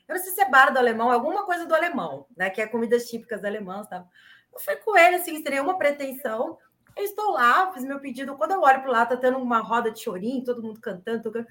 [0.06, 2.48] Eu não sei se é bar do alemão, é alguma coisa do alemão, né?
[2.48, 4.06] Que é comidas típicas alemãs, tá?
[4.52, 6.58] Eu fui com ele, assim, sem nenhuma pretensão.
[6.96, 8.36] Eu estou lá, fiz meu pedido.
[8.36, 11.46] Quando eu olho para lá, tá tendo uma roda de chorinho, todo mundo cantando, tocando.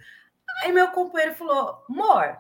[0.63, 2.37] Aí meu companheiro falou: amor,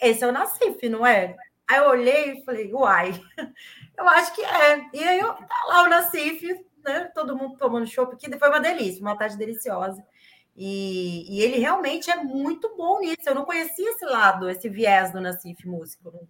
[0.00, 1.36] esse é o Nacife, não é?
[1.68, 3.12] Aí eu olhei e falei, uai,
[3.96, 4.88] eu acho que é.
[4.92, 7.10] E aí eu, tá lá o Nacife, né?
[7.14, 10.02] Todo mundo tomando chopp, que foi uma delícia, uma tarde deliciosa.
[10.60, 13.16] E, e, ele realmente é muito bom nisso.
[13.26, 16.10] Eu não conhecia esse lado, esse viés do Nassif músico.
[16.10, 16.20] Não,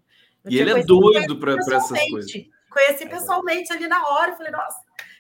[0.45, 2.31] não e ele é doido para essas coisas.
[2.71, 3.09] Conheci é.
[3.09, 4.79] pessoalmente ali na hora, falei, nossa,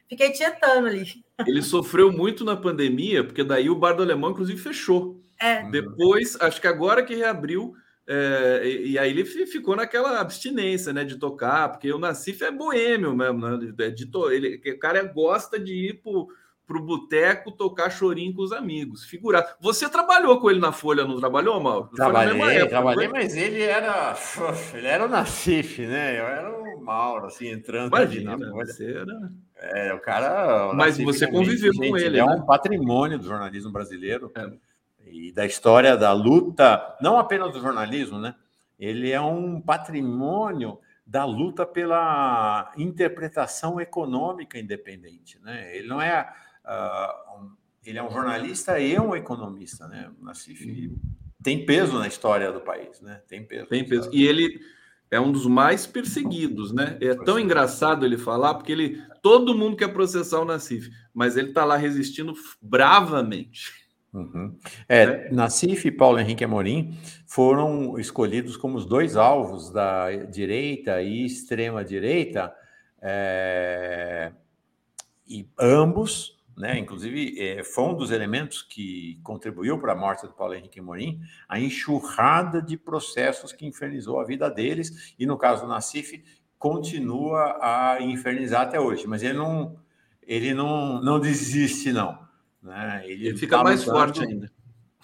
[0.08, 1.04] fiquei tietando ali.
[1.46, 5.20] Ele sofreu muito na pandemia, porque daí o Bar do Alemão, inclusive, fechou.
[5.40, 5.62] É.
[5.70, 7.74] Depois, acho que agora que reabriu,
[8.10, 12.50] é, e, e, aí ele ficou naquela abstinência, né, de tocar, porque o Nassif é
[12.50, 16.26] boêmio mesmo, né, de, de, ele, o cara gosta de ir pro
[16.68, 19.02] pro boteco tocar chorinho com os amigos.
[19.02, 19.48] Figurado.
[19.58, 21.88] Você trabalhou com ele na Folha, não trabalhou, Mauro?
[21.96, 24.14] Trabalhei, época, trabalhei, mas ele era
[24.74, 26.20] ele era o Nacif, né?
[26.20, 28.66] Eu era o Mauro, assim, entrando Imagina, ali na Folha.
[28.66, 29.32] Você era...
[29.56, 30.70] É, o cara...
[30.70, 32.34] O mas você conviveu gente, com ele, ele é né?
[32.34, 34.50] um patrimônio do jornalismo brasileiro é.
[35.10, 38.34] e da história da luta, não apenas do jornalismo, né?
[38.78, 45.74] Ele é um patrimônio da luta pela interpretação econômica independente, né?
[45.74, 46.30] Ele não é
[46.68, 47.50] Uh, um,
[47.84, 50.10] ele é um jornalista e um economista, né?
[50.20, 50.98] O Nassif uhum.
[51.42, 53.22] tem peso na história do país, né?
[53.26, 53.66] Tem peso.
[53.66, 54.10] Tem peso.
[54.12, 54.60] E ele
[55.10, 56.98] é um dos mais perseguidos, né?
[57.00, 61.48] É tão engraçado ele falar, porque ele todo mundo quer processar o Nassif, mas ele
[61.48, 63.72] está lá resistindo bravamente.
[64.12, 64.58] Uhum.
[64.88, 65.30] É, é.
[65.32, 71.84] Nassif e Paulo Henrique Amorim foram escolhidos como os dois alvos da direita e extrema
[71.84, 72.52] direita,
[73.00, 74.32] é...
[75.26, 76.76] e ambos né?
[76.76, 81.20] Inclusive, é, foi um dos elementos que contribuiu para a morte do Paulo Henrique Morim,
[81.48, 86.22] a enxurrada de processos que infernizou a vida deles, e no caso do Nassif,
[86.58, 89.78] continua a infernizar até hoje, mas ele não,
[90.20, 92.18] ele não, não desiste, não.
[92.60, 93.02] Né?
[93.04, 94.50] Ele, ele fica tá mais forte ainda.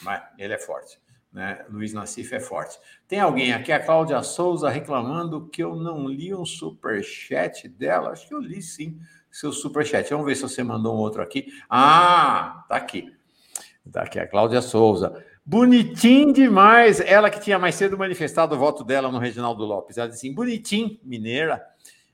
[0.02, 0.98] Mas ele é forte.
[1.32, 1.64] Né?
[1.68, 2.78] Luiz Nassif é forte.
[3.06, 8.10] Tem alguém aqui, a Cláudia Souza, reclamando que eu não li um superchat dela.
[8.10, 8.98] Acho que eu li sim
[9.34, 10.08] seu superchat.
[10.10, 11.48] Vamos ver se você mandou um outro aqui.
[11.68, 13.12] Ah, tá aqui.
[13.90, 15.24] Tá aqui a Cláudia Souza.
[15.44, 17.00] Bonitinho demais.
[17.00, 19.98] Ela que tinha mais cedo manifestado o voto dela no Reginaldo Lopes.
[19.98, 21.60] Ela disse assim: bonitinho, mineira.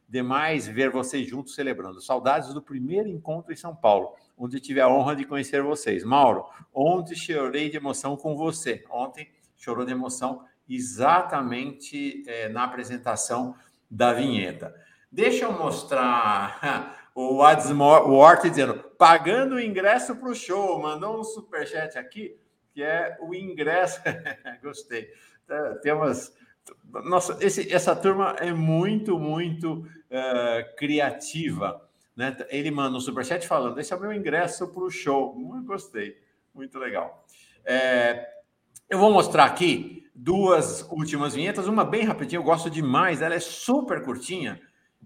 [0.09, 2.01] Demais ver vocês juntos celebrando.
[2.01, 6.02] Saudades do primeiro encontro em São Paulo, onde tive a honra de conhecer vocês.
[6.02, 8.82] Mauro, ontem chorei de emoção com você.
[8.90, 13.55] Ontem chorou de emoção exatamente é, na apresentação
[13.90, 14.74] da vinheta.
[15.12, 16.60] Deixa eu mostrar
[17.15, 22.37] o Wadsworth dizendo, pagando o ingresso para o show, mandou um superchat aqui,
[22.73, 24.01] que é o ingresso.
[24.62, 25.09] Gostei.
[25.47, 26.35] Tá, tem umas.
[27.05, 31.89] Nossa, esse, essa turma é muito, muito uh, criativa.
[32.15, 32.37] Né?
[32.49, 35.35] Ele manda um superchat falando: esse é o meu ingresso para o show.
[35.35, 36.16] Muito gostei,
[36.55, 37.27] muito legal.
[37.65, 38.28] É,
[38.89, 43.41] eu vou mostrar aqui duas últimas vinhetas, uma bem rapidinha, eu gosto demais, ela é
[43.41, 44.61] super curtinha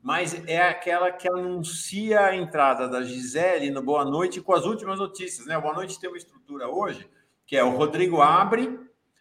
[0.05, 4.98] mas é aquela que anuncia a entrada da Gisele no Boa Noite com as últimas
[4.98, 5.47] notícias.
[5.47, 5.56] Né?
[5.56, 7.09] O Boa Noite tem uma estrutura hoje,
[7.47, 8.78] que é o Rodrigo abre,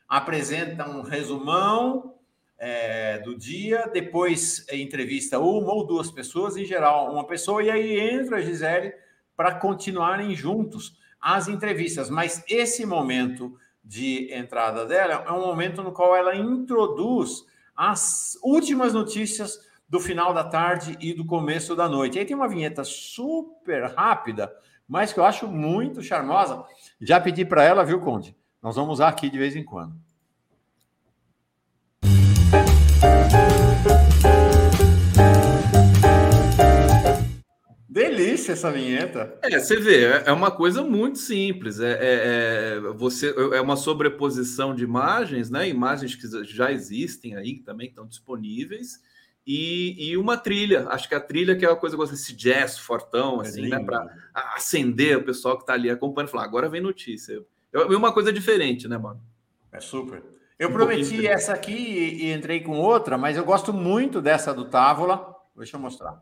[0.10, 2.16] apresenta um resumão
[2.60, 7.98] é, do dia, depois entrevista uma ou duas pessoas, em geral uma pessoa, e aí
[7.98, 8.94] entra a Gisele
[9.38, 12.10] para continuarem juntos as entrevistas.
[12.10, 18.94] Mas esse momento de entrada dela é um momento no qual ela introduz as últimas
[18.94, 22.18] notícias do final da tarde e do começo da noite.
[22.18, 24.52] Aí tem uma vinheta super rápida,
[24.88, 26.64] mas que eu acho muito charmosa.
[27.00, 28.36] Já pedi para ela, viu, Conde?
[28.60, 29.94] Nós vamos usar aqui de vez em quando.
[37.88, 39.38] Delícia essa vinheta.
[39.44, 41.80] É, você vê, é, é uma coisa muito simples.
[41.80, 45.70] É, é, é, você, é uma sobreposição de imagens, né?
[45.70, 49.00] Imagens que já existem aí, também estão disponíveis
[49.46, 50.88] e, e, uma trilha.
[50.90, 53.84] Acho que a trilha que é uma coisa com esse jazz fortão, é assim, né?
[53.84, 54.08] Para
[54.56, 56.30] acender o pessoal que está ali acompanhando.
[56.30, 57.44] Falar, agora vem notícia.
[57.74, 59.22] É uma coisa diferente, né, mano?
[59.72, 60.24] É super.
[60.58, 64.54] Eu um prometi essa aqui e, e, entrei com outra, mas eu gosto muito dessa
[64.54, 65.36] do Távola.
[65.56, 66.22] Deixa eu mostrar.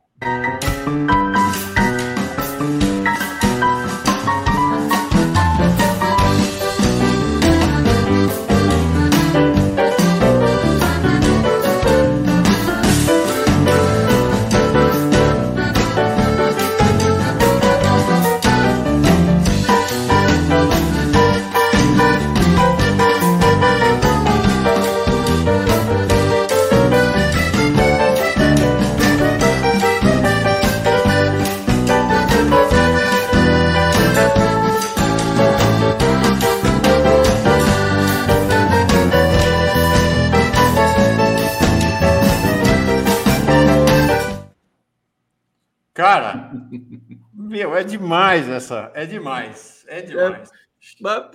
[47.34, 48.92] Meu, é demais essa.
[48.94, 49.86] É demais.
[49.88, 50.50] É demais.
[50.50, 50.62] É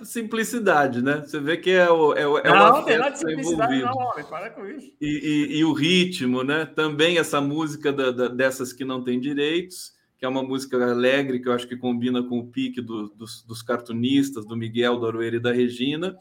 [0.03, 1.23] simplicidade, né?
[1.25, 2.13] Você vê que é o.
[2.13, 4.91] É, é não, tem nada de simplicidade, não, homem, para com isso.
[4.99, 6.65] E, e, e, o ritmo, né?
[6.65, 11.39] Também essa música da, da, dessas que não têm direitos, que é uma música alegre,
[11.39, 15.07] que eu acho que combina com o pique do, dos, dos cartunistas, do Miguel, do
[15.07, 16.17] Aroeira e da Regina.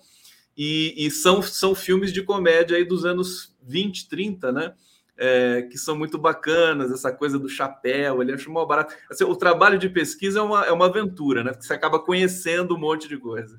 [0.56, 4.72] E, e, são, são filmes de comédia aí dos anos 20, 30, né?
[5.18, 8.94] É, que são muito bacanas, essa coisa do chapéu, ele acha mal barato.
[9.10, 11.52] Assim, o trabalho de pesquisa é uma, é uma aventura, né?
[11.52, 13.58] Porque você acaba conhecendo um monte de coisa.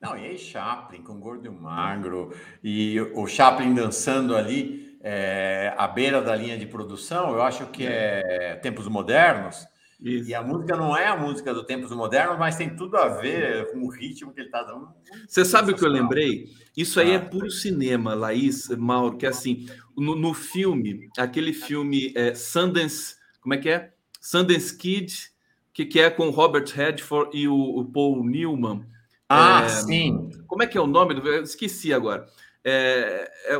[0.00, 2.32] Não, e aí Chaplin com Gordo e Magro,
[2.62, 7.84] e o Chaplin dançando ali é, à beira da linha de produção, eu acho que
[7.84, 9.66] é Tempos Modernos,
[10.00, 10.30] isso.
[10.30, 13.72] E a música não é a música do Tempos Modernos, mas tem tudo a ver
[13.72, 14.88] com o ritmo que ele está dando.
[15.26, 16.44] Você sabe o que eu lembrei?
[16.78, 17.16] Isso aí é ah.
[17.16, 23.16] é puro cinema, Laís, Mauro, que é assim, no, no filme, aquele filme é, Sundance,
[23.40, 23.90] como é que é?
[24.20, 25.32] Sundance Kid,
[25.72, 28.86] que, que é com Robert Redford e o, o Paul Newman.
[29.28, 30.30] Ah, é, sim.
[30.46, 31.14] Como é que é o nome?
[31.16, 32.26] Eu esqueci agora.
[32.62, 33.58] É, é,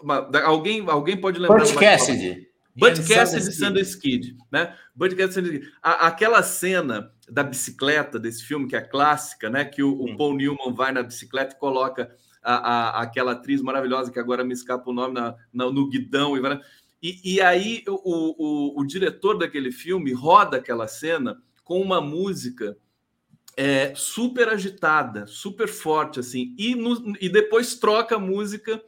[0.00, 1.58] uma, alguém, alguém pode lembrar?
[1.58, 2.48] Butch Cassidy.
[2.76, 4.76] Bud Cassidy e Sundance Kid, né?
[4.94, 5.72] Bud Cassidy Kid.
[5.82, 9.64] Aquela cena da bicicleta desse filme, que é clássica, né?
[9.64, 14.12] Que o, o Paul Newman vai na bicicleta e coloca a, a, aquela atriz maravilhosa,
[14.12, 16.36] que agora me escapa o nome, na, na no guidão.
[17.02, 22.76] E, e aí o, o, o, diretor daquele filme roda aquela cena com uma música
[23.56, 28.82] é, super agitada, super forte, assim, e, no, e depois troca a música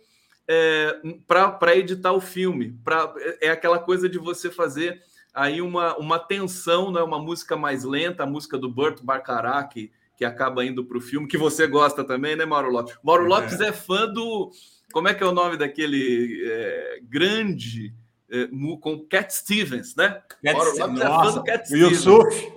[0.46, 2.78] é, para editar o filme.
[2.84, 5.02] Pra, é, é aquela coisa de você fazer
[5.36, 7.02] aí uma, uma tensão, né?
[7.02, 11.00] uma música mais lenta, a música do Burt Bacharach, que, que acaba indo para o
[11.00, 12.96] filme, que você gosta também, né, Mauro Lopes?
[13.04, 13.28] Mauro é.
[13.28, 14.50] Lopes é fã do.
[14.92, 17.94] Como é que é o nome daquele é, grande
[18.30, 18.48] é,
[18.80, 20.22] com Cat Stevens, né?
[20.42, 21.92] Cat Mauro Lopes Nossa, é fã do Cat Stevens.
[21.92, 22.56] Yusuf.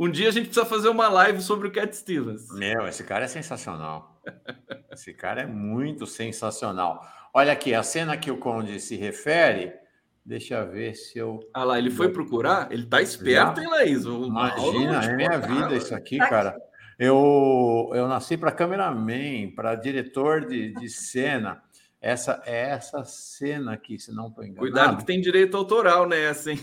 [0.00, 2.48] Um dia a gente precisa fazer uma live sobre o Cat Stevens.
[2.52, 4.22] Meu, esse cara é sensacional.
[4.92, 7.04] esse cara é muito sensacional.
[7.34, 9.72] Olha aqui, a cena que o Conde se refere.
[10.28, 11.40] Deixa eu ver se eu.
[11.54, 12.70] Ah lá, ele foi procurar?
[12.70, 13.62] Ele tá esperto, Já?
[13.62, 14.04] hein, Laís?
[14.04, 16.54] O Imagina, é minha vida isso aqui, cara.
[16.98, 21.62] Eu, eu nasci para cameraman, para diretor de, de cena.
[21.98, 24.60] Essa é essa cena aqui, se não estou enganado.
[24.60, 26.58] Cuidado que tem direito autoral nessa, hein?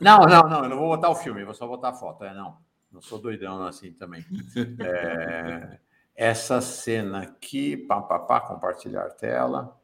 [0.00, 2.24] Não, não, não, eu não vou botar o filme, vou só botar a foto.
[2.24, 2.58] É, não.
[2.92, 4.24] Não sou doidão assim também.
[4.78, 5.80] É,
[6.14, 9.79] essa cena aqui, pá, pá, pá, compartilhar tela.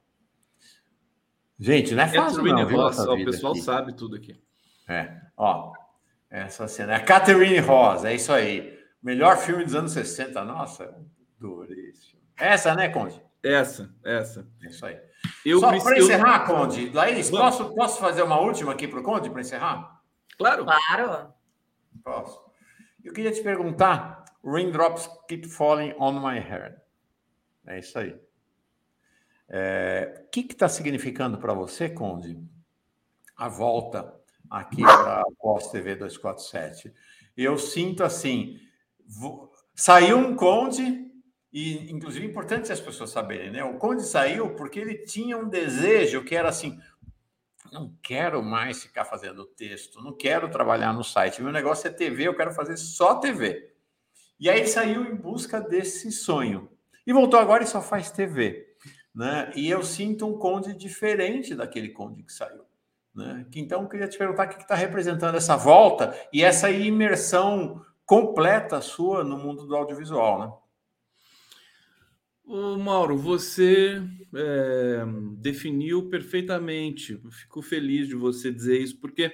[1.59, 3.63] Gente, não é fácil Catherine não, Ross, ó, o pessoal aqui.
[3.63, 4.39] sabe tudo aqui.
[4.89, 5.73] É, ó,
[6.31, 8.79] essa cena é Catherine Ross, é isso aí.
[9.03, 10.95] Melhor filme dos anos 60, nossa,
[11.39, 12.21] duríssimo.
[12.37, 13.23] Essa, né, Conde?
[13.43, 14.47] Essa, essa.
[14.63, 15.01] É isso aí.
[15.45, 19.31] Eu Só para encerrar, Conde, Laís, posso, posso fazer uma última aqui para o Conde,
[19.31, 20.03] para encerrar?
[20.37, 20.65] Claro.
[20.65, 21.33] Claro.
[22.05, 22.41] Posso.
[23.03, 26.77] Eu queria te perguntar: Raindrops keep falling on my head.
[27.67, 28.19] É isso aí.
[29.49, 32.39] É, o que está significando para você, Conde,
[33.37, 34.15] a volta
[34.51, 36.93] aqui para a Pós TV 247?
[37.37, 38.59] Eu sinto assim:
[39.07, 41.07] vou, saiu um Conde,
[41.53, 43.63] e inclusive é importante as pessoas saberem, né?
[43.63, 46.79] O Conde saiu porque ele tinha um desejo que era assim:
[47.73, 51.43] não quero mais ficar fazendo texto, não quero trabalhar no site.
[51.43, 53.73] Meu negócio é TV, eu quero fazer só TV.
[54.39, 56.71] E aí ele saiu em busca desse sonho.
[57.07, 58.66] E voltou agora e só faz TV.
[59.17, 59.51] Né?
[59.57, 62.67] E eu sinto um conde diferente daquele conde que saiu.
[63.15, 63.47] Né?
[63.55, 68.79] Então, eu queria te perguntar o que está representando essa volta e essa imersão completa
[68.83, 70.53] sua no mundo do audiovisual, né?
[72.79, 74.01] Mauro, você
[74.33, 75.05] é,
[75.39, 77.21] definiu perfeitamente.
[77.31, 79.33] Fico feliz de você dizer isso, porque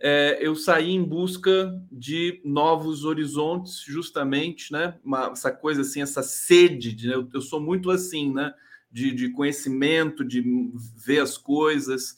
[0.00, 4.98] é, eu saí em busca de novos horizontes, justamente, né?
[5.04, 7.14] Uma, essa coisa assim, essa sede, de, né?
[7.14, 8.52] eu, eu, sou muito assim, né?
[8.90, 10.42] De, de, conhecimento, de
[10.96, 12.16] ver as coisas,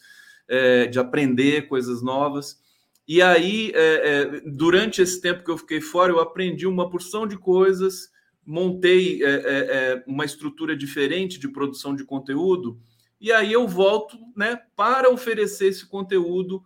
[0.48, 2.58] é, de aprender coisas novas.
[3.06, 7.36] E aí, é, durante esse tempo que eu fiquei fora, eu aprendi uma porção de
[7.36, 8.12] coisas
[8.44, 12.80] montei é, é, é, uma estrutura diferente de produção de conteúdo,
[13.20, 16.62] e aí eu volto né, para oferecer esse conteúdo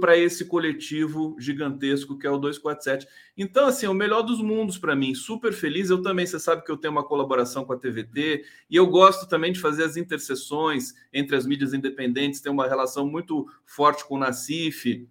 [0.00, 3.06] para esse coletivo gigantesco que é o 247.
[3.36, 5.90] Então, assim, é o melhor dos mundos para mim, super feliz.
[5.90, 9.28] Eu também, você sabe que eu tenho uma colaboração com a TVT, e eu gosto
[9.28, 14.14] também de fazer as interseções entre as mídias independentes, tem uma relação muito forte com
[14.14, 15.06] o Nacif.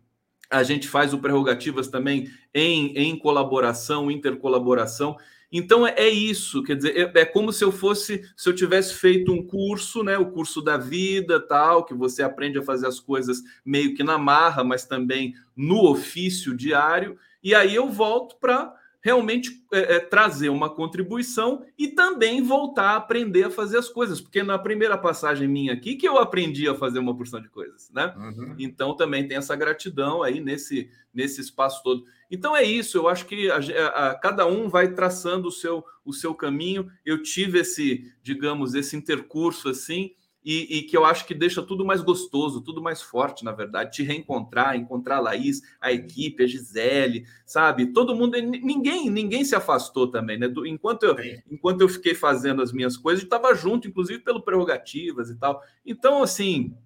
[0.49, 5.15] A gente faz o Prerrogativas também em, em colaboração, intercolaboração.
[5.57, 8.93] Então é, é isso, quer dizer, é, é, como se eu fosse, se eu tivesse
[8.95, 12.99] feito um curso, né, o curso da vida, tal, que você aprende a fazer as
[12.99, 18.75] coisas meio que na marra, mas também no ofício diário, e aí eu volto para
[18.99, 24.19] realmente é, é, trazer uma contribuição e também voltar a aprender a fazer as coisas,
[24.19, 27.89] porque na primeira passagem minha aqui que eu aprendi a fazer uma porção de coisas,
[27.93, 28.13] né?
[28.17, 28.55] Uhum.
[28.57, 32.03] Então também tem essa gratidão aí nesse, nesse espaço todo.
[32.29, 36.13] Então é isso, eu acho que a, a, cada um vai traçando o seu, o
[36.13, 36.87] seu caminho.
[37.05, 40.11] Eu tive esse, digamos, esse intercurso assim,
[40.45, 43.95] e, e, que eu acho que deixa tudo mais gostoso, tudo mais forte, na verdade.
[43.95, 47.87] Te reencontrar, encontrar a Laís, a equipe, a Gisele, sabe?
[47.91, 50.47] Todo mundo, ninguém ninguém se afastou também, né?
[50.67, 51.15] Enquanto eu,
[51.49, 55.63] enquanto eu fiquei fazendo as minhas coisas, estava junto, inclusive pelo prerrogativas e tal.
[55.83, 56.77] Então, assim,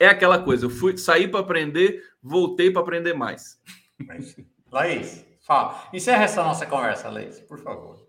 [0.00, 0.64] é aquela coisa.
[0.64, 3.60] Eu fui sair para aprender, voltei para aprender mais.
[4.72, 5.88] Laís, fala.
[5.92, 8.08] Encerra essa nossa conversa, Laís, por favor.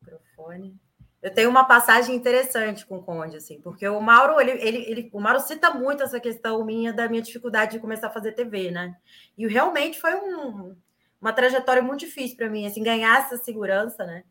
[0.00, 0.80] Microfone.
[1.20, 5.10] Eu tenho uma passagem interessante com o Conde, assim, porque o Mauro, ele, ele, ele,
[5.12, 8.70] o Mauro cita muito essa questão minha da minha dificuldade de começar a fazer TV,
[8.70, 8.96] né?
[9.38, 10.76] E realmente foi um,
[11.20, 14.24] uma trajetória muito difícil para mim, assim, ganhar essa segurança, né?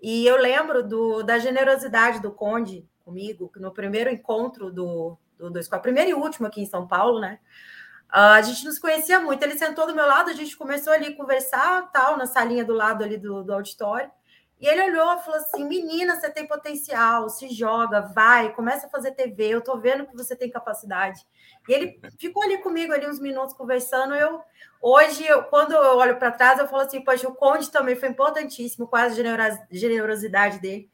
[0.00, 5.80] E eu lembro do, da generosidade do Conde comigo, no primeiro encontro do, do, do
[5.80, 7.38] primeiro e último aqui em São Paulo, né?
[8.12, 9.42] Uh, a gente nos conhecia muito.
[9.42, 12.74] Ele sentou do meu lado, a gente começou ali a conversar, tal, na salinha do
[12.74, 14.10] lado ali do, do auditório.
[14.60, 18.90] E ele olhou e falou assim: Menina, você tem potencial, se joga, vai, começa a
[18.90, 19.48] fazer TV.
[19.48, 21.26] Eu tô vendo que você tem capacidade.
[21.68, 24.14] E ele ficou ali comigo ali uns minutos conversando.
[24.14, 24.40] Eu
[24.80, 28.10] hoje, eu, quando eu olho para trás, eu falo assim: Poxa, o Conde também foi
[28.10, 30.88] importantíssimo com a generosidade dele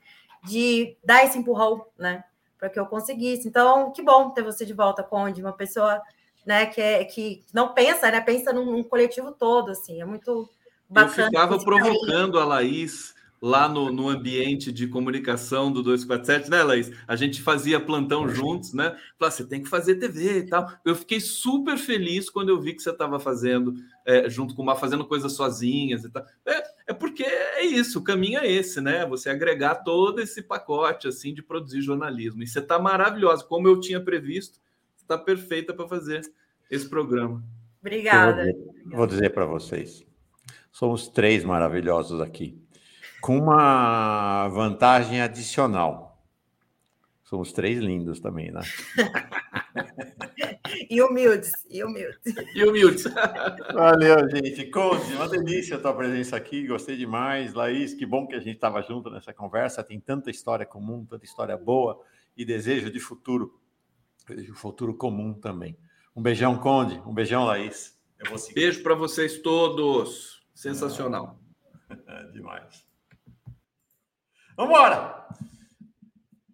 [0.45, 2.24] de dar esse empurrão, né,
[2.59, 3.49] para que eu conseguisse.
[3.49, 6.01] Então, que bom ter você de volta, Conde, uma pessoa,
[6.49, 10.01] né, que é que não pensa, né, pensa num, num coletivo todo, assim.
[10.01, 10.49] É muito
[10.89, 11.25] bacana.
[11.25, 16.91] Eu ficava provocando a Laís lá no, no ambiente de comunicação do 247, né, Laís?
[17.07, 18.97] A gente fazia plantão juntos, né?
[19.19, 20.73] Falei, você tem que fazer TV e tal.
[20.87, 23.75] Eu fiquei super feliz quando eu vi que você estava fazendo,
[24.07, 26.25] é, junto com uma, fazendo coisas sozinhas e tal.
[26.47, 29.05] É, é porque é isso, o caminho é esse, né?
[29.05, 32.43] Você agregar todo esse pacote, assim, de produzir jornalismo.
[32.43, 34.59] E você está maravilhosa, como eu tinha previsto,
[35.09, 36.20] está perfeita para fazer
[36.70, 37.43] esse programa.
[37.80, 38.44] Obrigada.
[38.85, 40.05] vou dizer, dizer para vocês,
[40.70, 42.62] somos três maravilhosos aqui
[43.20, 46.06] com uma vantagem adicional.
[47.24, 48.60] Somos três lindos também, né?
[50.89, 52.35] e humildes, e humildes.
[52.55, 53.05] E humildes.
[53.74, 54.64] Valeu, gente.
[54.70, 57.52] Conde, uma delícia a tua presença aqui, gostei demais.
[57.52, 59.85] Laís, que bom que a gente estava junto nessa conversa.
[59.85, 62.01] Tem tanta história comum, tanta história boa
[62.35, 63.59] e desejo de futuro,
[64.29, 65.77] desejo futuro comum também.
[66.15, 67.01] Um beijão, Conde.
[67.07, 67.99] Um beijão, Laís.
[68.55, 70.43] Beijo para vocês todos.
[70.55, 71.39] Sensacional.
[72.33, 72.87] Demais.
[74.57, 75.29] Vamos embora!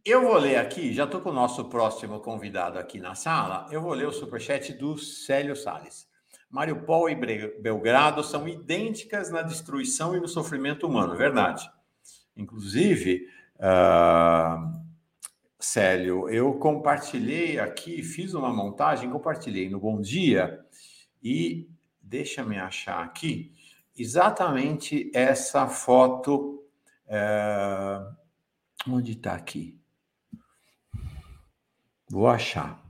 [0.04, 3.66] Eu vou ler aqui, já estou com o nosso próximo convidado aqui na sala.
[3.70, 6.06] Eu vou ler o superchat do Célio Salles.
[6.50, 7.16] Mariupol e
[7.58, 11.66] Belgrado são idênticas na destruição e no sofrimento humano, verdade.
[12.36, 13.26] Inclusive,
[13.56, 14.83] uh,
[15.64, 20.64] Célio, eu compartilhei aqui, fiz uma montagem, compartilhei no Bom Dia
[21.22, 21.68] e
[22.00, 23.54] deixa-me achar aqui
[23.96, 26.64] exatamente essa foto
[27.06, 28.00] é...
[28.88, 29.80] Onde está aqui?
[32.10, 32.82] Vou achar.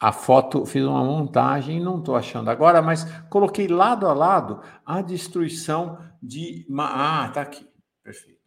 [0.00, 5.02] A foto, fiz uma montagem, não estou achando agora, mas coloquei lado a lado a
[5.02, 6.66] destruição de.
[6.78, 7.66] Ah, está aqui.
[8.02, 8.37] Perfeito.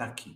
[0.00, 0.34] Está aqui.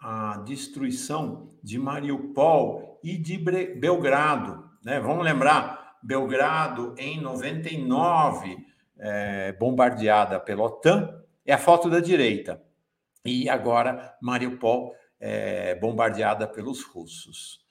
[0.00, 4.66] A destruição de Mariupol e de Belgrado.
[4.82, 4.98] Né?
[4.98, 8.56] Vamos lembrar, Belgrado em 99
[8.98, 12.64] é, bombardeada pela OTAN, é a foto da direita.
[13.26, 17.61] E agora Mariupol é, bombardeada pelos russos.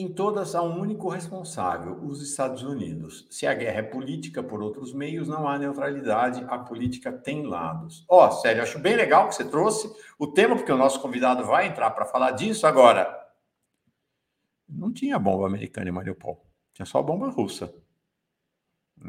[0.00, 3.26] Em todas há um único responsável, os Estados Unidos.
[3.32, 8.06] Se a guerra é política por outros meios, não há neutralidade, a política tem lados.
[8.08, 11.44] Ó, oh, sério, acho bem legal que você trouxe o tema, porque o nosso convidado
[11.44, 13.12] vai entrar para falar disso agora.
[14.68, 17.74] Não tinha bomba americana em Mariupol, tinha só bomba russa.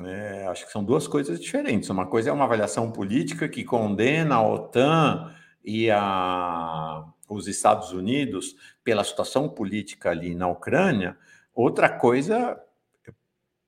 [0.06, 1.88] É, acho que são duas coisas diferentes.
[1.92, 7.06] Uma coisa é uma avaliação política que condena a OTAN e a,
[7.36, 11.18] os Estados Unidos pela situação política ali na Ucrânia.
[11.54, 12.62] Outra coisa
[13.08, 13.12] é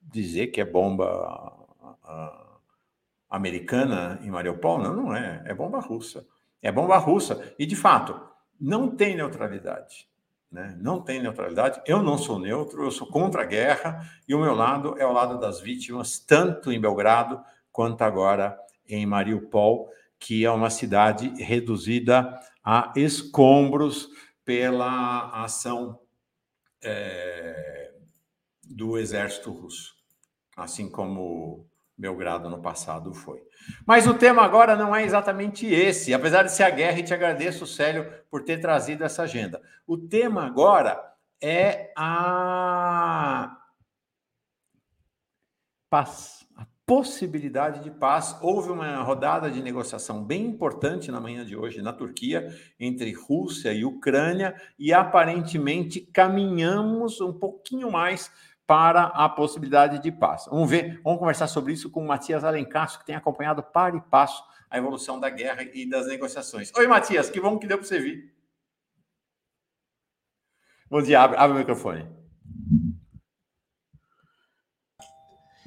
[0.01, 1.61] dizer que é bomba
[3.31, 4.79] americana em Mariupol.
[4.79, 5.41] Não, não é.
[5.45, 6.27] É bomba russa.
[6.61, 7.53] É bomba russa.
[7.57, 8.19] E, de fato,
[8.59, 10.07] não tem neutralidade.
[10.51, 10.77] né?
[10.79, 11.81] não tem neutralidade.
[11.87, 15.13] Eu não sou neutro, eu sou contra a guerra e o meu lado é o
[15.13, 19.89] lado das vítimas, tanto em Belgrado quanto agora em Mariupol,
[20.19, 24.09] que é uma cidade reduzida a escombros
[24.45, 25.99] pela ação
[26.83, 27.93] é,
[28.63, 29.95] do exército russo,
[30.55, 31.67] assim como
[31.97, 33.41] Belgrado no passado foi.
[33.85, 37.13] Mas o tema agora não é exatamente esse, apesar de ser a guerra, e te
[37.13, 39.61] agradeço, Célio, por ter trazido essa agenda.
[39.85, 40.99] O tema agora
[41.39, 43.55] é a
[45.89, 46.40] paz,
[46.91, 48.35] possibilidade de paz.
[48.41, 53.71] Houve uma rodada de negociação bem importante na manhã de hoje na Turquia, entre Rússia
[53.71, 58.29] e Ucrânia, e aparentemente caminhamos um pouquinho mais
[58.67, 60.47] para a possibilidade de paz.
[60.51, 64.01] Vamos ver, vamos conversar sobre isso com o Matias Alencastro, que tem acompanhado para e
[64.01, 66.73] passo a evolução da guerra e das negociações.
[66.75, 68.35] Oi, Matias, que bom que deu para você vir.
[70.89, 72.20] Bom dia, abre, abre o microfone.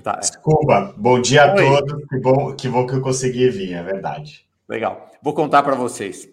[0.05, 0.17] Tá.
[0.17, 1.49] Desculpa, bom dia Oi.
[1.49, 2.07] a todos.
[2.07, 4.47] Que bom, que bom que eu consegui vir, é verdade.
[4.69, 5.11] Legal.
[5.23, 6.29] Vou contar para vocês.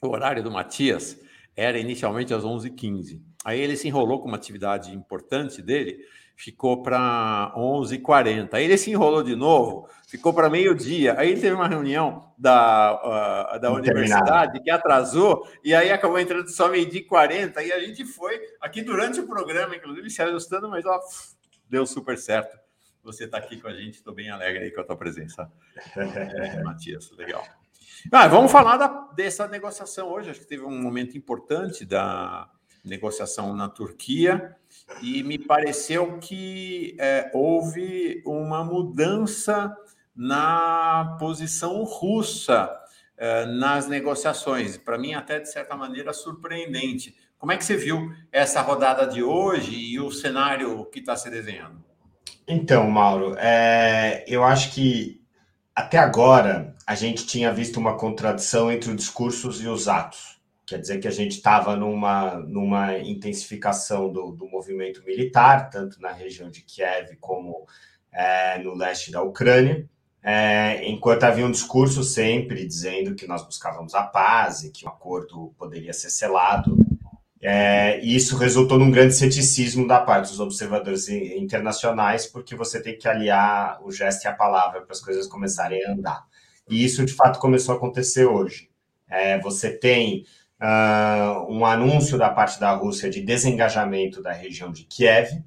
[0.00, 1.20] O horário do Matias
[1.54, 3.20] era inicialmente às 11h15.
[3.44, 5.98] Aí ele se enrolou com uma atividade importante dele,
[6.34, 8.54] ficou para 11h40.
[8.54, 11.14] Aí ele se enrolou de novo, ficou para meio-dia.
[11.18, 16.48] Aí ele teve uma reunião da, uh, da universidade que atrasou, e aí acabou entrando
[16.48, 17.62] só meio-dia e 40.
[17.62, 20.98] E a gente foi aqui durante o programa, inclusive, se ajustando, mas ó,
[21.68, 22.61] deu super certo.
[23.02, 25.50] Você está aqui com a gente, estou bem alegre aí com a tua presença,
[25.96, 27.10] é, Matias.
[27.12, 27.44] Legal.
[28.10, 30.30] Ah, vamos falar da, dessa negociação hoje.
[30.30, 32.48] Acho que teve um momento importante da
[32.84, 34.56] negociação na Turquia
[35.00, 39.76] e me pareceu que é, houve uma mudança
[40.14, 42.70] na posição russa
[43.16, 44.76] é, nas negociações.
[44.76, 47.16] Para mim, até de certa maneira, surpreendente.
[47.38, 51.30] Como é que você viu essa rodada de hoje e o cenário que está se
[51.30, 51.91] desenhando?
[52.46, 55.20] Então, Mauro, é, eu acho que
[55.74, 60.40] até agora a gente tinha visto uma contradição entre os discursos e os atos.
[60.66, 66.12] Quer dizer que a gente estava numa, numa intensificação do, do movimento militar, tanto na
[66.12, 67.66] região de Kiev como
[68.12, 69.88] é, no leste da Ucrânia,
[70.22, 74.88] é, enquanto havia um discurso sempre dizendo que nós buscávamos a paz e que um
[74.88, 76.76] acordo poderia ser selado.
[77.44, 82.96] É, e isso resultou num grande ceticismo da parte dos observadores internacionais, porque você tem
[82.96, 86.24] que aliar o gesto e a palavra para as coisas começarem a andar.
[86.70, 88.70] E isso, de fato, começou a acontecer hoje.
[89.10, 90.24] É, você tem
[90.60, 95.42] uh, um anúncio da parte da Rússia de desengajamento da região de Kiev,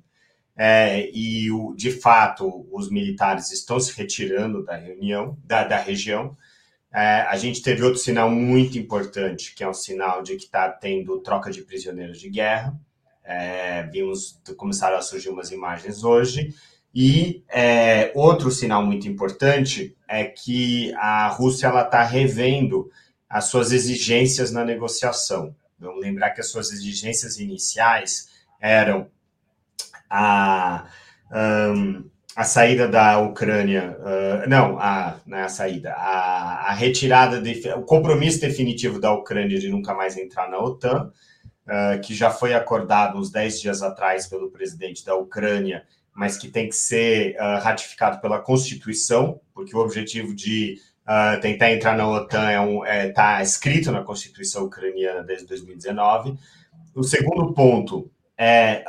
[0.58, 6.36] é, e o, de fato os militares estão se retirando da reunião, da, da região.
[6.96, 10.70] É, a gente teve outro sinal muito importante, que é um sinal de que está
[10.70, 12.74] tendo troca de prisioneiros de guerra.
[13.22, 16.56] É, vimos, começaram a surgir umas imagens hoje.
[16.94, 22.90] E é, outro sinal muito importante é que a Rússia está revendo
[23.30, 25.54] as suas exigências na negociação.
[25.78, 28.30] Vamos lembrar que as suas exigências iniciais
[28.62, 29.10] eram
[30.10, 30.88] a,
[31.76, 37.42] um, a saída da Ucrânia, uh, não, a, não é a saída, a, a retirada,
[37.42, 41.12] de, o compromisso definitivo da Ucrânia de nunca mais entrar na OTAN,
[41.66, 46.50] uh, que já foi acordado uns 10 dias atrás pelo presidente da Ucrânia, mas que
[46.50, 50.78] tem que ser uh, ratificado pela Constituição, porque o objetivo de
[51.40, 56.36] tentar entrar na OTAN é um, é, tá escrito na Constituição ucraniana desde 2019.
[56.96, 58.84] O segundo ponto é,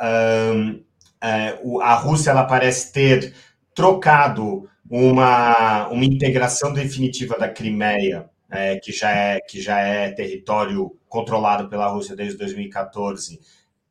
[0.51, 0.83] um,
[1.21, 3.33] é a Rússia ela parece ter
[3.73, 10.95] trocado uma, uma integração definitiva da Crimeia, é, que, já é, que já é território
[11.09, 13.39] controlado pela Rússia desde 2014,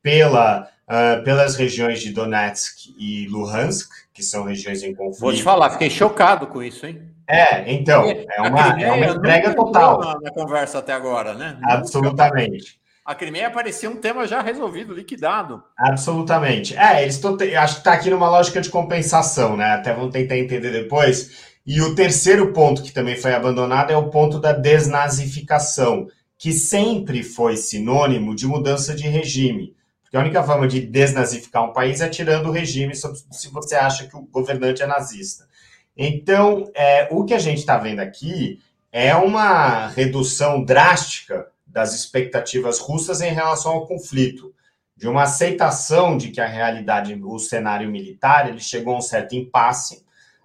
[0.01, 5.19] pela, uh, pelas regiões de Donetsk e Luhansk, que são regiões em conflito.
[5.19, 7.01] Vou te falar, fiquei chocado com isso, hein?
[7.27, 9.99] É, então, é uma, é uma entrega total.
[9.99, 11.59] Na, na, conversa até agora, né?
[11.63, 12.76] Absolutamente.
[13.07, 15.63] A Crimeia parecia um tema já resolvido, liquidado.
[15.77, 16.75] Absolutamente.
[16.75, 17.37] É, eles estão.
[17.57, 19.75] Acho que está aqui numa lógica de compensação, né?
[19.75, 21.55] Até vamos tentar entender depois.
[21.65, 26.07] E o terceiro ponto que também foi abandonado é o ponto da desnazificação,
[26.37, 29.73] que sempre foi sinônimo de mudança de regime.
[30.03, 34.05] Porque a única forma de desnazificar um país é tirando o regime se você acha
[34.05, 35.47] que o governante é nazista.
[35.95, 38.59] Então, é, o que a gente está vendo aqui
[38.91, 44.53] é uma redução drástica das expectativas russas em relação ao conflito,
[44.95, 49.35] de uma aceitação de que a realidade, o cenário militar, ele chegou a um certo
[49.35, 50.03] impasse,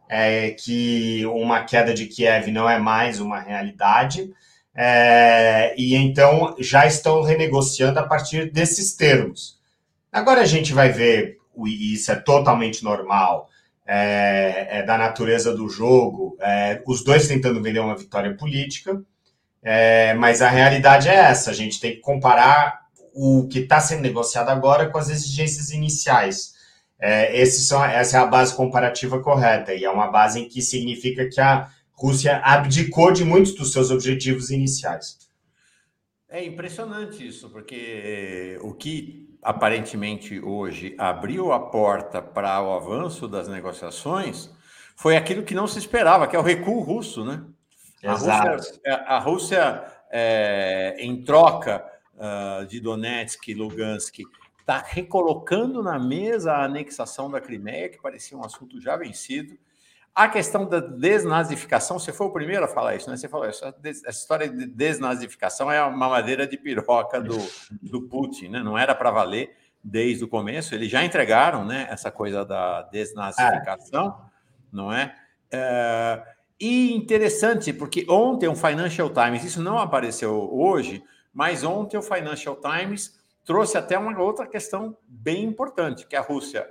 [0.09, 4.31] é, que uma queda de Kiev não é mais uma realidade,
[4.75, 9.59] é, e então já estão renegociando a partir desses termos.
[10.11, 13.49] Agora a gente vai ver, e isso é totalmente normal,
[13.87, 19.03] é, é da natureza do jogo, é, os dois tentando vender uma vitória política,
[19.63, 22.83] é, mas a realidade é essa: a gente tem que comparar
[23.15, 26.55] o que está sendo negociado agora com as exigências iniciais.
[26.99, 31.41] É, essa é a base comparativa correta, e é uma base em que significa que
[31.41, 35.19] a Rússia abdicou de muitos dos seus objetivos iniciais.
[36.29, 43.49] É impressionante isso, porque o que aparentemente hoje abriu a porta para o avanço das
[43.49, 44.51] negociações
[44.97, 47.43] foi aquilo que não se esperava, que é o recuo russo, né?
[48.03, 48.49] Exato.
[48.49, 51.85] A Rússia, a Rússia é, em troca
[52.15, 54.21] uh, de Donetsk e Lugansk,
[54.61, 59.57] está recolocando na mesa a anexação da Crimeia, que parecia um assunto já vencido.
[60.15, 63.17] A questão da desnazificação, você foi o primeiro a falar isso, né?
[63.17, 67.39] Você falou, essa, essa história de desnazificação é uma madeira de piroca do,
[67.71, 68.63] do Putin, né?
[68.63, 70.75] Não era para valer desde o começo.
[70.75, 71.87] Eles já entregaram, né?
[71.91, 74.31] Essa coisa da desnazificação, é.
[74.71, 75.17] não é?
[75.51, 76.23] é?
[76.65, 81.03] E interessante, porque ontem o Financial Times, isso não apareceu hoje,
[81.35, 86.65] mas ontem o Financial Times trouxe até uma outra questão bem importante, que a Rússia.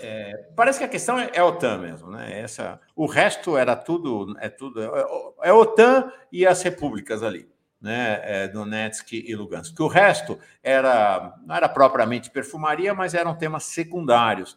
[0.00, 2.40] É, parece que a questão é, é a OTAN mesmo, né?
[2.40, 7.46] Essa, o resto era tudo, é tudo, é, é a OTAN e as repúblicas ali,
[7.78, 8.20] né?
[8.22, 9.78] É, Donetsk e Lugansk.
[9.78, 14.56] O resto era não era propriamente perfumaria, mas eram temas secundários.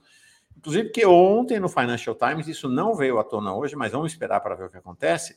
[0.57, 4.39] Inclusive que ontem no Financial Times isso não veio à tona hoje, mas vamos esperar
[4.39, 5.35] para ver o que acontece.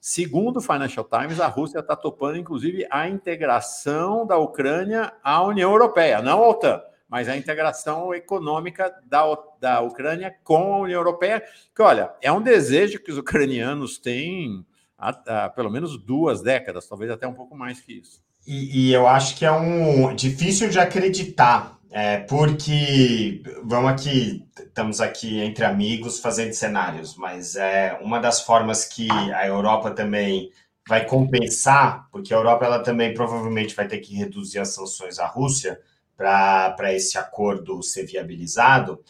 [0.00, 5.70] Segundo o Financial Times, a Rússia está topando, inclusive, a integração da Ucrânia à União
[5.72, 9.24] Europeia, não à OTAN, mas a integração econômica da,
[9.58, 11.42] da Ucrânia com a União Europeia,
[11.74, 14.64] que, olha, é um desejo que os ucranianos têm
[14.96, 18.22] há, há pelo menos duas décadas, talvez até um pouco mais que isso.
[18.46, 25.00] E, e eu acho que é um difícil de acreditar é, porque vamos aqui, estamos
[25.00, 30.50] aqui entre amigos fazendo cenários, mas é uma das formas que a Europa também
[30.86, 35.26] vai compensar, porque a Europa ela também provavelmente vai ter que reduzir as sanções à
[35.26, 35.80] Rússia
[36.16, 39.00] para esse acordo ser viabilizado.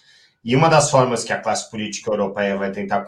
[0.45, 3.05] E uma das formas que a classe política europeia vai tentar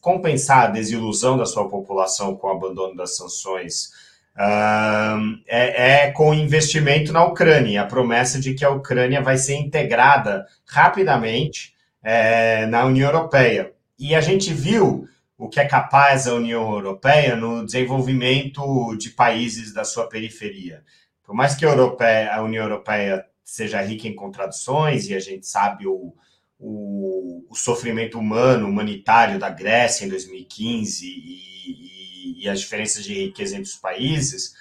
[0.00, 3.90] compensar a desilusão da sua população com o abandono das sanções
[4.38, 9.56] uh, é, é, com investimento na Ucrânia, a promessa de que a Ucrânia vai ser
[9.56, 13.72] integrada rapidamente é, na União Europeia.
[13.98, 19.72] E a gente viu o que é capaz a União Europeia no desenvolvimento de países
[19.72, 20.84] da sua periferia.
[21.24, 25.46] Por mais que a, Europeia, a União Europeia seja rica em contradições, e a gente
[25.46, 26.14] sabe o,
[26.58, 31.57] o, o sofrimento humano, humanitário da Grécia em 2015 e,
[32.38, 34.54] e, as diferenças de riqueza entre os países.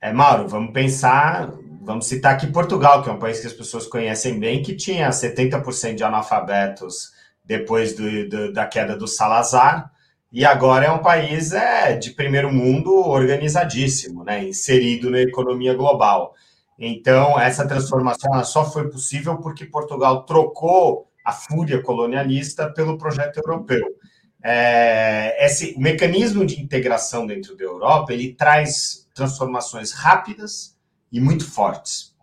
[0.00, 1.52] É, Mauro, vamos pensar,
[1.82, 5.10] vamos citar aqui Portugal, que é um país que as pessoas conhecem bem, que tinha
[5.10, 7.12] 70% de analfabetos
[7.44, 9.90] depois do, do, da queda do Salazar,
[10.32, 16.34] e agora é um país é, de primeiro mundo organizadíssimo, né, inserido na economia global.
[16.78, 23.99] Então, essa transformação só foi possível porque Portugal trocou a fúria colonialista pelo projeto europeu
[24.42, 30.76] é, esse o mecanismo de integração dentro da Europa ele traz transformações rápidas
[31.12, 32.14] e muito fortes.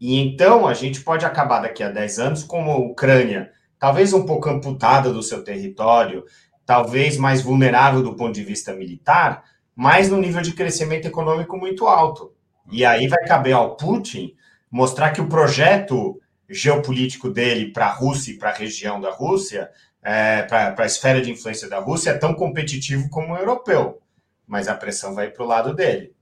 [0.00, 3.50] E então a gente pode acabar daqui a 10 anos com a Ucrânia
[3.82, 6.24] talvez um pouco amputada do seu território,
[6.64, 9.42] talvez mais vulnerável do ponto de vista militar,
[9.74, 12.32] mas no nível de crescimento econômico muito alto.
[12.70, 14.36] E aí vai caber ao Putin
[14.70, 19.68] mostrar que o projeto geopolítico dele para a Rússia e para a região da Rússia
[20.02, 24.02] é, para a esfera de influência da Rússia é tão competitivo como o europeu,
[24.46, 26.14] mas a pressão vai para o lado dele.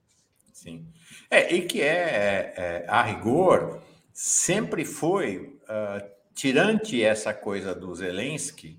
[0.52, 0.86] Sim.
[1.31, 3.81] É, e que é, é, a rigor,
[4.12, 6.05] sempre foi, uh,
[6.35, 8.78] tirante essa coisa do Zelensky,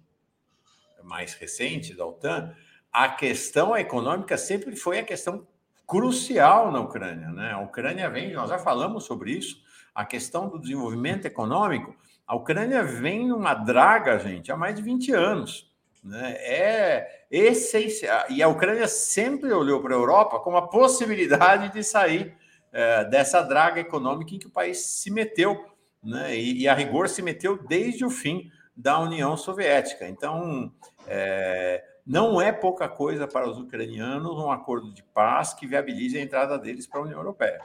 [1.03, 2.55] mais recente, da OTAN,
[2.91, 5.47] a questão econômica sempre foi a questão
[5.87, 7.29] crucial na Ucrânia.
[7.29, 7.51] Né?
[7.51, 9.61] A Ucrânia vem, nós já falamos sobre isso,
[9.95, 11.95] a questão do desenvolvimento econômico
[12.25, 15.71] a Ucrânia vem numa draga, gente, há mais de 20 anos.
[16.03, 16.33] Né?
[16.39, 18.25] É essencial.
[18.29, 22.35] E a Ucrânia sempre olhou para a Europa como a possibilidade de sair
[22.71, 25.65] é, dessa draga econômica em que o país se meteu.
[26.03, 26.35] Né?
[26.35, 30.07] E, e, a rigor se meteu desde o fim da União Soviética.
[30.07, 30.71] Então,
[31.05, 36.21] é, não é pouca coisa para os ucranianos um acordo de paz que viabilize a
[36.21, 37.61] entrada deles para a União Europeia.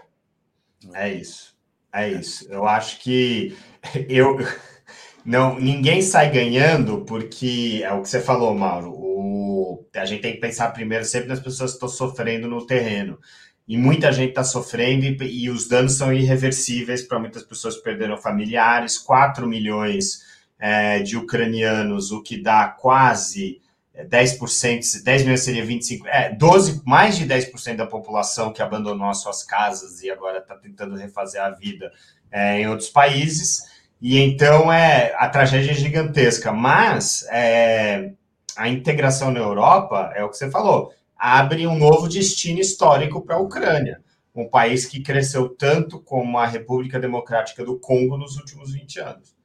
[0.93, 1.57] É isso.
[1.93, 2.47] É isso.
[2.53, 3.57] Eu acho que
[4.08, 4.38] eu
[5.24, 8.90] não ninguém sai ganhando porque é o que você falou, Mauro.
[8.92, 13.18] O, a gente tem que pensar primeiro sempre nas pessoas que estão sofrendo no terreno.
[13.66, 18.16] E muita gente está sofrendo e, e, os danos são irreversíveis para muitas pessoas perderam
[18.16, 18.96] familiares.
[18.98, 20.20] 4 milhões
[20.58, 23.60] é, de ucranianos, o que dá quase
[24.04, 29.22] 10%, 10 milhões seria 25, é, 12, mais de 10% da população que abandonou as
[29.22, 31.90] suas casas e agora está tentando refazer a vida
[32.30, 33.64] é, em outros países.
[34.01, 38.12] E então é a tragédia é gigantesca, mas é,
[38.56, 43.36] a integração na Europa é o que você falou, abre um novo destino histórico para
[43.36, 44.02] a Ucrânia,
[44.35, 49.36] um país que cresceu tanto como a República Democrática do Congo nos últimos 20 anos.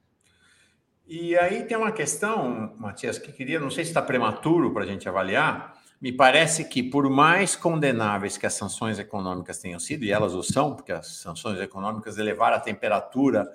[1.08, 4.88] E aí tem uma questão, Matias, que queria, não sei se está prematuro para a
[4.88, 5.78] gente avaliar.
[6.00, 10.42] Me parece que, por mais condenáveis que as sanções econômicas tenham sido, e elas o
[10.42, 13.46] são, porque as sanções econômicas elevaram a temperatura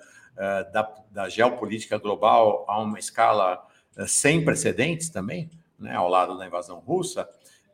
[0.71, 3.65] da, da, geopolítica global a uma escala
[3.97, 5.49] uh, sem precedentes também,
[5.79, 7.27] né, ao lado da invasão russa,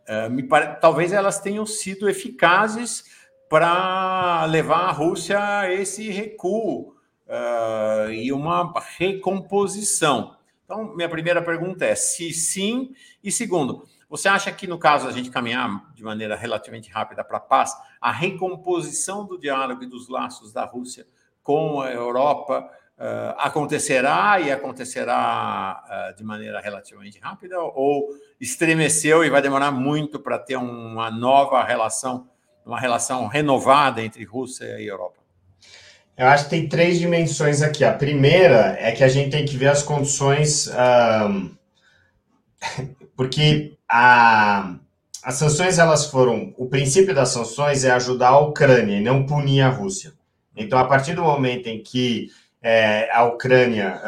[0.07, 0.79] uh, me pare...
[0.79, 3.03] talvez elas tenham sido eficazes
[3.49, 6.95] para levar a Rússia a esse recuo
[7.27, 10.37] uh, e uma recomposição.
[10.63, 15.11] Então, minha primeira pergunta é se sim, e segundo, você acha que no caso a
[15.11, 20.07] gente caminhar de maneira relativamente rápida para a paz, a recomposição do diálogo e dos
[20.07, 21.05] laços da Rússia
[21.43, 28.07] com a Europa uh, acontecerá e acontecerá uh, de maneira relativamente rápida ou
[28.39, 32.27] estremeceu e vai demorar muito para ter uma nova relação,
[32.65, 35.23] uma relação renovada entre Rússia e Europa?
[36.15, 37.83] Eu acho que tem três dimensões aqui.
[37.83, 41.51] A primeira é que a gente tem que ver as condições, um,
[43.17, 44.75] porque a,
[45.23, 49.61] as sanções elas foram, o princípio das sanções é ajudar a Ucrânia e não punir
[49.61, 50.13] a Rússia.
[50.55, 52.29] Então, a partir do momento em que
[52.61, 53.99] é, a Ucrânia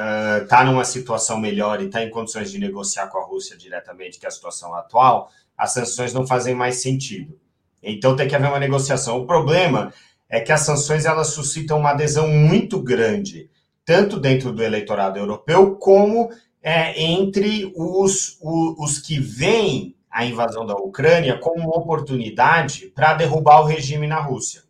[0.43, 4.19] está uh, numa situação melhor e está em condições de negociar com a Rússia diretamente,
[4.19, 7.37] que é a situação atual, as sanções não fazem mais sentido.
[7.83, 9.19] Então, tem que haver uma negociação.
[9.19, 9.93] O problema
[10.29, 13.49] é que as sanções elas suscitam uma adesão muito grande,
[13.83, 16.29] tanto dentro do eleitorado europeu, como
[16.63, 23.13] é, entre os, os, os que veem a invasão da Ucrânia como uma oportunidade para
[23.13, 24.64] derrubar o regime na Rússia.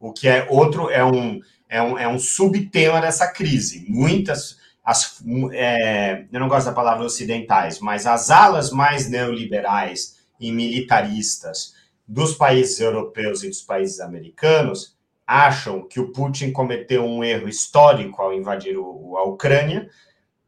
[0.00, 3.84] O que é outro, é um, é um, é um subtema dessa crise.
[3.88, 5.22] Muitas, as,
[5.52, 11.74] é, eu não gosto da palavra ocidentais, mas as alas mais neoliberais e militaristas
[12.06, 14.96] dos países europeus e dos países americanos
[15.26, 19.90] acham que o Putin cometeu um erro histórico ao invadir o, a Ucrânia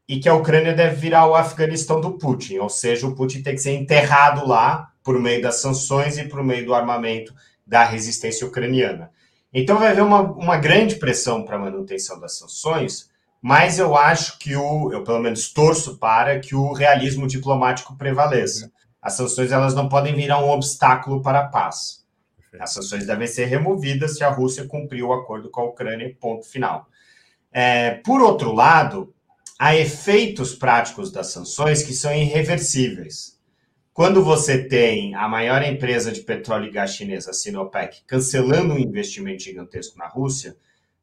[0.07, 3.53] e que a Ucrânia deve virar o Afeganistão do Putin, ou seja, o Putin tem
[3.53, 7.33] que ser enterrado lá por meio das sanções e por meio do armamento
[7.65, 9.10] da resistência ucraniana.
[9.53, 13.09] Então vai haver uma, uma grande pressão para a manutenção das sanções,
[13.41, 18.71] mas eu acho que o, eu pelo menos torço para que o realismo diplomático prevaleça.
[19.01, 22.05] As sanções elas não podem virar um obstáculo para a paz.
[22.59, 26.45] As sanções devem ser removidas se a Rússia cumprir o acordo com a Ucrânia, ponto
[26.45, 26.87] final.
[27.51, 29.13] É, por outro lado,
[29.57, 33.39] há efeitos práticos das sanções que são irreversíveis.
[34.01, 38.79] Quando você tem a maior empresa de petróleo e gás chinesa, a Sinopec, cancelando um
[38.79, 40.57] investimento gigantesco na Rússia,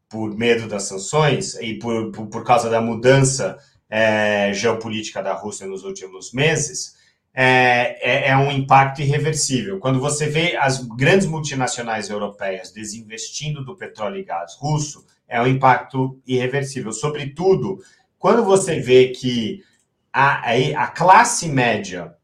[0.08, 3.56] por medo das sanções e por, por, por causa da mudança
[3.88, 6.96] é, geopolítica da Rússia nos últimos meses,
[7.32, 9.78] é, é, é, um impacto irreversível.
[9.78, 15.46] Quando você vê as grandes multinacionais europeias desinvestindo do petróleo e gás russo, é um
[15.46, 16.90] impacto irreversível.
[16.90, 17.78] Sobretudo,
[18.18, 19.62] quando você vê que
[20.12, 22.17] a, a classe média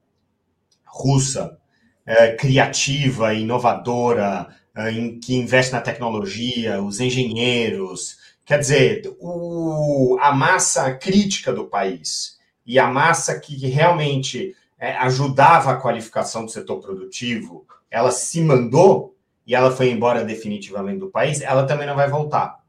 [0.95, 1.59] russa,
[2.07, 10.33] é, criativa, inovadora, é, em, que investe na tecnologia, os engenheiros, quer dizer, o, a
[10.33, 16.81] massa crítica do país e a massa que realmente é, ajudava a qualificação do setor
[16.81, 19.17] produtivo, ela se mandou
[19.47, 22.61] e ela foi embora definitivamente do país, ela também não vai voltar.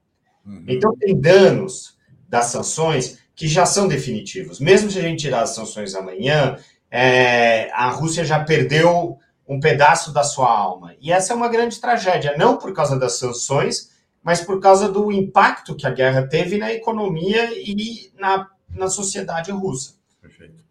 [0.45, 0.65] Uhum.
[0.67, 1.97] Então, tem danos
[2.27, 4.59] das sanções que já são definitivos.
[4.59, 6.57] Mesmo se a gente tirar as sanções amanhã,
[6.97, 10.95] é, a Rússia já perdeu um pedaço da sua alma.
[11.01, 13.91] E essa é uma grande tragédia, não por causa das sanções,
[14.23, 19.51] mas por causa do impacto que a guerra teve na economia e na, na sociedade
[19.51, 19.95] russa.
[20.21, 20.63] Perfeito.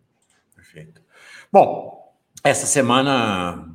[0.57, 1.03] Perfeito.
[1.53, 2.11] Bom,
[2.43, 3.69] essa semana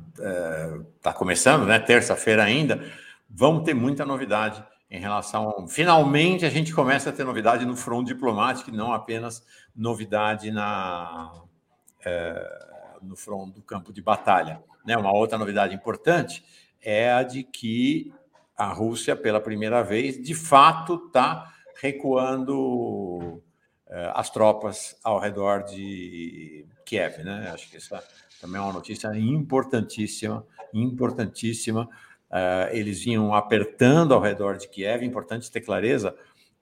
[0.96, 1.78] está é, começando, né?
[1.78, 2.84] Terça-feira ainda.
[3.28, 4.60] Vamos ter muita novidade
[4.90, 5.68] em relação.
[5.68, 11.32] Finalmente a gente começa a ter novidade no front diplomático, e não apenas novidade na,
[13.02, 14.62] no front do campo de batalha.
[14.84, 14.96] Né?
[14.96, 16.44] Uma outra novidade importante
[16.82, 18.12] é a de que
[18.56, 23.42] a Rússia, pela primeira vez, de fato está recuando
[23.88, 27.50] é, as tropas ao redor de Kiev, né?
[27.52, 28.02] Acho que essa
[28.40, 31.88] também é uma notícia importantíssima, importantíssima.
[32.30, 36.14] Uh, eles vinham apertando ao redor de Kiev, importante ter clareza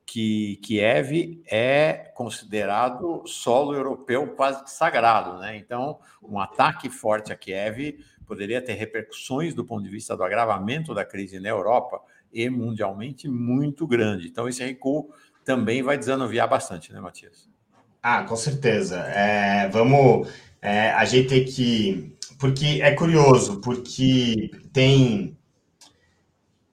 [0.09, 5.59] que Kiev é considerado solo europeu quase sagrado, né?
[5.59, 10.95] Então, um ataque forte a Kiev poderia ter repercussões do ponto de vista do agravamento
[10.95, 12.01] da crise na Europa
[12.33, 14.29] e mundialmente muito grande.
[14.29, 15.11] Então, esse recuo
[15.45, 17.47] também vai desanuviar bastante, né, Matias?
[18.03, 19.01] Ah, com certeza.
[19.01, 20.27] É, vamos.
[20.63, 22.17] É, a gente tem que.
[22.39, 25.37] Porque é curioso, porque tem.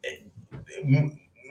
[0.01, 0.21] É,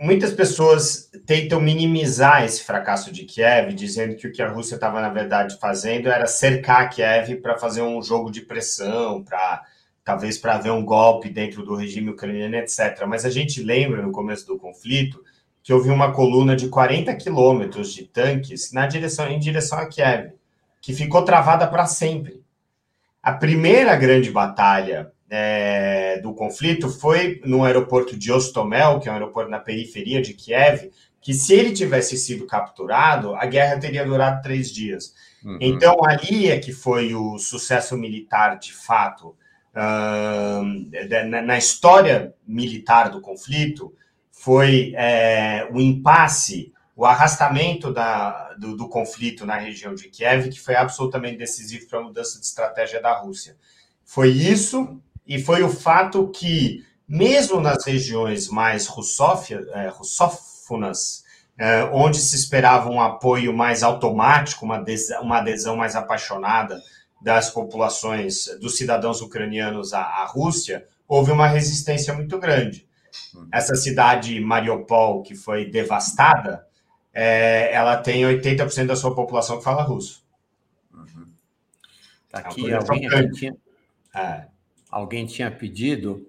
[0.04, 5.00] muitas pessoas tentam minimizar esse fracasso de Kiev, dizendo que o que a Rússia estava,
[5.00, 9.62] na verdade, fazendo era cercar Kiev para fazer um jogo de pressão, para
[10.04, 13.04] talvez para haver um golpe dentro do regime ucraniano, etc.
[13.08, 15.24] Mas a gente lembra, no começo do conflito,
[15.62, 20.32] que houve uma coluna de 40 quilômetros de tanques na direção, em direção a Kiev,
[20.82, 22.42] que ficou travada para sempre.
[23.22, 29.14] A primeira grande batalha é, do conflito foi no aeroporto de Ostomel, que é um
[29.14, 30.90] aeroporto na periferia de Kiev,
[31.20, 35.14] que se ele tivesse sido capturado, a guerra teria durado três dias.
[35.42, 35.58] Uhum.
[35.60, 39.34] Então, ali é que foi o sucesso militar de fato.
[39.74, 43.92] Uh, na, na, história militar do conflito,
[44.30, 50.60] foi é, o impasse, o arrastamento da, do, do, conflito na região de Kiev, que
[50.60, 53.56] foi absolutamente decisivo para a mudança de estratégia da Rússia.
[54.04, 61.24] Foi isso, e foi o fato que, mesmo nas regiões mais russófia, é, russófonas,
[61.56, 66.80] é, onde se esperava um apoio mais automático, uma adesão, uma adesão mais apaixonada
[67.20, 72.86] das populações, dos cidadãos ucranianos à, à Rússia, houve uma resistência muito grande.
[73.52, 76.66] Essa cidade Mariupol, que foi devastada,
[77.12, 80.24] é, ela tem 80% da sua população que fala russo.
[80.92, 81.26] Uhum.
[82.28, 83.52] Tá aqui, é alguém, aqui
[84.14, 84.53] é.
[84.94, 86.24] Alguém tinha pedido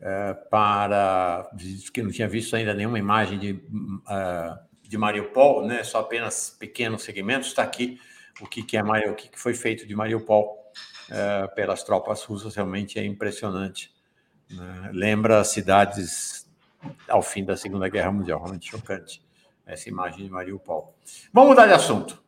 [0.00, 1.50] é, para.
[1.92, 5.84] que não tinha visto ainda nenhuma imagem de, uh, de Mariupol, né?
[5.84, 7.48] só apenas pequenos segmentos.
[7.48, 8.00] Está aqui
[8.40, 10.72] o que, que, é, o que, que foi feito de Mariupol
[11.10, 13.94] uh, pelas tropas russas, realmente é impressionante.
[14.50, 14.90] Né?
[14.92, 16.46] Lembra cidades
[17.08, 19.22] ao fim da Segunda Guerra Mundial, realmente chocante
[19.66, 20.94] essa imagem de Mariupol.
[21.32, 22.22] Vamos mudar de assunto.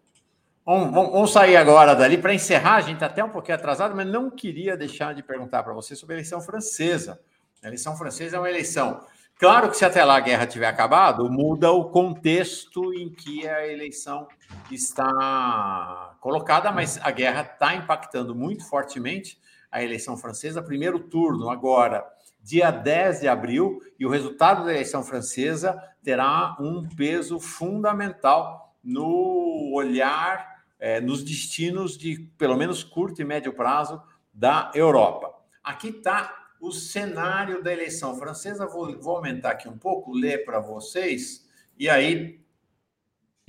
[0.69, 2.75] Vamos, vamos, vamos sair agora dali para encerrar.
[2.75, 5.97] A gente está até um pouquinho atrasado, mas não queria deixar de perguntar para você
[5.97, 7.19] sobre a eleição francesa.
[7.63, 9.01] A eleição francesa é uma eleição.
[9.39, 13.67] Claro que se até lá a guerra tiver acabado, muda o contexto em que a
[13.67, 14.29] eleição
[14.71, 19.41] está colocada, mas a guerra está impactando muito fortemente
[19.73, 22.05] a eleição francesa, primeiro turno agora,
[22.43, 29.73] dia 10 de abril, e o resultado da eleição francesa terá um peso fundamental no
[29.75, 34.03] olhar, é, nos destinos de pelo menos curto e médio prazo
[34.33, 35.35] da Europa.
[35.63, 38.67] Aqui está o cenário da eleição francesa.
[38.67, 41.49] Vou, vou aumentar aqui um pouco, ler para vocês,
[41.79, 42.41] e aí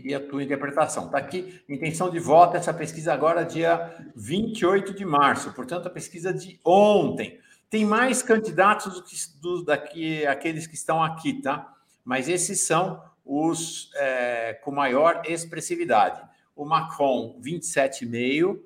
[0.04, 1.06] e a tua interpretação.
[1.06, 6.34] Está aqui, intenção de voto, essa pesquisa agora, dia 28 de março, portanto, a pesquisa
[6.34, 7.40] de ontem.
[7.70, 11.74] Tem mais candidatos do que do, daqui, aqueles que estão aqui, tá?
[12.04, 16.22] Mas esses são os é, com maior expressividade.
[16.60, 18.60] O Macron, 27,5%,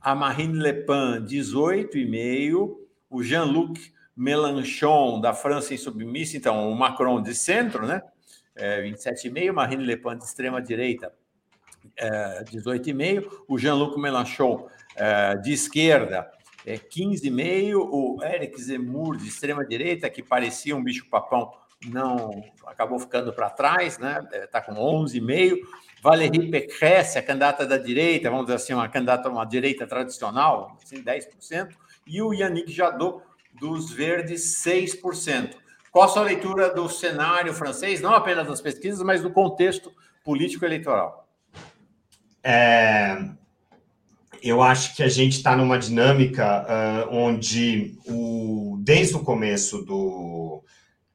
[0.00, 2.76] a Marine Le Pen, 18,5%,
[3.10, 8.00] o Jean-Luc Mélenchon, da França Insubmissa, então, o Macron de centro, né?
[8.56, 11.12] é, 27,5%, Marine Le Pen de extrema-direita,
[11.96, 16.30] é, 18,5%, o Jean-Luc Mélenchon é, de esquerda,
[16.64, 21.52] é, 15,5%, o Eric Zemmour de extrema-direita, que parecia um bicho-papão,
[21.86, 22.30] não
[22.66, 24.26] acabou ficando para trás, né?
[24.32, 25.58] Está é, com 11,5%.
[26.06, 31.02] Valérie Pécresse, a candidata da direita, vamos dizer assim, uma candidata uma direita tradicional, assim,
[31.02, 31.70] 10%,
[32.06, 35.56] e o Yannick Jadot dos Verdes, 6%.
[35.90, 39.92] Qual a sua leitura do cenário francês, não apenas das pesquisas, mas do contexto
[40.22, 41.28] político-eleitoral?
[42.40, 43.18] É,
[44.40, 50.62] eu acho que a gente está numa dinâmica uh, onde, o, desde o começo do.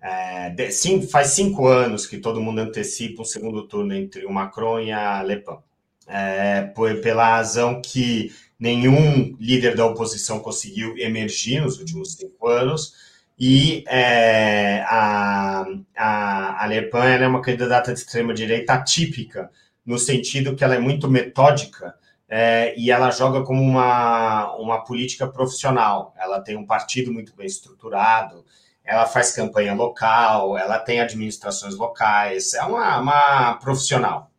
[0.02, 4.34] É, de, sim, faz cinco anos que todo mundo antecipa um segundo turno entre o
[4.34, 5.60] Macron e a Le Pen.
[6.08, 12.94] É, por, pela razão que nenhum líder da oposição conseguiu emergir nos últimos cinco anos
[13.40, 15.66] e é, a,
[15.96, 19.50] a, a Le Pen é uma candidata de extrema-direita atípica,
[19.86, 21.96] no sentido que ela é muito metódica
[22.30, 26.14] é, e ela joga como uma, uma política profissional.
[26.18, 28.46] Ela tem um partido muito bem estruturado,
[28.84, 34.32] ela faz campanha local, ela tem administrações locais, é uma, uma profissional.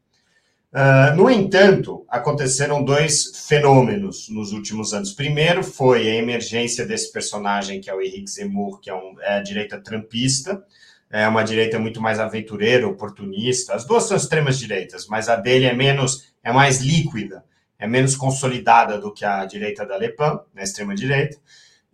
[0.73, 5.13] Uh, no entanto, aconteceram dois fenômenos nos últimos anos.
[5.13, 9.37] Primeiro foi a emergência desse personagem, que é o Henrique Zemmour, que é, um, é
[9.37, 10.65] a direita trampista,
[11.11, 13.75] é uma direita muito mais aventureira, oportunista.
[13.75, 17.45] As duas são extremas direitas, mas a dele é menos, é mais líquida,
[17.79, 21.37] é menos consolidada do que a direita da Le Pen, na extrema direita,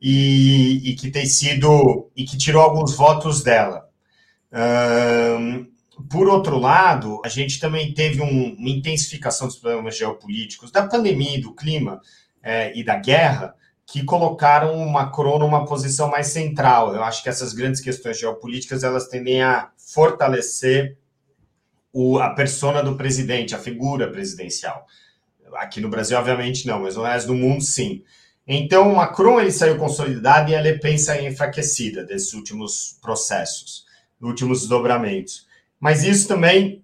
[0.00, 3.88] e, e que tem sido e que tirou alguns votos dela.
[4.52, 5.66] Um,
[6.08, 11.40] por outro lado, a gente também teve um, uma intensificação dos problemas geopolíticos, da pandemia,
[11.40, 12.00] do clima
[12.42, 13.54] é, e da guerra,
[13.84, 16.94] que colocaram o Macron numa posição mais central.
[16.94, 20.96] Eu acho que essas grandes questões geopolíticas elas tendem a fortalecer
[21.92, 24.86] o, a persona do presidente, a figura presidencial.
[25.54, 28.04] Aqui no Brasil, obviamente, não, mas no resto do mundo, sim.
[28.50, 33.84] Então, o Macron ele saiu consolidado e a Le Pen saiu enfraquecida desses últimos processos,
[34.18, 35.46] últimos desdobramentos.
[35.78, 36.82] Mas isso também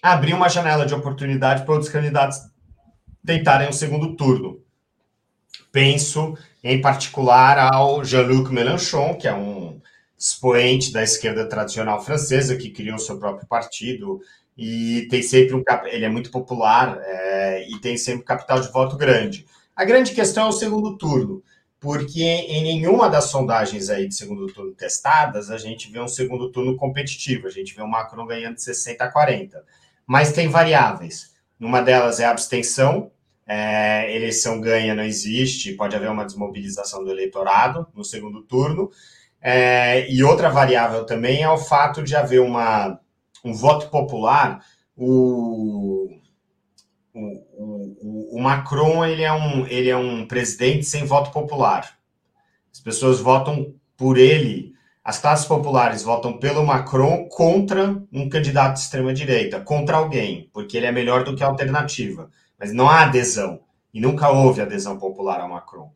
[0.00, 2.38] abriu uma janela de oportunidade para outros candidatos
[3.24, 4.62] tentarem um segundo turno.
[5.70, 9.80] Penso, em particular, ao Jean-Luc Mélenchon, que é um
[10.18, 14.20] expoente da esquerda tradicional francesa, que criou seu próprio partido
[14.56, 18.96] e tem sempre um ele é muito popular é, e tem sempre capital de voto
[18.96, 19.44] grande.
[19.74, 21.42] A grande questão é o segundo turno
[21.82, 26.48] porque em nenhuma das sondagens aí de segundo turno testadas a gente vê um segundo
[26.52, 29.64] turno competitivo, a gente vê o Macron ganhando de 60 a 40.
[30.06, 31.34] Mas tem variáveis.
[31.58, 33.10] Uma delas é a abstenção,
[33.44, 38.88] é, eleição ganha não existe, pode haver uma desmobilização do eleitorado no segundo turno.
[39.40, 43.00] É, e outra variável também é o fato de haver uma,
[43.44, 44.64] um voto popular.
[44.96, 46.08] O,
[47.12, 47.42] o,
[48.02, 51.96] o, Macron ele é, um, ele é um presidente sem voto popular.
[52.72, 54.72] As pessoas votam por ele,
[55.04, 60.86] as classes populares votam pelo Macron contra um candidato de extrema-direita, contra alguém, porque ele
[60.86, 62.30] é melhor do que a alternativa.
[62.58, 63.60] Mas não há adesão,
[63.94, 65.92] e nunca houve adesão popular ao Macron.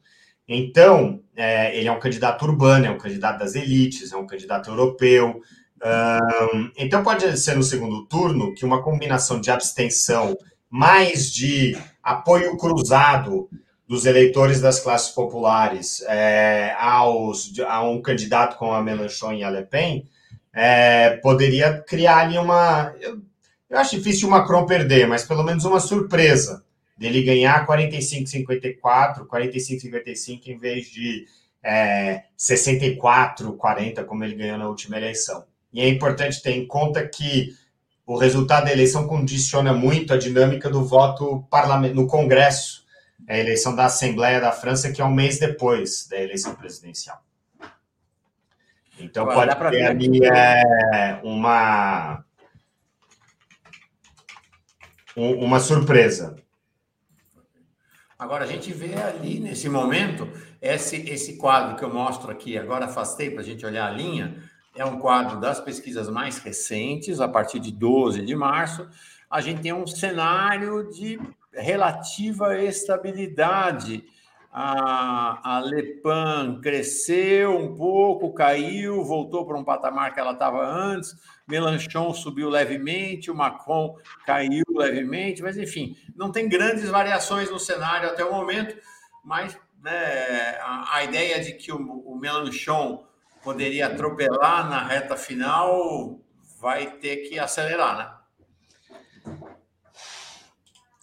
[0.48, 4.70] Então, é, ele é um candidato urbano, é um candidato das elites, é um candidato
[4.70, 5.40] europeu.
[6.76, 10.36] Então, pode ser no segundo turno que uma combinação de abstenção
[10.70, 11.76] mais de
[12.06, 13.50] apoio cruzado
[13.88, 19.50] dos eleitores das classes populares é, aos, a um candidato como a Mélenchon e a
[19.50, 20.08] Le Pen,
[20.52, 22.94] é, poderia criar ali uma.
[23.00, 23.20] Eu,
[23.68, 26.64] eu, acho difícil o Macron perder, mas pelo menos uma surpresa
[26.96, 31.26] dele ganhar 45-54, 45-55 em vez de
[31.62, 35.44] é, 64-40, como ele ganhou na última eleição.
[35.72, 37.52] E é importante ter em conta que
[38.06, 41.44] o resultado da eleição condiciona muito a dinâmica do voto
[41.92, 42.86] no Congresso,
[43.28, 47.20] a eleição da Assembleia da França, que é um mês depois da eleição presidencial.
[49.00, 52.24] Então Agora, pode ter ali é, uma
[55.16, 56.36] uma surpresa.
[58.18, 60.30] Agora a gente vê ali nesse momento
[60.62, 62.56] esse esse quadro que eu mostro aqui.
[62.56, 64.42] Agora afastei para a gente olhar a linha
[64.77, 68.89] é um quadro das pesquisas mais recentes, a partir de 12 de março.
[69.31, 71.19] A gente tem um cenário de
[71.53, 74.05] relativa estabilidade.
[74.53, 81.15] A, a Lepan cresceu um pouco, caiu, voltou para um patamar que ela estava antes.
[81.47, 88.09] Melanchon subiu levemente, o Macron caiu levemente, mas enfim, não tem grandes variações no cenário
[88.09, 88.77] até o momento.
[89.24, 93.05] Mas né, a, a, ideia de que o, o Melanchon
[93.47, 96.18] poderia atropelar na reta final,
[96.60, 99.36] vai ter que acelerar, né?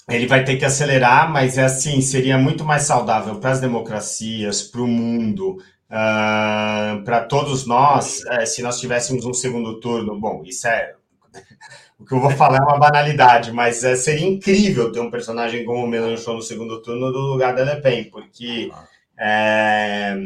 [0.10, 4.62] Ele vai ter que acelerar, mas é assim, seria muito mais saudável para as democracias,
[4.62, 5.52] para o mundo,
[5.90, 10.20] uh, para todos nós, uh, se nós tivéssemos um segundo turno.
[10.20, 10.96] Bom, isso é
[11.98, 15.64] o que eu vou falar é uma banalidade, mas uh, seria incrível ter um personagem
[15.64, 18.70] como o Melanchon no segundo turno no lugar da Le Pen, porque
[19.18, 20.18] é,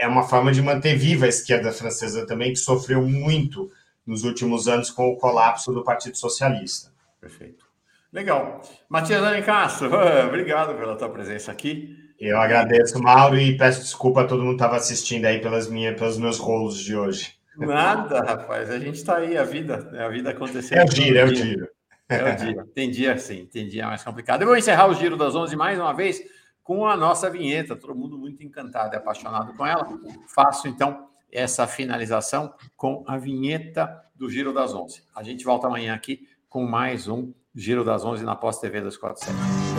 [0.00, 3.70] é uma forma de manter viva a esquerda francesa também, que sofreu muito
[4.06, 6.90] nos últimos anos com o colapso do Partido Socialista.
[7.20, 7.66] Perfeito.
[8.10, 8.62] Legal.
[8.88, 9.90] Matias Alencastro,
[10.26, 11.96] obrigado pela tua presença aqui.
[12.18, 15.98] Eu agradeço, Mauro, e peço desculpa a todo mundo que estava assistindo aí pelas minhas,
[15.98, 17.34] pelos meus rolos de hoje.
[17.56, 18.70] Nada, rapaz.
[18.70, 20.78] A gente está aí, a vida, a vida acontecendo.
[20.78, 21.68] É o giro, é o giro.
[22.08, 22.66] É o dia.
[22.74, 24.42] Tem dia sim, tem dia mais complicado.
[24.42, 26.20] Eu vou encerrar o giro das 11 mais uma vez
[26.62, 27.76] com a nossa vinheta.
[27.76, 29.86] Todo mundo muito encantado e apaixonado com ela.
[30.26, 35.02] Faço então essa finalização com a vinheta do Giro das Onze.
[35.14, 39.69] A gente volta amanhã aqui com mais um Giro das Onze na Pós TV 247.